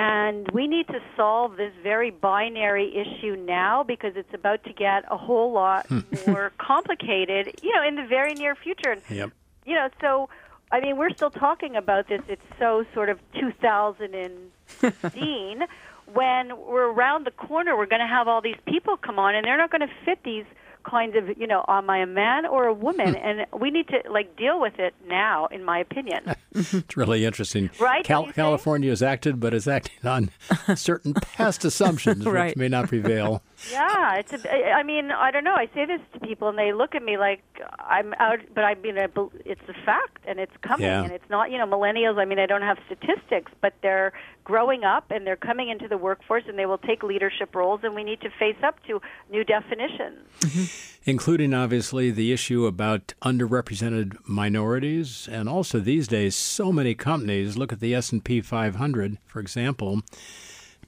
And 0.00 0.48
we 0.52 0.68
need 0.68 0.86
to 0.88 1.00
solve 1.16 1.56
this 1.56 1.72
very 1.82 2.10
binary 2.12 2.94
issue 2.96 3.34
now 3.36 3.82
because 3.82 4.12
it's 4.14 4.32
about 4.32 4.62
to 4.64 4.72
get 4.72 5.04
a 5.10 5.16
whole 5.16 5.50
lot 5.52 5.86
more 6.26 6.52
complicated, 6.58 7.58
you 7.62 7.74
know, 7.74 7.82
in 7.86 7.96
the 7.96 8.06
very 8.06 8.34
near 8.34 8.54
future. 8.54 8.92
And 8.92 9.02
Yep. 9.10 9.30
you 9.66 9.74
know, 9.74 9.88
so 10.00 10.28
I 10.70 10.80
mean, 10.80 10.98
we're 10.98 11.10
still 11.10 11.30
talking 11.30 11.74
about 11.76 12.06
this. 12.08 12.20
It's 12.28 12.42
so 12.60 12.84
sort 12.94 13.08
of 13.08 13.18
2015 13.40 15.64
when 16.14 16.56
we're 16.56 16.90
around 16.92 17.26
the 17.26 17.30
corner. 17.30 17.76
We're 17.76 17.86
going 17.86 18.00
to 18.00 18.06
have 18.06 18.28
all 18.28 18.40
these 18.40 18.56
people 18.66 18.96
come 18.96 19.18
on, 19.18 19.34
and 19.34 19.44
they're 19.44 19.56
not 19.58 19.70
going 19.70 19.82
to 19.82 19.92
fit 20.04 20.18
these 20.24 20.44
kinds 20.88 21.14
of, 21.16 21.36
you 21.36 21.46
know, 21.46 21.64
am 21.68 21.90
I 21.90 21.98
a 21.98 22.06
man 22.06 22.46
or 22.46 22.64
a 22.66 22.72
woman? 22.72 23.08
Hmm. 23.14 23.16
and 23.16 23.46
we 23.60 23.70
need 23.70 23.88
to 23.88 24.10
like 24.10 24.36
deal 24.36 24.58
with 24.60 24.78
it 24.78 24.94
now, 25.06 25.46
in 25.46 25.64
my 25.64 25.78
opinion. 25.78 26.34
It's 26.54 26.96
really 26.96 27.24
interesting. 27.24 27.70
Right, 27.78 28.04
Cal- 28.04 28.22
don't 28.22 28.26
you 28.28 28.32
think? 28.32 28.36
California 28.36 28.90
has 28.90 29.02
acted, 29.02 29.38
but 29.38 29.54
is 29.54 29.68
acting 29.68 30.08
on 30.08 30.30
certain 30.74 31.14
past 31.14 31.64
assumptions, 31.64 32.24
Right. 32.26 32.46
which 32.48 32.56
may 32.56 32.68
not 32.68 32.88
prevail. 32.88 33.42
Yeah, 33.72 34.14
it's 34.16 34.32
a. 34.32 34.72
I- 34.72 34.82
mean, 34.84 35.10
I 35.10 35.30
don't 35.30 35.44
know. 35.44 35.54
I 35.54 35.68
say 35.74 35.84
this 35.84 36.00
to 36.14 36.20
people, 36.20 36.48
and 36.48 36.56
they 36.58 36.72
look 36.72 36.94
at 36.94 37.02
me 37.02 37.18
like 37.18 37.42
I'm 37.80 38.14
out. 38.18 38.38
But 38.54 38.64
I 38.64 38.74
mean, 38.76 38.96
it's 38.96 39.60
a 39.68 39.74
fact, 39.84 40.18
and 40.26 40.38
it's 40.38 40.56
coming, 40.62 40.86
Yeah. 40.86 41.02
and 41.02 41.12
it's 41.12 41.28
not. 41.28 41.50
You 41.50 41.58
know, 41.58 41.66
millennials. 41.66 42.18
I 42.18 42.24
mean, 42.24 42.38
I 42.38 42.46
don't 42.46 42.62
have 42.62 42.78
statistics, 42.86 43.52
but 43.60 43.74
they're 43.82 44.12
growing 44.44 44.84
up, 44.84 45.10
and 45.10 45.26
they're 45.26 45.36
coming 45.36 45.68
into 45.68 45.88
the 45.88 45.98
workforce, 45.98 46.44
and 46.48 46.58
they 46.58 46.66
will 46.66 46.78
take 46.78 47.02
leadership 47.02 47.54
roles, 47.54 47.80
and 47.82 47.94
we 47.94 48.04
need 48.04 48.20
to 48.22 48.30
face 48.38 48.56
up 48.62 48.76
to 48.86 49.00
new 49.30 49.44
definitions. 49.44 50.18
Mm-hmm. 50.40 51.10
including 51.10 51.52
obviously 51.54 52.10
the 52.10 52.32
issue 52.32 52.64
about 52.66 53.14
underrepresented 53.22 54.16
minorities 54.26 55.28
and 55.30 55.48
also 55.48 55.80
these 55.80 56.06
days 56.06 56.36
so 56.36 56.70
many 56.72 56.94
companies 56.94 57.56
look 57.56 57.72
at 57.72 57.80
the 57.80 57.94
S&P 57.94 58.40
500 58.40 59.18
for 59.26 59.40
example 59.40 60.02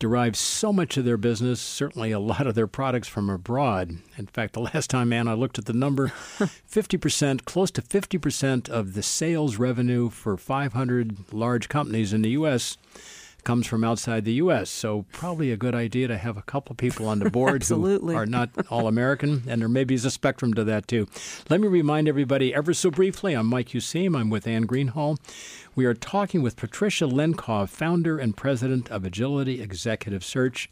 derive 0.00 0.34
so 0.34 0.72
much 0.72 0.96
of 0.96 1.04
their 1.04 1.18
business 1.18 1.60
certainly 1.60 2.10
a 2.10 2.18
lot 2.18 2.46
of 2.46 2.56
their 2.56 2.66
products 2.66 3.06
from 3.06 3.30
abroad. 3.30 3.98
In 4.16 4.26
fact 4.26 4.54
the 4.54 4.60
last 4.74 4.90
time 4.90 5.10
man 5.10 5.28
I 5.28 5.34
looked 5.34 5.58
at 5.58 5.66
the 5.66 5.72
number 5.72 6.08
50% 6.68 7.44
close 7.44 7.70
to 7.70 7.82
50% 7.82 8.68
of 8.68 8.94
the 8.94 9.02
sales 9.02 9.56
revenue 9.56 10.08
for 10.10 10.36
500 10.36 11.32
large 11.32 11.68
companies 11.68 12.12
in 12.12 12.22
the 12.22 12.30
US 12.30 12.76
comes 13.44 13.66
from 13.66 13.84
outside 13.84 14.24
the 14.24 14.34
U.S. 14.34 14.70
So 14.70 15.04
probably 15.12 15.50
a 15.50 15.56
good 15.56 15.74
idea 15.74 16.08
to 16.08 16.16
have 16.16 16.36
a 16.36 16.42
couple 16.42 16.74
people 16.74 17.06
on 17.06 17.18
the 17.18 17.30
board 17.38 17.64
who 17.64 18.14
are 18.14 18.26
not 18.26 18.50
all 18.68 18.86
American, 18.86 19.44
and 19.46 19.60
there 19.60 19.68
maybe 19.68 19.94
is 19.94 20.04
a 20.04 20.10
spectrum 20.10 20.54
to 20.54 20.64
that 20.64 20.88
too. 20.88 21.06
Let 21.48 21.60
me 21.60 21.68
remind 21.68 22.08
everybody 22.08 22.54
ever 22.54 22.74
so 22.74 22.90
briefly. 22.90 23.34
I'm 23.34 23.46
Mike 23.46 23.68
Useem. 23.68 24.18
I'm 24.18 24.30
with 24.30 24.46
Anne 24.46 24.66
Greenhalgh. 24.66 25.18
We 25.74 25.84
are 25.84 25.94
talking 25.94 26.42
with 26.42 26.56
Patricia 26.56 27.04
Lenkov, 27.04 27.68
founder 27.68 28.18
and 28.18 28.36
president 28.36 28.90
of 28.90 29.04
Agility 29.04 29.62
Executive 29.62 30.24
Search. 30.24 30.70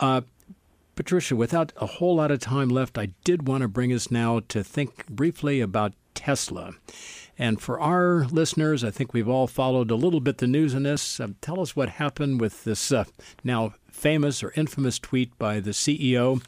Uh, 0.00 0.22
Patricia, 0.96 1.36
without 1.36 1.72
a 1.76 1.86
whole 1.86 2.16
lot 2.16 2.32
of 2.32 2.40
time 2.40 2.68
left, 2.68 2.98
I 2.98 3.10
did 3.22 3.46
want 3.46 3.62
to 3.62 3.68
bring 3.68 3.92
us 3.92 4.10
now 4.10 4.40
to 4.48 4.64
think 4.64 5.06
briefly 5.06 5.60
about 5.60 5.92
Tesla. 6.14 6.72
And 7.38 7.60
for 7.60 7.78
our 7.80 8.24
listeners, 8.26 8.82
I 8.82 8.90
think 8.90 9.14
we've 9.14 9.28
all 9.28 9.46
followed 9.46 9.90
a 9.90 9.94
little 9.94 10.20
bit 10.20 10.38
the 10.38 10.48
news 10.48 10.74
in 10.74 10.82
this. 10.82 11.20
Uh, 11.20 11.28
tell 11.40 11.60
us 11.60 11.76
what 11.76 11.88
happened 11.90 12.40
with 12.40 12.64
this 12.64 12.90
uh, 12.90 13.04
now 13.44 13.74
famous 13.90 14.42
or 14.42 14.52
infamous 14.56 14.98
tweet 14.98 15.36
by 15.38 15.60
the 15.60 15.70
CEO, 15.70 16.42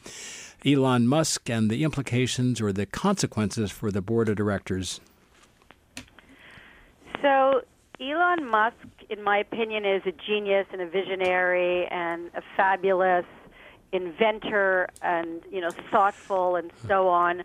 Elon 0.65 1.07
Musk, 1.07 1.49
and 1.49 1.69
the 1.69 1.83
implications 1.83 2.59
or 2.61 2.73
the 2.73 2.85
consequences 2.85 3.71
for 3.71 3.91
the 3.91 4.01
board 4.01 4.29
of 4.29 4.35
directors. 4.35 4.99
So 7.21 7.61
Elon 7.99 8.45
Musk, 8.45 8.75
in 9.09 9.23
my 9.23 9.37
opinion, 9.37 9.85
is 9.85 10.01
a 10.05 10.11
genius 10.11 10.65
and 10.71 10.81
a 10.81 10.87
visionary 10.87 11.87
and 11.87 12.31
a 12.35 12.41
fabulous 12.57 13.25
inventor 13.93 14.87
and 15.01 15.41
you 15.51 15.59
know 15.59 15.71
thoughtful 15.91 16.55
and 16.55 16.71
so 16.87 17.07
on. 17.07 17.43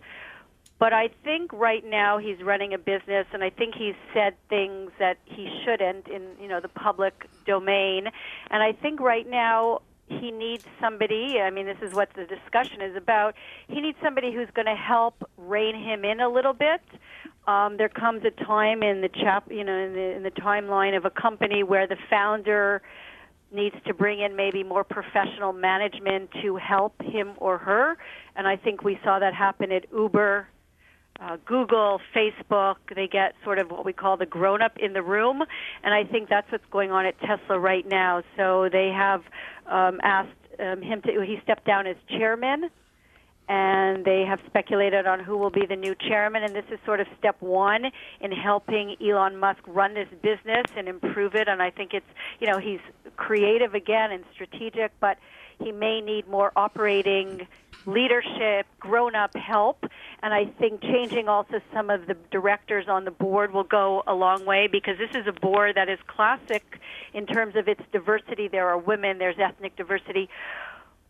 But 0.79 0.93
I 0.93 1.09
think 1.25 1.53
right 1.53 1.85
now 1.85 2.19
he's 2.19 2.43
running 2.43 2.75
a 2.75 2.79
business, 2.79 3.27
and 3.33 3.43
I 3.43 3.51
think 3.51 3.75
he's 3.75 3.95
said 4.13 4.35
things 4.51 4.91
that 4.99 5.17
he 5.25 5.49
shouldn't 5.65 6.07
in 6.09 6.23
you 6.41 6.49
know 6.49 6.61
the 6.61 6.69
public 6.69 7.29
domain. 7.47 8.09
And 8.51 8.63
I 8.63 8.73
think 8.73 9.01
right 9.01 9.29
now 9.29 9.81
he 10.09 10.31
needs 10.31 10.65
somebody. 10.81 11.41
I 11.41 11.51
mean, 11.51 11.67
this 11.67 11.79
is 11.83 11.95
what 11.95 12.11
the 12.15 12.25
discussion 12.25 12.81
is 12.81 12.95
about. 12.95 13.35
He 13.69 13.81
needs 13.81 13.99
somebody 14.03 14.33
who's 14.33 14.49
going 14.55 14.67
to 14.67 14.77
help 14.77 15.29
rein 15.37 15.75
him 15.75 16.05
in 16.05 16.21
a 16.21 16.29
little 16.29 16.53
bit. 16.53 16.81
Um, 17.47 17.77
there 17.77 17.89
comes 17.89 18.23
a 18.25 18.31
time 18.45 18.83
in 18.83 19.01
the 19.01 19.09
chap, 19.09 19.51
you 19.51 19.65
know, 19.65 19.75
in 19.75 19.93
the, 19.95 20.17
in 20.17 20.23
the 20.23 20.31
timeline 20.31 20.97
of 20.97 21.05
a 21.05 21.11
company 21.11 21.63
where 21.63 21.87
the 21.87 21.97
founder 22.09 22.83
needs 23.53 23.77
to 23.87 23.95
bring 23.95 24.21
in 24.21 24.37
maybe 24.37 24.63
more 24.63 24.85
professional 24.85 25.53
management 25.53 26.31
to 26.43 26.57
help 26.57 27.01
him 27.03 27.33
or 27.39 27.59
her. 27.59 27.97
And 28.35 28.47
I 28.47 28.57
think 28.57 28.83
we 28.83 28.99
saw 29.05 29.19
that 29.19 29.35
happen 29.35 29.73
at 29.73 29.87
Uber, 29.93 30.49
uh, 31.21 31.37
Google, 31.45 32.01
Facebook. 32.15 32.77
They 32.95 33.09
get 33.09 33.35
sort 33.45 33.59
of 33.59 33.71
what 33.71 33.85
we 33.85 33.93
call 33.93 34.17
the 34.17 34.27
grown 34.27 34.63
up 34.63 34.77
in 34.79 34.93
the 34.93 35.03
room. 35.03 35.43
And 35.83 35.95
I 35.95 36.05
think 36.05 36.29
that's 36.29 36.51
what's 36.51 36.65
going 36.71 36.91
on 36.91 37.07
at 37.07 37.19
Tesla 37.21 37.59
right 37.59 37.87
now. 37.87 38.23
So 38.37 38.69
they 38.71 38.89
have 38.89 39.23
um, 39.67 40.01
asked 40.03 40.31
um, 40.59 40.83
him 40.83 41.03
to, 41.03 41.21
he 41.23 41.41
stepped 41.43 41.65
down 41.65 41.87
as 41.87 41.97
chairman. 42.09 42.71
And 43.49 44.05
they 44.05 44.23
have 44.23 44.41
speculated 44.47 45.07
on 45.07 45.21
who 45.21 45.39
will 45.39 45.51
be 45.51 45.67
the 45.67 45.77
new 45.77 45.95
chairman, 45.95 46.43
and 46.43 46.53
this 46.53 46.65
is 46.69 46.81
sort 46.85 46.99
of 46.99 47.07
step 47.17 47.37
one 47.39 47.93
in 48.21 48.33
helping 48.33 48.97
Elon 49.01 49.37
Musk 49.37 49.61
run 49.69 49.95
this 49.95 50.09
business 50.21 50.65
and 50.77 50.89
improve 50.89 51.37
it. 51.37 51.47
And 51.47 51.63
I 51.63 51.71
think 51.71 51.95
it's, 51.95 52.07
you 52.41 52.49
know, 52.49 52.59
he's 52.59 52.81
creative 53.17 53.73
again 53.75 54.11
and 54.11 54.25
strategic, 54.35 54.91
but 54.99 55.19
he 55.61 55.71
may 55.71 56.01
need 56.01 56.27
more 56.27 56.51
operating 56.57 57.47
leadership, 57.87 58.67
grown 58.81 59.15
up 59.15 59.35
help. 59.37 59.85
And 60.23 60.35
I 60.35 60.47
think 60.47 60.83
changing 60.83 61.29
also 61.29 61.61
some 61.73 61.89
of 61.91 62.07
the 62.07 62.17
directors 62.31 62.87
on 62.89 63.05
the 63.05 63.11
board 63.11 63.53
will 63.53 63.65
go 63.65 64.03
a 64.07 64.15
long 64.15 64.45
way 64.45 64.69
because 64.71 64.99
this 64.99 65.15
is 65.15 65.27
a 65.27 65.33
board 65.33 65.77
that 65.77 65.89
is 65.89 65.99
classic 66.07 66.81
in 67.15 67.27
terms 67.27 67.57
of 67.57 67.69
its 67.69 67.83
diversity. 67.93 68.49
There 68.49 68.69
are 68.69 68.79
women, 68.79 69.19
there's 69.19 69.39
ethnic 69.39 69.77
diversity. 69.77 70.29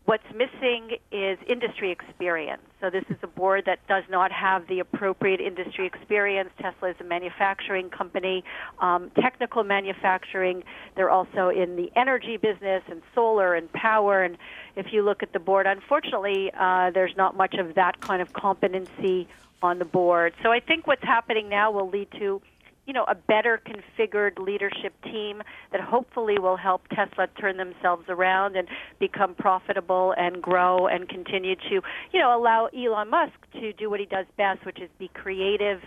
What's 0.07 0.23
missing 0.33 0.91
is 1.11 1.37
industry 1.49 1.91
experience. 1.91 2.61
So 2.79 2.89
this 2.89 3.03
is 3.09 3.17
a 3.23 3.27
board 3.27 3.65
that 3.65 3.85
does 3.89 4.05
not 4.09 4.31
have 4.31 4.65
the 4.67 4.79
appropriate 4.79 5.41
industry 5.41 5.85
experience. 5.85 6.49
Tesla 6.61 6.91
is 6.91 6.95
a 7.01 7.03
manufacturing 7.03 7.89
company, 7.89 8.45
um, 8.79 9.11
technical 9.19 9.65
manufacturing. 9.65 10.63
They're 10.95 11.09
also 11.09 11.49
in 11.49 11.75
the 11.75 11.91
energy 11.97 12.37
business 12.37 12.83
and 12.89 13.01
solar 13.13 13.53
and 13.53 13.69
power. 13.73 14.23
And 14.23 14.37
if 14.77 14.93
you 14.93 15.01
look 15.03 15.23
at 15.23 15.33
the 15.33 15.39
board, 15.39 15.67
unfortunately, 15.67 16.51
uh, 16.57 16.91
there's 16.91 17.17
not 17.17 17.35
much 17.35 17.55
of 17.55 17.75
that 17.75 17.99
kind 17.99 18.21
of 18.21 18.31
competency 18.31 19.27
on 19.61 19.77
the 19.77 19.85
board. 19.85 20.33
So 20.41 20.53
I 20.53 20.61
think 20.61 20.87
what's 20.87 21.03
happening 21.03 21.49
now 21.49 21.71
will 21.71 21.89
lead 21.89 22.07
to 22.17 22.41
you 22.87 22.93
know, 22.93 23.03
a 23.07 23.13
better 23.15 23.61
configured 23.67 24.39
leadership 24.39 24.93
team 25.03 25.43
that 25.71 25.81
hopefully 25.81 26.39
will 26.39 26.55
help 26.55 26.87
Tesla 26.87 27.27
turn 27.39 27.57
themselves 27.57 28.05
around 28.07 28.55
and 28.55 28.67
become 28.97 29.35
profitable 29.35 30.15
and 30.17 30.41
grow 30.41 30.87
and 30.87 31.07
continue 31.09 31.55
to, 31.55 31.81
you 32.13 32.19
know, 32.19 32.35
allow 32.35 32.67
Elon 32.67 33.09
Musk 33.09 33.33
to 33.53 33.73
do 33.73 33.89
what 33.89 33.99
he 33.99 34.05
does 34.05 34.25
best, 34.37 34.65
which 34.65 34.79
is 34.79 34.89
be 34.97 35.09
creative, 35.09 35.81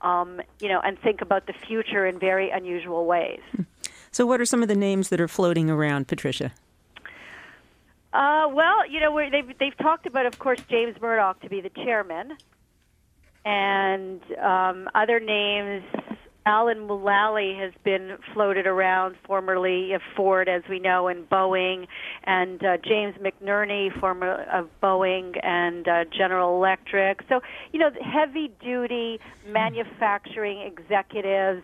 um, 0.00 0.40
you 0.60 0.68
know, 0.68 0.80
and 0.80 0.98
think 0.98 1.20
about 1.20 1.46
the 1.46 1.52
future 1.52 2.06
in 2.06 2.18
very 2.18 2.50
unusual 2.50 3.06
ways. 3.06 3.40
So, 4.12 4.26
what 4.26 4.40
are 4.40 4.44
some 4.44 4.60
of 4.60 4.66
the 4.66 4.74
names 4.74 5.08
that 5.10 5.20
are 5.20 5.28
floating 5.28 5.70
around, 5.70 6.08
Patricia? 6.08 6.52
Uh, 8.12 8.48
well, 8.50 8.84
you 8.90 8.98
know, 8.98 9.16
they've 9.30 9.56
they've 9.56 9.76
talked 9.78 10.04
about, 10.04 10.26
of 10.26 10.36
course, 10.36 10.58
James 10.68 11.00
Murdoch 11.00 11.40
to 11.42 11.48
be 11.48 11.60
the 11.60 11.68
chairman, 11.68 12.36
and 13.44 14.20
um, 14.42 14.88
other 14.96 15.20
names 15.20 15.84
Alan 16.46 16.88
Mulally 16.88 17.58
has 17.58 17.72
been 17.84 18.16
floated 18.32 18.66
around, 18.66 19.16
formerly 19.26 19.92
of 19.92 20.00
Ford, 20.16 20.48
as 20.48 20.62
we 20.68 20.78
know, 20.78 21.08
and 21.08 21.28
Boeing, 21.28 21.86
and 22.24 22.64
uh, 22.64 22.78
James 22.78 23.14
McNerney, 23.16 23.98
former 24.00 24.42
of 24.50 24.68
Boeing 24.82 25.38
and 25.44 25.86
uh, 25.86 26.04
General 26.16 26.56
Electric. 26.56 27.20
So, 27.28 27.40
you 27.72 27.78
know, 27.78 27.90
heavy 28.00 28.50
duty 28.60 29.20
manufacturing 29.46 30.60
executives. 30.60 31.62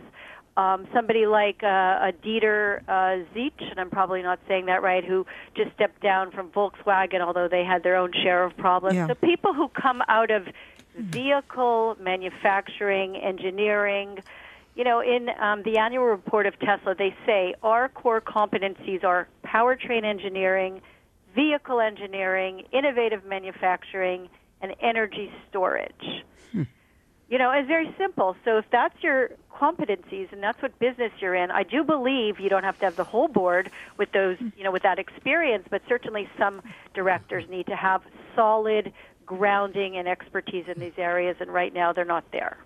Um, 0.58 0.86
somebody 0.94 1.26
like 1.26 1.62
uh, 1.62 1.66
a 2.08 2.12
Dieter 2.24 2.80
uh, 2.88 3.22
and 3.34 3.78
I'm 3.78 3.90
probably 3.90 4.22
not 4.22 4.38
saying 4.48 4.66
that 4.66 4.82
right, 4.82 5.04
who 5.04 5.26
just 5.54 5.72
stepped 5.74 6.00
down 6.02 6.30
from 6.30 6.48
Volkswagen, 6.50 7.20
although 7.20 7.48
they 7.48 7.62
had 7.64 7.82
their 7.82 7.96
own 7.96 8.12
share 8.12 8.44
of 8.44 8.56
problems. 8.56 8.96
Yeah. 8.96 9.06
So 9.06 9.14
people 9.14 9.52
who 9.52 9.68
come 9.68 10.02
out 10.08 10.30
of 10.30 10.48
vehicle 10.96 11.96
manufacturing, 12.00 13.16
engineering, 13.16 14.18
you 14.76 14.84
know, 14.84 15.00
in 15.00 15.30
um, 15.40 15.62
the 15.62 15.78
annual 15.78 16.04
report 16.04 16.46
of 16.46 16.58
Tesla, 16.60 16.94
they 16.94 17.16
say 17.24 17.54
our 17.62 17.88
core 17.88 18.20
competencies 18.20 19.02
are 19.04 19.26
powertrain 19.44 20.04
engineering, 20.04 20.82
vehicle 21.34 21.80
engineering, 21.80 22.64
innovative 22.72 23.24
manufacturing, 23.24 24.28
and 24.60 24.74
energy 24.80 25.32
storage. 25.48 26.24
Hmm. 26.52 26.64
You 27.30 27.38
know, 27.38 27.50
it's 27.52 27.66
very 27.66 27.92
simple. 27.98 28.36
So 28.44 28.58
if 28.58 28.66
that's 28.70 29.02
your 29.02 29.30
competencies 29.50 30.30
and 30.30 30.42
that's 30.42 30.60
what 30.60 30.78
business 30.78 31.10
you're 31.20 31.34
in, 31.34 31.50
I 31.50 31.62
do 31.62 31.82
believe 31.82 32.38
you 32.38 32.50
don't 32.50 32.64
have 32.64 32.78
to 32.80 32.84
have 32.84 32.96
the 32.96 33.04
whole 33.04 33.28
board 33.28 33.70
with 33.96 34.12
those, 34.12 34.36
you 34.56 34.62
know, 34.62 34.70
with 34.70 34.82
that 34.82 34.98
experience, 34.98 35.66
but 35.70 35.80
certainly 35.88 36.28
some 36.38 36.60
directors 36.92 37.48
need 37.48 37.66
to 37.68 37.76
have 37.76 38.02
solid 38.34 38.92
grounding 39.24 39.96
and 39.96 40.06
expertise 40.06 40.66
in 40.68 40.78
these 40.78 40.98
areas, 40.98 41.36
and 41.40 41.52
right 41.52 41.72
now 41.72 41.94
they're 41.94 42.04
not 42.04 42.24
there. 42.30 42.58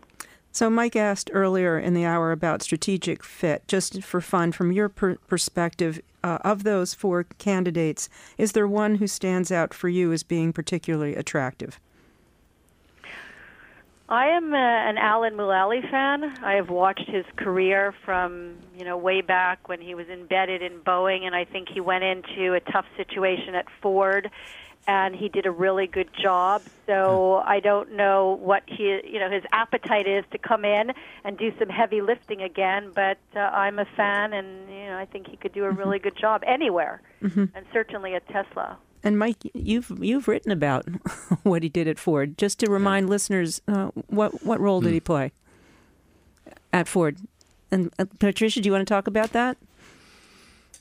So, 0.53 0.69
Mike 0.69 0.97
asked 0.97 1.31
earlier 1.33 1.79
in 1.79 1.95
the 1.95 2.05
hour 2.05 2.33
about 2.33 2.63
strategic 2.63 3.23
fit. 3.23 3.67
Just 3.69 4.03
for 4.03 4.21
fun, 4.21 4.51
from 4.51 4.73
your 4.73 4.89
per- 4.89 5.17
perspective, 5.29 6.01
uh, 6.25 6.39
of 6.43 6.65
those 6.65 6.93
four 6.93 7.25
candidates, 7.39 8.09
is 8.37 8.53
there 8.53 8.67
one 8.67 8.97
who 8.97 9.07
stands 9.07 9.53
out 9.53 9.73
for 9.73 9.89
you 9.89 10.13
as 10.13 10.23
being 10.23 10.53
particularly 10.53 11.15
attractive? 11.15 11.79
I 14.09 14.27
am 14.27 14.53
uh, 14.53 14.57
an 14.57 14.99
Alan 14.99 15.35
Mulally 15.35 15.89
fan. 15.89 16.25
I 16.43 16.55
have 16.55 16.69
watched 16.69 17.09
his 17.09 17.25
career 17.37 17.95
from 18.05 18.57
you 18.77 18.85
know 18.85 18.97
way 18.97 19.21
back 19.21 19.69
when 19.69 19.81
he 19.81 19.95
was 19.95 20.09
embedded 20.09 20.63
in 20.63 20.81
Boeing, 20.81 21.23
and 21.23 21.35
I 21.35 21.45
think 21.45 21.69
he 21.69 21.81
went 21.81 22.03
into 22.03 22.55
a 22.55 22.61
tough 22.73 22.87
situation 22.97 23.55
at 23.55 23.67
Ford 23.81 24.29
and 24.87 25.15
he 25.15 25.29
did 25.29 25.47
a 25.47 25.51
really 25.51 25.87
good 25.87 26.09
job. 26.21 26.63
So 26.87 27.43
I 27.45 27.61
don't 27.61 27.93
know 27.93 28.39
what 28.41 28.63
he, 28.67 29.01
you 29.05 29.19
know, 29.19 29.31
his 29.31 29.45
appetite 29.53 30.07
is 30.07 30.25
to 30.33 30.39
come 30.39 30.65
in 30.65 30.93
and 31.25 31.39
do 31.39 31.53
some 31.59 31.69
heavy 31.69 32.01
lifting 32.01 32.43
again. 32.43 32.91
But 32.95 33.19
uh, 33.37 33.41
I'm 33.41 33.79
a 33.79 33.85
fan, 33.85 34.33
and 34.33 34.69
you 34.69 34.87
know, 34.87 34.99
I 34.99 35.07
think 35.07 35.29
he 35.29 35.37
could 35.37 35.53
do 35.53 35.65
a 35.65 35.71
really 35.71 35.99
good 35.99 36.17
job 36.17 36.43
anywhere, 36.47 37.03
mm-hmm. 37.23 37.45
and 37.55 37.67
certainly 37.73 38.15
at 38.15 38.27
Tesla. 38.29 38.79
And 39.03 39.19
Mike, 39.19 39.39
you've 39.55 39.93
you've 40.03 40.29
written 40.29 40.53
about 40.53 40.87
what 41.43 41.63
he 41.63 41.69
did 41.69 41.89
at 41.89 41.99
Ford. 41.99 42.37
Just 42.37 42.59
to 42.61 42.71
remind 42.71 43.07
yeah. 43.07 43.11
listeners, 43.11 43.63
uh, 43.69 43.91
what 44.09 44.45
what 44.45 44.61
role 44.61 44.81
did 44.81 44.93
he 44.93 45.01
play 45.01 45.33
at 46.73 46.89
Ford? 46.89 47.19
And 47.71 47.93
uh, 47.99 48.07
Patricia, 48.19 48.61
do 48.61 48.67
you 48.67 48.73
want 48.73 48.87
to 48.87 48.93
talk 48.93 49.07
about 49.07 49.33
that? 49.33 49.57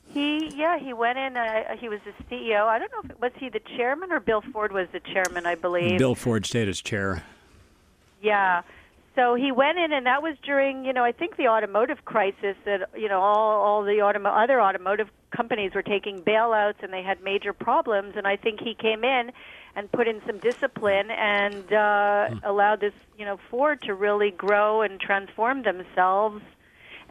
He 0.10 0.52
yeah 0.56 0.80
he 0.80 0.94
went 0.94 1.18
in. 1.20 1.38
Uh, 1.38 1.76
he 1.80 1.88
was 1.88 2.00
the 2.04 2.14
CEO. 2.26 2.66
I 2.66 2.80
don't 2.80 2.92
know 2.92 3.02
if 3.04 3.12
it, 3.12 3.22
was 3.22 3.32
he 3.38 3.50
the 3.50 3.62
chairman 3.78 4.12
or 4.12 4.20
Bill 4.20 4.42
Ford 4.42 4.72
was 4.72 4.88
the 4.92 5.00
chairman. 5.00 5.46
I 5.46 5.56
believe 5.56 6.00
Bill 6.00 6.16
Ford 6.16 6.46
stayed 6.46 6.68
as 6.68 6.82
chair. 6.82 7.24
Yeah. 8.22 8.64
So 9.16 9.36
he 9.36 9.52
went 9.52 9.78
in, 9.78 9.92
and 9.92 10.06
that 10.06 10.24
was 10.24 10.38
during, 10.44 10.86
you 10.86 10.94
know, 10.94 11.04
I 11.04 11.12
think 11.12 11.36
the 11.36 11.48
automotive 11.48 12.06
crisis. 12.06 12.56
That 12.66 12.90
you 12.96 13.08
know, 13.08 13.22
all 13.22 13.62
all 13.62 13.84
the 13.84 14.00
automo- 14.00 14.44
other 14.44 14.62
automotive 14.62 15.10
companies 15.36 15.74
were 15.76 15.84
taking 15.84 16.22
bailouts, 16.22 16.82
and 16.82 16.92
they 16.92 17.04
had 17.04 17.22
major 17.22 17.54
problems. 17.54 18.16
And 18.16 18.26
I 18.26 18.36
think 18.36 18.62
he 18.62 18.74
came 18.74 19.04
in 19.04 19.32
and 19.76 19.92
put 19.92 20.08
in 20.08 20.22
some 20.26 20.40
discipline 20.40 21.12
and 21.12 21.72
uh, 21.72 22.30
hmm. 22.30 22.38
allowed 22.44 22.80
this, 22.82 22.94
you 23.18 23.26
know, 23.26 23.38
Ford 23.50 23.82
to 23.84 23.94
really 23.94 24.32
grow 24.32 24.82
and 24.82 25.00
transform 25.00 25.64
themselves 25.64 26.42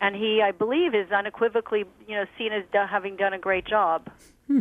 and 0.00 0.14
he, 0.14 0.42
I 0.42 0.52
believe, 0.52 0.94
is 0.94 1.10
unequivocally, 1.10 1.84
you 2.06 2.14
know, 2.14 2.24
seen 2.36 2.52
as 2.52 2.64
do- 2.72 2.86
having 2.88 3.16
done 3.16 3.32
a 3.32 3.38
great 3.38 3.64
job. 3.64 4.08
Hmm. 4.46 4.60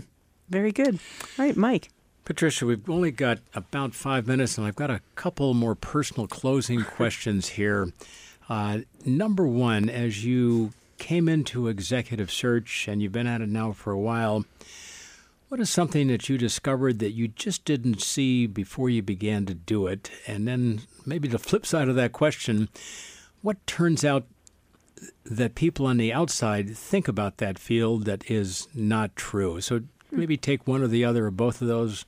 Very 0.50 0.72
good. 0.72 1.00
All 1.38 1.46
right, 1.46 1.58
Mike. 1.58 1.90
Patricia, 2.26 2.66
we've 2.66 2.90
only 2.90 3.12
got 3.12 3.40
about 3.54 3.94
five 3.94 4.28
minutes, 4.28 4.58
and 4.58 4.68
I've 4.68 4.76
got 4.76 4.90
a 4.90 5.02
couple 5.16 5.54
more 5.54 5.76
personal 5.76 6.28
closing 6.28 6.84
questions 6.98 7.50
here. 7.50 7.92
Uh, 8.50 8.80
number 9.06 9.48
one, 9.48 9.90
as 9.90 10.26
you 10.26 10.74
came 10.98 11.30
into 11.30 11.68
executive 11.68 12.32
search 12.32 12.88
and 12.88 13.02
you've 13.02 13.12
been 13.12 13.28
at 13.28 13.42
it 13.42 13.50
now 13.50 13.72
for 13.72 13.92
a 13.92 14.00
while, 14.00 14.46
what 15.50 15.62
is 15.62 15.70
something 15.70 16.08
that 16.08 16.28
you 16.28 16.38
discovered 16.38 17.00
that 17.00 17.12
you 17.12 17.30
just 17.30 17.64
didn't 17.64 18.02
see 18.02 18.48
before 18.48 18.90
you 18.90 19.02
began 19.02 19.46
to 19.46 19.54
do 19.54 19.88
it? 19.88 20.12
And 20.28 20.48
then 20.48 20.82
maybe 21.06 21.28
the 21.28 21.40
flip 21.40 21.66
side 21.66 21.88
of 21.88 21.96
that 21.96 22.12
question, 22.12 22.68
what 23.42 23.66
turns 23.66 24.04
out 24.04 24.26
that 25.26 25.56
people 25.56 25.86
on 25.86 25.98
the 25.98 26.14
outside 26.14 26.76
think 26.76 27.08
about 27.08 27.38
that 27.38 27.60
field 27.60 28.06
that 28.06 28.30
is 28.30 28.68
not 28.74 29.16
true. 29.16 29.62
So 29.62 29.80
hmm. 29.80 30.20
maybe 30.20 30.38
take 30.38 30.68
one 30.68 30.82
or 30.82 30.88
the 30.88 31.06
other 31.06 31.28
or 31.28 31.32
both 31.32 31.62
of 31.62 31.68
those. 31.68 32.06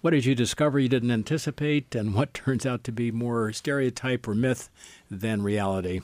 What 0.00 0.10
did 0.10 0.24
you 0.24 0.34
discover 0.34 0.78
you 0.78 0.88
didn't 0.88 1.10
anticipate, 1.10 1.94
and 1.94 2.14
what 2.14 2.34
turns 2.34 2.66
out 2.66 2.84
to 2.84 2.92
be 2.92 3.10
more 3.10 3.52
stereotype 3.52 4.28
or 4.28 4.34
myth 4.34 4.68
than 5.10 5.42
reality? 5.42 6.00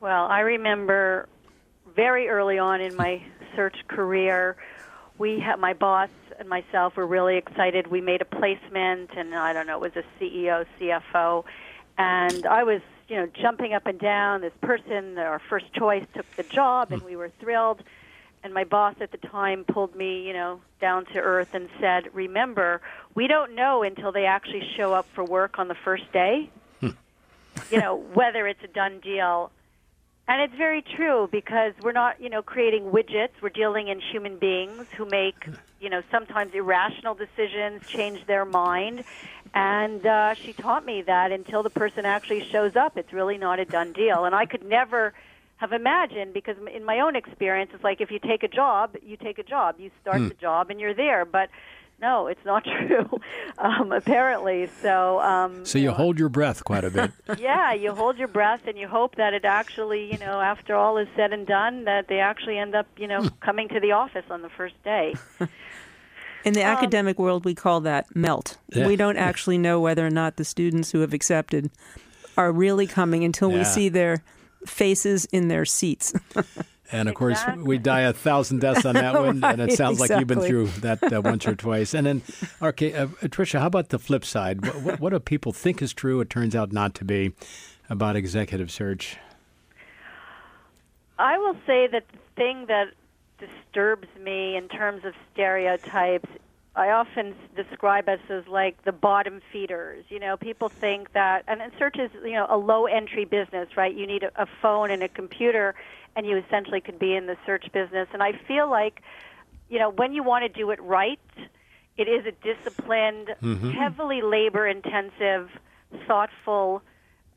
Well, 0.00 0.26
I 0.26 0.40
remember 0.40 1.28
very 1.94 2.28
early 2.28 2.58
on 2.58 2.80
in 2.80 2.94
my 2.94 3.22
search 3.54 3.76
career, 3.88 4.56
we 5.18 5.40
had 5.40 5.58
my 5.58 5.72
boss 5.72 6.10
and 6.38 6.48
myself 6.48 6.96
were 6.96 7.06
really 7.06 7.36
excited. 7.36 7.86
We 7.86 8.02
made 8.02 8.20
a 8.20 8.26
placement, 8.26 9.10
and 9.16 9.34
I 9.34 9.52
don't 9.52 9.66
know, 9.66 9.82
it 9.82 9.94
was 9.94 10.04
a 10.04 10.22
CEO, 10.22 10.66
CFO, 10.78 11.44
and 11.96 12.46
I 12.46 12.62
was 12.62 12.82
you 13.08 13.16
know, 13.16 13.26
jumping 13.26 13.72
up 13.72 13.86
and 13.86 13.98
down. 13.98 14.40
This 14.40 14.52
person, 14.60 15.18
our 15.18 15.40
first 15.48 15.72
choice, 15.72 16.04
took 16.14 16.28
the 16.36 16.42
job, 16.42 16.92
and 16.92 17.02
we 17.02 17.16
were 17.16 17.30
thrilled. 17.40 17.82
And 18.42 18.52
my 18.52 18.64
boss 18.64 18.94
at 19.00 19.10
the 19.10 19.18
time 19.18 19.64
pulled 19.64 19.96
me, 19.96 20.26
you 20.26 20.32
know, 20.32 20.60
down 20.80 21.06
to 21.06 21.18
earth 21.18 21.54
and 21.54 21.68
said, 21.80 22.10
"Remember, 22.12 22.80
we 23.14 23.26
don't 23.26 23.54
know 23.54 23.82
until 23.82 24.12
they 24.12 24.26
actually 24.26 24.68
show 24.76 24.92
up 24.92 25.06
for 25.14 25.24
work 25.24 25.58
on 25.58 25.68
the 25.68 25.74
first 25.74 26.10
day. 26.12 26.50
Hmm. 26.80 26.90
you 27.70 27.80
know, 27.80 27.96
whether 28.14 28.46
it's 28.46 28.62
a 28.62 28.68
done 28.68 29.00
deal." 29.00 29.50
And 30.28 30.42
it's 30.42 30.54
very 30.56 30.82
true 30.82 31.28
because 31.30 31.72
we're 31.80 31.92
not, 31.92 32.20
you 32.20 32.28
know, 32.28 32.42
creating 32.42 32.90
widgets. 32.90 33.30
We're 33.40 33.48
dealing 33.48 33.86
in 33.86 34.00
human 34.00 34.38
beings 34.38 34.86
who 34.96 35.04
make, 35.04 35.46
you 35.80 35.88
know, 35.88 36.02
sometimes 36.10 36.52
irrational 36.52 37.14
decisions, 37.14 37.86
change 37.86 38.26
their 38.26 38.44
mind. 38.44 39.04
And 39.54 40.04
uh, 40.06 40.34
she 40.44 40.52
taught 40.52 40.84
me 40.84 41.02
that 41.06 41.32
until 41.32 41.62
the 41.62 41.70
person 41.70 42.04
actually 42.04 42.42
shows 42.52 42.76
up, 42.76 42.96
it's 42.96 43.12
really 43.12 43.38
not 43.38 43.58
a 43.58 43.64
done 43.64 43.92
deal. 43.92 44.24
And 44.24 44.34
I 44.34 44.46
could 44.46 44.64
never 44.64 45.14
have 45.56 45.72
imagined 45.72 46.34
because 46.34 46.56
in 46.74 46.84
my 46.84 47.00
own 47.00 47.16
experience 47.16 47.70
it's 47.72 47.82
like 47.82 48.00
if 48.02 48.10
you 48.10 48.18
take 48.18 48.42
a 48.42 48.48
job 48.48 48.94
you 49.02 49.16
take 49.16 49.38
a 49.38 49.42
job 49.42 49.76
you 49.78 49.90
start 50.02 50.18
Hmm. 50.20 50.28
the 50.28 50.34
job 50.34 50.68
and 50.68 50.78
you're 50.78 50.92
there 50.92 51.24
but 51.24 51.48
no 51.98 52.26
it's 52.26 52.44
not 52.44 52.62
true 52.86 53.08
um, 53.56 53.90
apparently 53.90 54.68
so 54.82 55.18
um, 55.20 55.64
So 55.64 55.78
you 55.78 55.92
hold 55.92 56.18
your 56.18 56.28
breath 56.28 56.62
quite 56.62 56.84
a 56.84 56.90
bit. 56.90 57.10
yeah 57.38 57.72
you 57.72 57.94
hold 57.94 58.18
your 58.18 58.28
breath 58.28 58.60
and 58.66 58.76
you 58.76 58.86
hope 58.86 59.14
that 59.16 59.32
it 59.32 59.46
actually 59.46 60.12
you 60.12 60.18
know 60.18 60.42
after 60.42 60.74
all 60.74 60.98
is 60.98 61.08
said 61.16 61.32
and 61.32 61.46
done 61.46 61.84
that 61.84 62.06
they 62.08 62.20
actually 62.20 62.58
end 62.58 62.74
up 62.74 62.86
you 62.98 63.06
know 63.08 63.26
coming 63.40 63.66
to 63.70 63.80
the 63.80 63.92
office 63.92 64.26
on 64.28 64.42
the 64.42 64.50
first 64.50 64.74
day 64.84 65.14
In 66.46 66.52
the 66.54 66.62
academic 66.62 67.18
world, 67.18 67.44
we 67.44 67.54
call 67.54 67.80
that 67.80 68.14
melt. 68.14 68.56
Yeah. 68.72 68.86
We 68.86 68.94
don't 68.96 69.16
actually 69.16 69.58
know 69.58 69.80
whether 69.80 70.06
or 70.06 70.10
not 70.10 70.36
the 70.36 70.44
students 70.44 70.92
who 70.92 71.00
have 71.00 71.12
accepted 71.12 71.70
are 72.36 72.52
really 72.52 72.86
coming 72.86 73.24
until 73.24 73.50
Yeah. 73.50 73.58
we 73.58 73.64
see 73.64 73.88
their 73.88 74.22
faces 74.64 75.24
in 75.26 75.48
their 75.48 75.64
seats. 75.64 76.14
And 76.92 77.08
of 77.08 77.16
course, 77.16 77.40
Exactly. 77.40 77.64
we 77.64 77.78
die 77.78 78.02
a 78.02 78.12
thousand 78.12 78.60
deaths 78.60 78.86
on 78.86 78.94
that 78.94 79.14
one, 79.20 79.42
and 79.42 79.60
it 79.60 79.70
Right, 79.70 79.72
sounds 79.76 79.98
like 79.98 80.08
you've 80.08 80.28
been 80.28 80.40
through 80.40 80.68
that 80.82 81.02
uh, 81.12 81.20
once 81.20 81.44
or 81.44 81.56
twice. 81.56 81.94
And 81.94 82.06
then, 82.06 82.22
okay, 82.62 82.94
uh, 82.94 83.06
Tricia, 83.24 83.58
how 83.58 83.66
about 83.66 83.88
the 83.88 83.98
flip 83.98 84.24
side? 84.24 84.64
What, 84.64 84.82
what, 84.82 85.00
what 85.00 85.10
do 85.10 85.18
people 85.18 85.52
think 85.52 85.82
is 85.82 85.92
true? 85.92 86.20
It 86.20 86.30
turns 86.30 86.54
out 86.54 86.70
not 86.70 86.94
to 86.94 87.04
be 87.04 87.32
about 87.90 88.14
executive 88.14 88.70
search. 88.70 89.16
I 91.18 91.36
will 91.38 91.56
say 91.66 91.88
that 91.90 92.04
the 92.12 92.18
thing 92.36 92.66
that 92.68 92.90
disturbs 93.38 94.08
me 94.20 94.56
in 94.56 94.68
terms 94.68 95.04
of 95.04 95.14
stereotypes, 95.32 96.28
I 96.74 96.90
often 96.90 97.34
describe 97.56 98.08
us 98.08 98.20
as 98.28 98.46
like 98.46 98.84
the 98.84 98.92
bottom 98.92 99.40
feeders. 99.50 100.04
You 100.10 100.20
know, 100.20 100.36
people 100.36 100.68
think 100.68 101.12
that, 101.14 101.44
and 101.48 101.60
search 101.78 101.98
is 101.98 102.10
you 102.22 102.32
know 102.32 102.46
a 102.48 102.58
low 102.58 102.84
entry 102.86 103.24
business, 103.24 103.76
right? 103.76 103.94
You 103.94 104.06
need 104.06 104.22
a, 104.22 104.42
a 104.42 104.46
phone 104.60 104.90
and 104.90 105.02
a 105.02 105.08
computer, 105.08 105.74
and 106.14 106.26
you 106.26 106.36
essentially 106.36 106.80
could 106.82 106.98
be 106.98 107.14
in 107.14 107.26
the 107.26 107.36
search 107.46 107.72
business. 107.72 108.08
And 108.12 108.22
I 108.22 108.32
feel 108.46 108.68
like, 108.70 109.00
you 109.70 109.78
know, 109.78 109.90
when 109.90 110.12
you 110.12 110.22
want 110.22 110.42
to 110.42 110.48
do 110.48 110.70
it 110.70 110.80
right, 110.82 111.18
it 111.96 112.08
is 112.08 112.26
a 112.26 112.32
disciplined, 112.32 113.34
heavily 113.72 114.20
labor 114.20 114.66
intensive, 114.66 115.50
thoughtful 116.06 116.82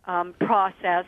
um, 0.05 0.33
process. 0.39 1.05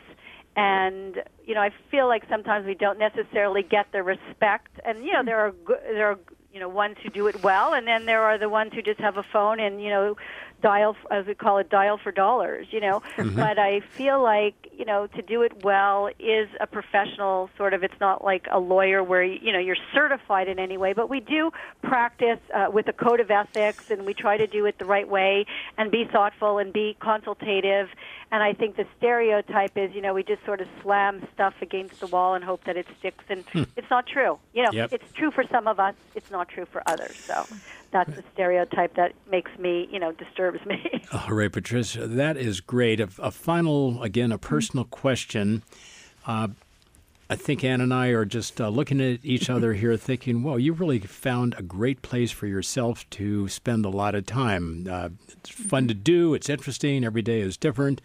And 0.56 1.16
you 1.44 1.54
know, 1.54 1.60
I 1.60 1.70
feel 1.90 2.08
like 2.08 2.24
sometimes 2.28 2.66
we 2.66 2.74
don't 2.74 2.98
necessarily 2.98 3.62
get 3.62 3.86
the 3.92 4.02
respect. 4.02 4.68
And 4.84 5.04
you 5.04 5.12
know, 5.12 5.22
there 5.24 5.38
are 5.38 5.54
there 5.66 6.10
are 6.10 6.18
you 6.52 6.60
know 6.60 6.68
ones 6.68 6.96
who 7.02 7.08
do 7.08 7.26
it 7.26 7.42
well, 7.42 7.72
and 7.74 7.86
then 7.86 8.06
there 8.06 8.22
are 8.22 8.38
the 8.38 8.48
ones 8.48 8.72
who 8.74 8.82
just 8.82 9.00
have 9.00 9.16
a 9.16 9.24
phone 9.32 9.60
and 9.60 9.82
you 9.82 9.88
know 9.88 10.16
dial 10.62 10.96
as 11.10 11.26
we 11.26 11.34
call 11.34 11.58
it 11.58 11.68
dial 11.68 11.98
for 11.98 12.12
dollars. 12.12 12.66
You 12.70 12.80
know, 12.80 13.02
mm-hmm. 13.16 13.36
but 13.36 13.58
I 13.58 13.80
feel 13.80 14.22
like 14.22 14.54
you 14.76 14.84
know 14.84 15.06
to 15.08 15.22
do 15.22 15.42
it 15.42 15.64
well 15.64 16.08
is 16.18 16.48
a 16.60 16.66
professional 16.66 17.50
sort 17.56 17.74
of. 17.74 17.82
It's 17.82 18.00
not 18.00 18.24
like 18.24 18.46
a 18.50 18.58
lawyer 18.58 19.02
where 19.02 19.24
you 19.24 19.52
know 19.52 19.58
you're 19.58 19.76
certified 19.92 20.48
in 20.48 20.58
any 20.58 20.76
way, 20.76 20.92
but 20.92 21.10
we 21.10 21.20
do 21.20 21.50
practice 21.82 22.40
uh, 22.54 22.68
with 22.72 22.88
a 22.88 22.92
code 22.92 23.20
of 23.20 23.30
ethics, 23.30 23.90
and 23.90 24.06
we 24.06 24.14
try 24.14 24.36
to 24.36 24.46
do 24.46 24.66
it 24.66 24.78
the 24.78 24.84
right 24.84 25.08
way 25.08 25.46
and 25.76 25.90
be 25.90 26.04
thoughtful 26.04 26.58
and 26.58 26.72
be 26.72 26.96
consultative. 27.00 27.88
And 28.32 28.42
I 28.42 28.54
think 28.54 28.76
the 28.76 28.86
stereotype 28.96 29.76
is, 29.76 29.94
you 29.94 30.00
know, 30.00 30.14
we 30.14 30.22
just 30.22 30.42
sort 30.46 30.62
of 30.62 30.68
slam 30.82 31.26
stuff 31.34 31.52
against 31.60 32.00
the 32.00 32.06
wall 32.06 32.34
and 32.34 32.42
hope 32.42 32.64
that 32.64 32.78
it 32.78 32.86
sticks. 32.98 33.24
And 33.28 33.44
hmm. 33.52 33.64
it's 33.76 33.90
not 33.90 34.06
true. 34.06 34.38
You 34.54 34.62
know, 34.62 34.72
Yep. 34.72 34.92
it's 34.94 35.12
true 35.12 35.30
for 35.30 35.44
some 35.44 35.66
of 35.66 35.78
us. 35.78 35.94
It's 36.14 36.30
not 36.30 36.48
true 36.48 36.64
for 36.64 36.82
others. 36.86 37.14
So 37.16 37.44
that's 37.90 38.08
the 38.14 38.22
hmm. 38.22 38.28
stereotype 38.32 38.94
that 38.94 39.12
makes 39.30 39.50
me, 39.58 39.86
you 39.92 39.98
know, 39.98 40.12
disturbs 40.52 40.66
me. 40.84 41.02
All 41.12 41.34
right, 41.34 41.52
Patricia, 41.52 42.06
that 42.06 42.36
is 42.36 42.60
great. 42.60 43.00
A, 43.00 43.08
a 43.18 43.30
final, 43.30 44.02
again, 44.02 44.32
a 44.32 44.38
personal 44.38 44.84
question. 44.84 45.62
Uh, 46.26 46.48
I 47.30 47.36
think 47.36 47.64
Anne 47.64 47.80
and 47.80 47.94
I 47.94 48.08
are 48.08 48.24
just 48.24 48.60
uh, 48.60 48.68
looking 48.68 49.00
at 49.00 49.20
each 49.24 49.48
other 49.48 49.72
here, 49.82 49.96
thinking, 49.96 50.42
"Well, 50.42 50.58
you 50.58 50.72
really 50.72 50.98
found 51.00 51.54
a 51.58 51.62
great 51.62 52.02
place 52.02 52.30
for 52.30 52.46
yourself 52.46 53.08
to 53.10 53.48
spend 53.48 53.84
a 53.84 53.90
lot 53.90 54.14
of 54.14 54.26
time. 54.26 54.86
Uh, 54.90 55.08
it's 55.28 55.50
fun 55.50 55.88
to 55.88 55.94
do. 55.94 56.34
It's 56.34 56.50
interesting. 56.50 57.04
Every 57.04 57.22
day 57.22 57.40
is 57.40 57.56
different." 57.56 58.00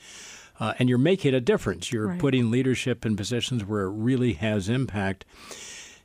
Uh, 0.59 0.73
and 0.79 0.89
you're 0.89 0.97
making 0.97 1.35
a 1.35 1.39
difference. 1.39 1.91
You're 1.91 2.07
Right. 2.07 2.19
putting 2.19 2.49
leadership 2.49 3.05
in 3.05 3.15
positions 3.15 3.63
where 3.63 3.83
it 3.83 3.91
really 3.91 4.33
has 4.33 4.69
impact. 4.69 5.23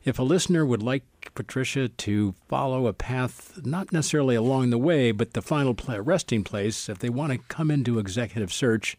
If 0.04 0.18
a 0.18 0.22
listener 0.24 0.66
would 0.66 0.82
like 0.82 1.04
Patricia 1.34 1.88
to 1.88 2.34
follow 2.48 2.88
a 2.88 2.92
path, 2.92 3.64
not 3.64 3.92
necessarily 3.92 4.34
along 4.34 4.70
the 4.70 4.78
way, 4.78 5.12
but 5.12 5.32
the 5.32 5.42
final 5.42 5.76
resting 6.00 6.42
place, 6.42 6.88
if 6.88 6.98
they 6.98 7.08
want 7.08 7.32
to 7.32 7.38
come 7.38 7.70
into 7.70 8.00
executive 8.00 8.52
search, 8.52 8.98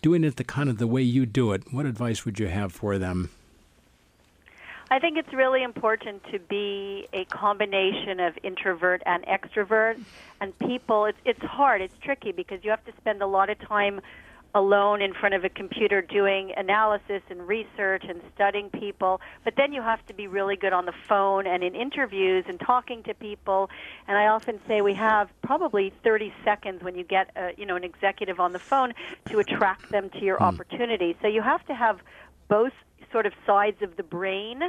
doing 0.00 0.24
it 0.24 0.36
the 0.36 0.44
kind 0.44 0.70
of 0.70 0.78
the 0.78 0.86
way 0.86 1.02
you 1.02 1.26
do 1.26 1.52
it, 1.52 1.72
what 1.72 1.84
advice 1.84 2.24
would 2.24 2.38
you 2.38 2.48
have 2.48 2.72
for 2.72 2.96
them? 2.96 3.28
I 4.90 4.98
think 4.98 5.18
it's 5.18 5.32
really 5.32 5.62
important 5.62 6.24
to 6.32 6.38
be 6.40 7.06
a 7.12 7.24
combination 7.26 8.18
of 8.18 8.36
introvert 8.42 9.02
and 9.06 9.24
extrovert. 9.26 10.00
And 10.40 10.58
people, 10.58 11.04
it's 11.04 11.18
it's 11.24 11.42
hard, 11.42 11.80
it's 11.80 11.94
tricky 12.02 12.32
because 12.32 12.64
you 12.64 12.70
have 12.70 12.84
to 12.86 12.92
spend 12.96 13.22
a 13.22 13.26
lot 13.26 13.50
of 13.50 13.58
time 13.60 14.00
alone 14.54 15.00
in 15.02 15.14
front 15.14 15.34
of 15.34 15.44
a 15.44 15.48
computer 15.48 16.02
doing 16.02 16.52
analysis 16.56 17.22
and 17.30 17.46
research 17.46 18.04
and 18.08 18.20
studying 18.34 18.70
people. 18.70 19.20
But 19.44 19.54
then 19.56 19.72
you 19.72 19.82
have 19.82 20.04
to 20.06 20.14
be 20.14 20.26
really 20.26 20.56
good 20.56 20.72
on 20.72 20.86
the 20.86 20.94
phone 21.08 21.46
and 21.46 21.62
in 21.62 21.74
interviews 21.74 22.44
and 22.48 22.58
talking 22.58 23.02
to 23.04 23.14
people. 23.14 23.70
And 24.08 24.16
I 24.18 24.26
often 24.26 24.60
say 24.66 24.80
we 24.80 24.94
have 24.94 25.28
probably 25.42 25.92
30 26.02 26.32
seconds 26.44 26.82
when 26.82 26.94
you 26.94 27.04
get 27.04 27.30
a, 27.36 27.52
you 27.56 27.66
know 27.66 27.76
an 27.76 27.84
executive 27.84 28.40
on 28.40 28.52
the 28.52 28.58
phone 28.58 28.92
to 29.28 29.38
attract 29.38 29.90
them 29.90 30.10
to 30.10 30.20
your 30.20 30.38
hmm. 30.38 30.44
opportunity. 30.44 31.16
So 31.22 31.28
you 31.28 31.42
have 31.42 31.64
to 31.66 31.74
have 31.74 32.00
both 32.48 32.72
sort 33.12 33.26
of 33.26 33.32
sides 33.46 33.82
of 33.82 33.96
the 33.96 34.02
brain 34.02 34.62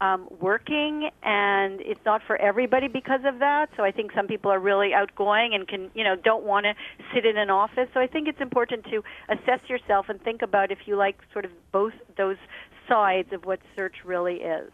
um, 0.00 0.28
working, 0.40 1.10
and 1.22 1.80
it's 1.80 2.04
not 2.04 2.22
for 2.26 2.36
everybody 2.36 2.88
because 2.88 3.20
of 3.24 3.40
that. 3.40 3.68
So 3.76 3.84
I 3.84 3.90
think 3.90 4.12
some 4.12 4.26
people 4.26 4.50
are 4.50 4.60
really 4.60 4.94
outgoing 4.94 5.54
and 5.54 5.66
can, 5.66 5.90
you 5.94 6.04
know, 6.04 6.14
don't 6.16 6.44
want 6.44 6.66
to 6.66 6.74
sit 7.12 7.26
in 7.26 7.36
an 7.36 7.50
office. 7.50 7.88
So 7.92 8.00
I 8.00 8.06
think 8.06 8.28
it's 8.28 8.40
important 8.40 8.84
to 8.84 9.02
assess 9.28 9.60
yourself 9.68 10.08
and 10.08 10.20
think 10.22 10.42
about 10.42 10.70
if 10.70 10.78
you 10.86 10.96
like 10.96 11.18
sort 11.32 11.44
of 11.44 11.50
both 11.72 11.94
those 12.16 12.36
sides 12.88 13.32
of 13.32 13.44
what 13.44 13.60
search 13.76 13.96
really 14.04 14.36
is. 14.36 14.70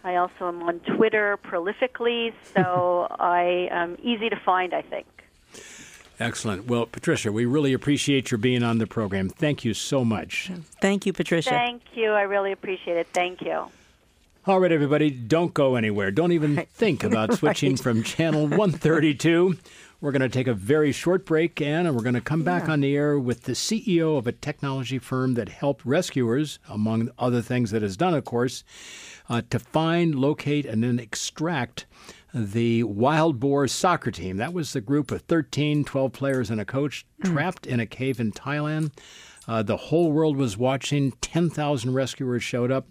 I 0.04 0.16
also 0.16 0.48
am 0.48 0.62
on 0.62 0.78
Twitter 0.80 1.38
prolifically, 1.44 2.32
so 2.54 3.06
I 3.18 3.68
am 3.70 3.96
easy 4.02 4.28
to 4.28 4.36
find. 4.36 4.74
I 4.74 4.82
think. 4.82 5.06
Excellent. 6.20 6.66
Well, 6.66 6.86
Patricia, 6.86 7.30
we 7.30 7.46
really 7.46 7.72
appreciate 7.72 8.30
your 8.30 8.38
being 8.38 8.62
on 8.64 8.78
the 8.78 8.86
program. 8.86 9.28
Thank 9.28 9.64
you 9.64 9.72
so 9.72 10.04
much. 10.04 10.50
Thank 10.80 11.06
you, 11.06 11.12
Patricia. 11.12 11.50
Thank 11.50 11.82
you. 11.94 12.10
I 12.10 12.22
really 12.22 12.50
appreciate 12.52 12.96
it. 12.96 13.06
Thank 13.12 13.40
you. 13.40 13.66
All 14.46 14.60
right, 14.60 14.72
everybody, 14.72 15.10
don't 15.10 15.52
go 15.54 15.76
anywhere. 15.76 16.10
Don't 16.10 16.32
even 16.32 16.56
think 16.72 17.04
about 17.04 17.34
switching 17.34 17.76
from 17.76 18.02
channel 18.02 18.48
132. 18.48 19.56
We're 20.00 20.12
going 20.12 20.22
to 20.22 20.28
take 20.28 20.46
a 20.46 20.54
very 20.54 20.92
short 20.92 21.26
break, 21.26 21.60
Anne, 21.60 21.84
and 21.84 21.96
we're 21.96 22.04
going 22.04 22.14
to 22.14 22.20
come 22.20 22.44
back 22.44 22.68
on 22.68 22.78
the 22.78 22.94
air 22.94 23.18
with 23.18 23.42
the 23.42 23.52
CEO 23.52 24.16
of 24.16 24.28
a 24.28 24.32
technology 24.32 25.00
firm 25.00 25.34
that 25.34 25.48
helped 25.48 25.84
rescuers, 25.84 26.60
among 26.68 27.10
other 27.18 27.42
things 27.42 27.72
that 27.72 27.82
has 27.82 27.96
done, 27.96 28.14
of 28.14 28.24
course, 28.24 28.62
uh, 29.28 29.42
to 29.50 29.58
find, 29.58 30.14
locate, 30.14 30.64
and 30.66 30.84
then 30.84 31.00
extract 31.00 31.86
the 32.32 32.84
wild 32.84 33.40
boar 33.40 33.66
soccer 33.66 34.12
team. 34.12 34.36
That 34.36 34.52
was 34.52 34.72
the 34.72 34.80
group 34.80 35.10
of 35.10 35.22
13, 35.22 35.84
12 35.84 36.12
players 36.12 36.48
and 36.48 36.60
a 36.60 36.64
coach 36.64 37.04
trapped 37.24 37.66
in 37.66 37.80
a 37.80 37.86
cave 37.86 38.20
in 38.20 38.30
Thailand. 38.30 38.92
Uh, 39.48 39.64
the 39.64 39.78
whole 39.78 40.12
world 40.12 40.36
was 40.36 40.56
watching. 40.56 41.10
10,000 41.22 41.92
rescuers 41.92 42.44
showed 42.44 42.70
up, 42.70 42.86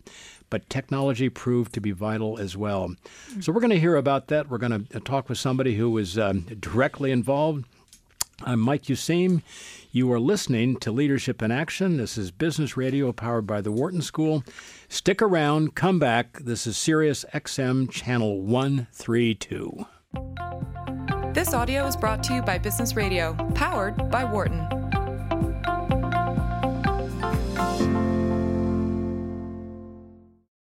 but 0.50 0.70
technology 0.70 1.30
proved 1.30 1.74
to 1.74 1.82
be 1.82 1.92
vital 1.92 2.38
as 2.38 2.56
well. 2.56 2.96
So 3.40 3.52
we're 3.52 3.62
going 3.62 3.72
to 3.72 3.80
hear 3.80 3.96
about 3.96 4.28
that. 4.28 4.50
We're 4.50 4.58
going 4.58 4.86
to 4.86 5.00
talk 5.00 5.30
with 5.30 5.38
somebody 5.38 5.76
who 5.76 5.90
was 5.90 6.18
um, 6.18 6.42
directly 6.60 7.12
involved. 7.12 7.66
I'm 8.44 8.60
Mike 8.60 8.84
Useem. 8.84 9.42
You 9.92 10.12
are 10.14 10.20
listening 10.20 10.78
to 10.78 10.92
Leadership 10.92 11.42
in 11.42 11.52
Action. 11.52 11.98
This 11.98 12.20
is 12.20 12.30
Business 12.30 12.78
Radio 12.78 13.12
powered 13.12 13.48
by 13.48 13.62
the 13.62 13.72
Wharton 13.72 14.02
School. 14.02 14.44
Stick 14.90 15.22
around, 15.22 15.74
come 15.74 15.98
back. 15.98 16.40
This 16.40 16.68
is 16.68 16.78
Sirius 16.78 17.26
XM 17.34 17.90
Channel 17.90 18.42
132. 18.42 19.86
This 21.34 21.54
audio 21.54 21.86
is 21.88 21.96
brought 21.98 22.22
to 22.24 22.36
you 22.36 22.42
by 22.42 22.58
Business 22.58 22.96
Radio, 22.96 23.34
powered 23.56 24.10
by 24.12 24.24
Wharton. 24.24 24.87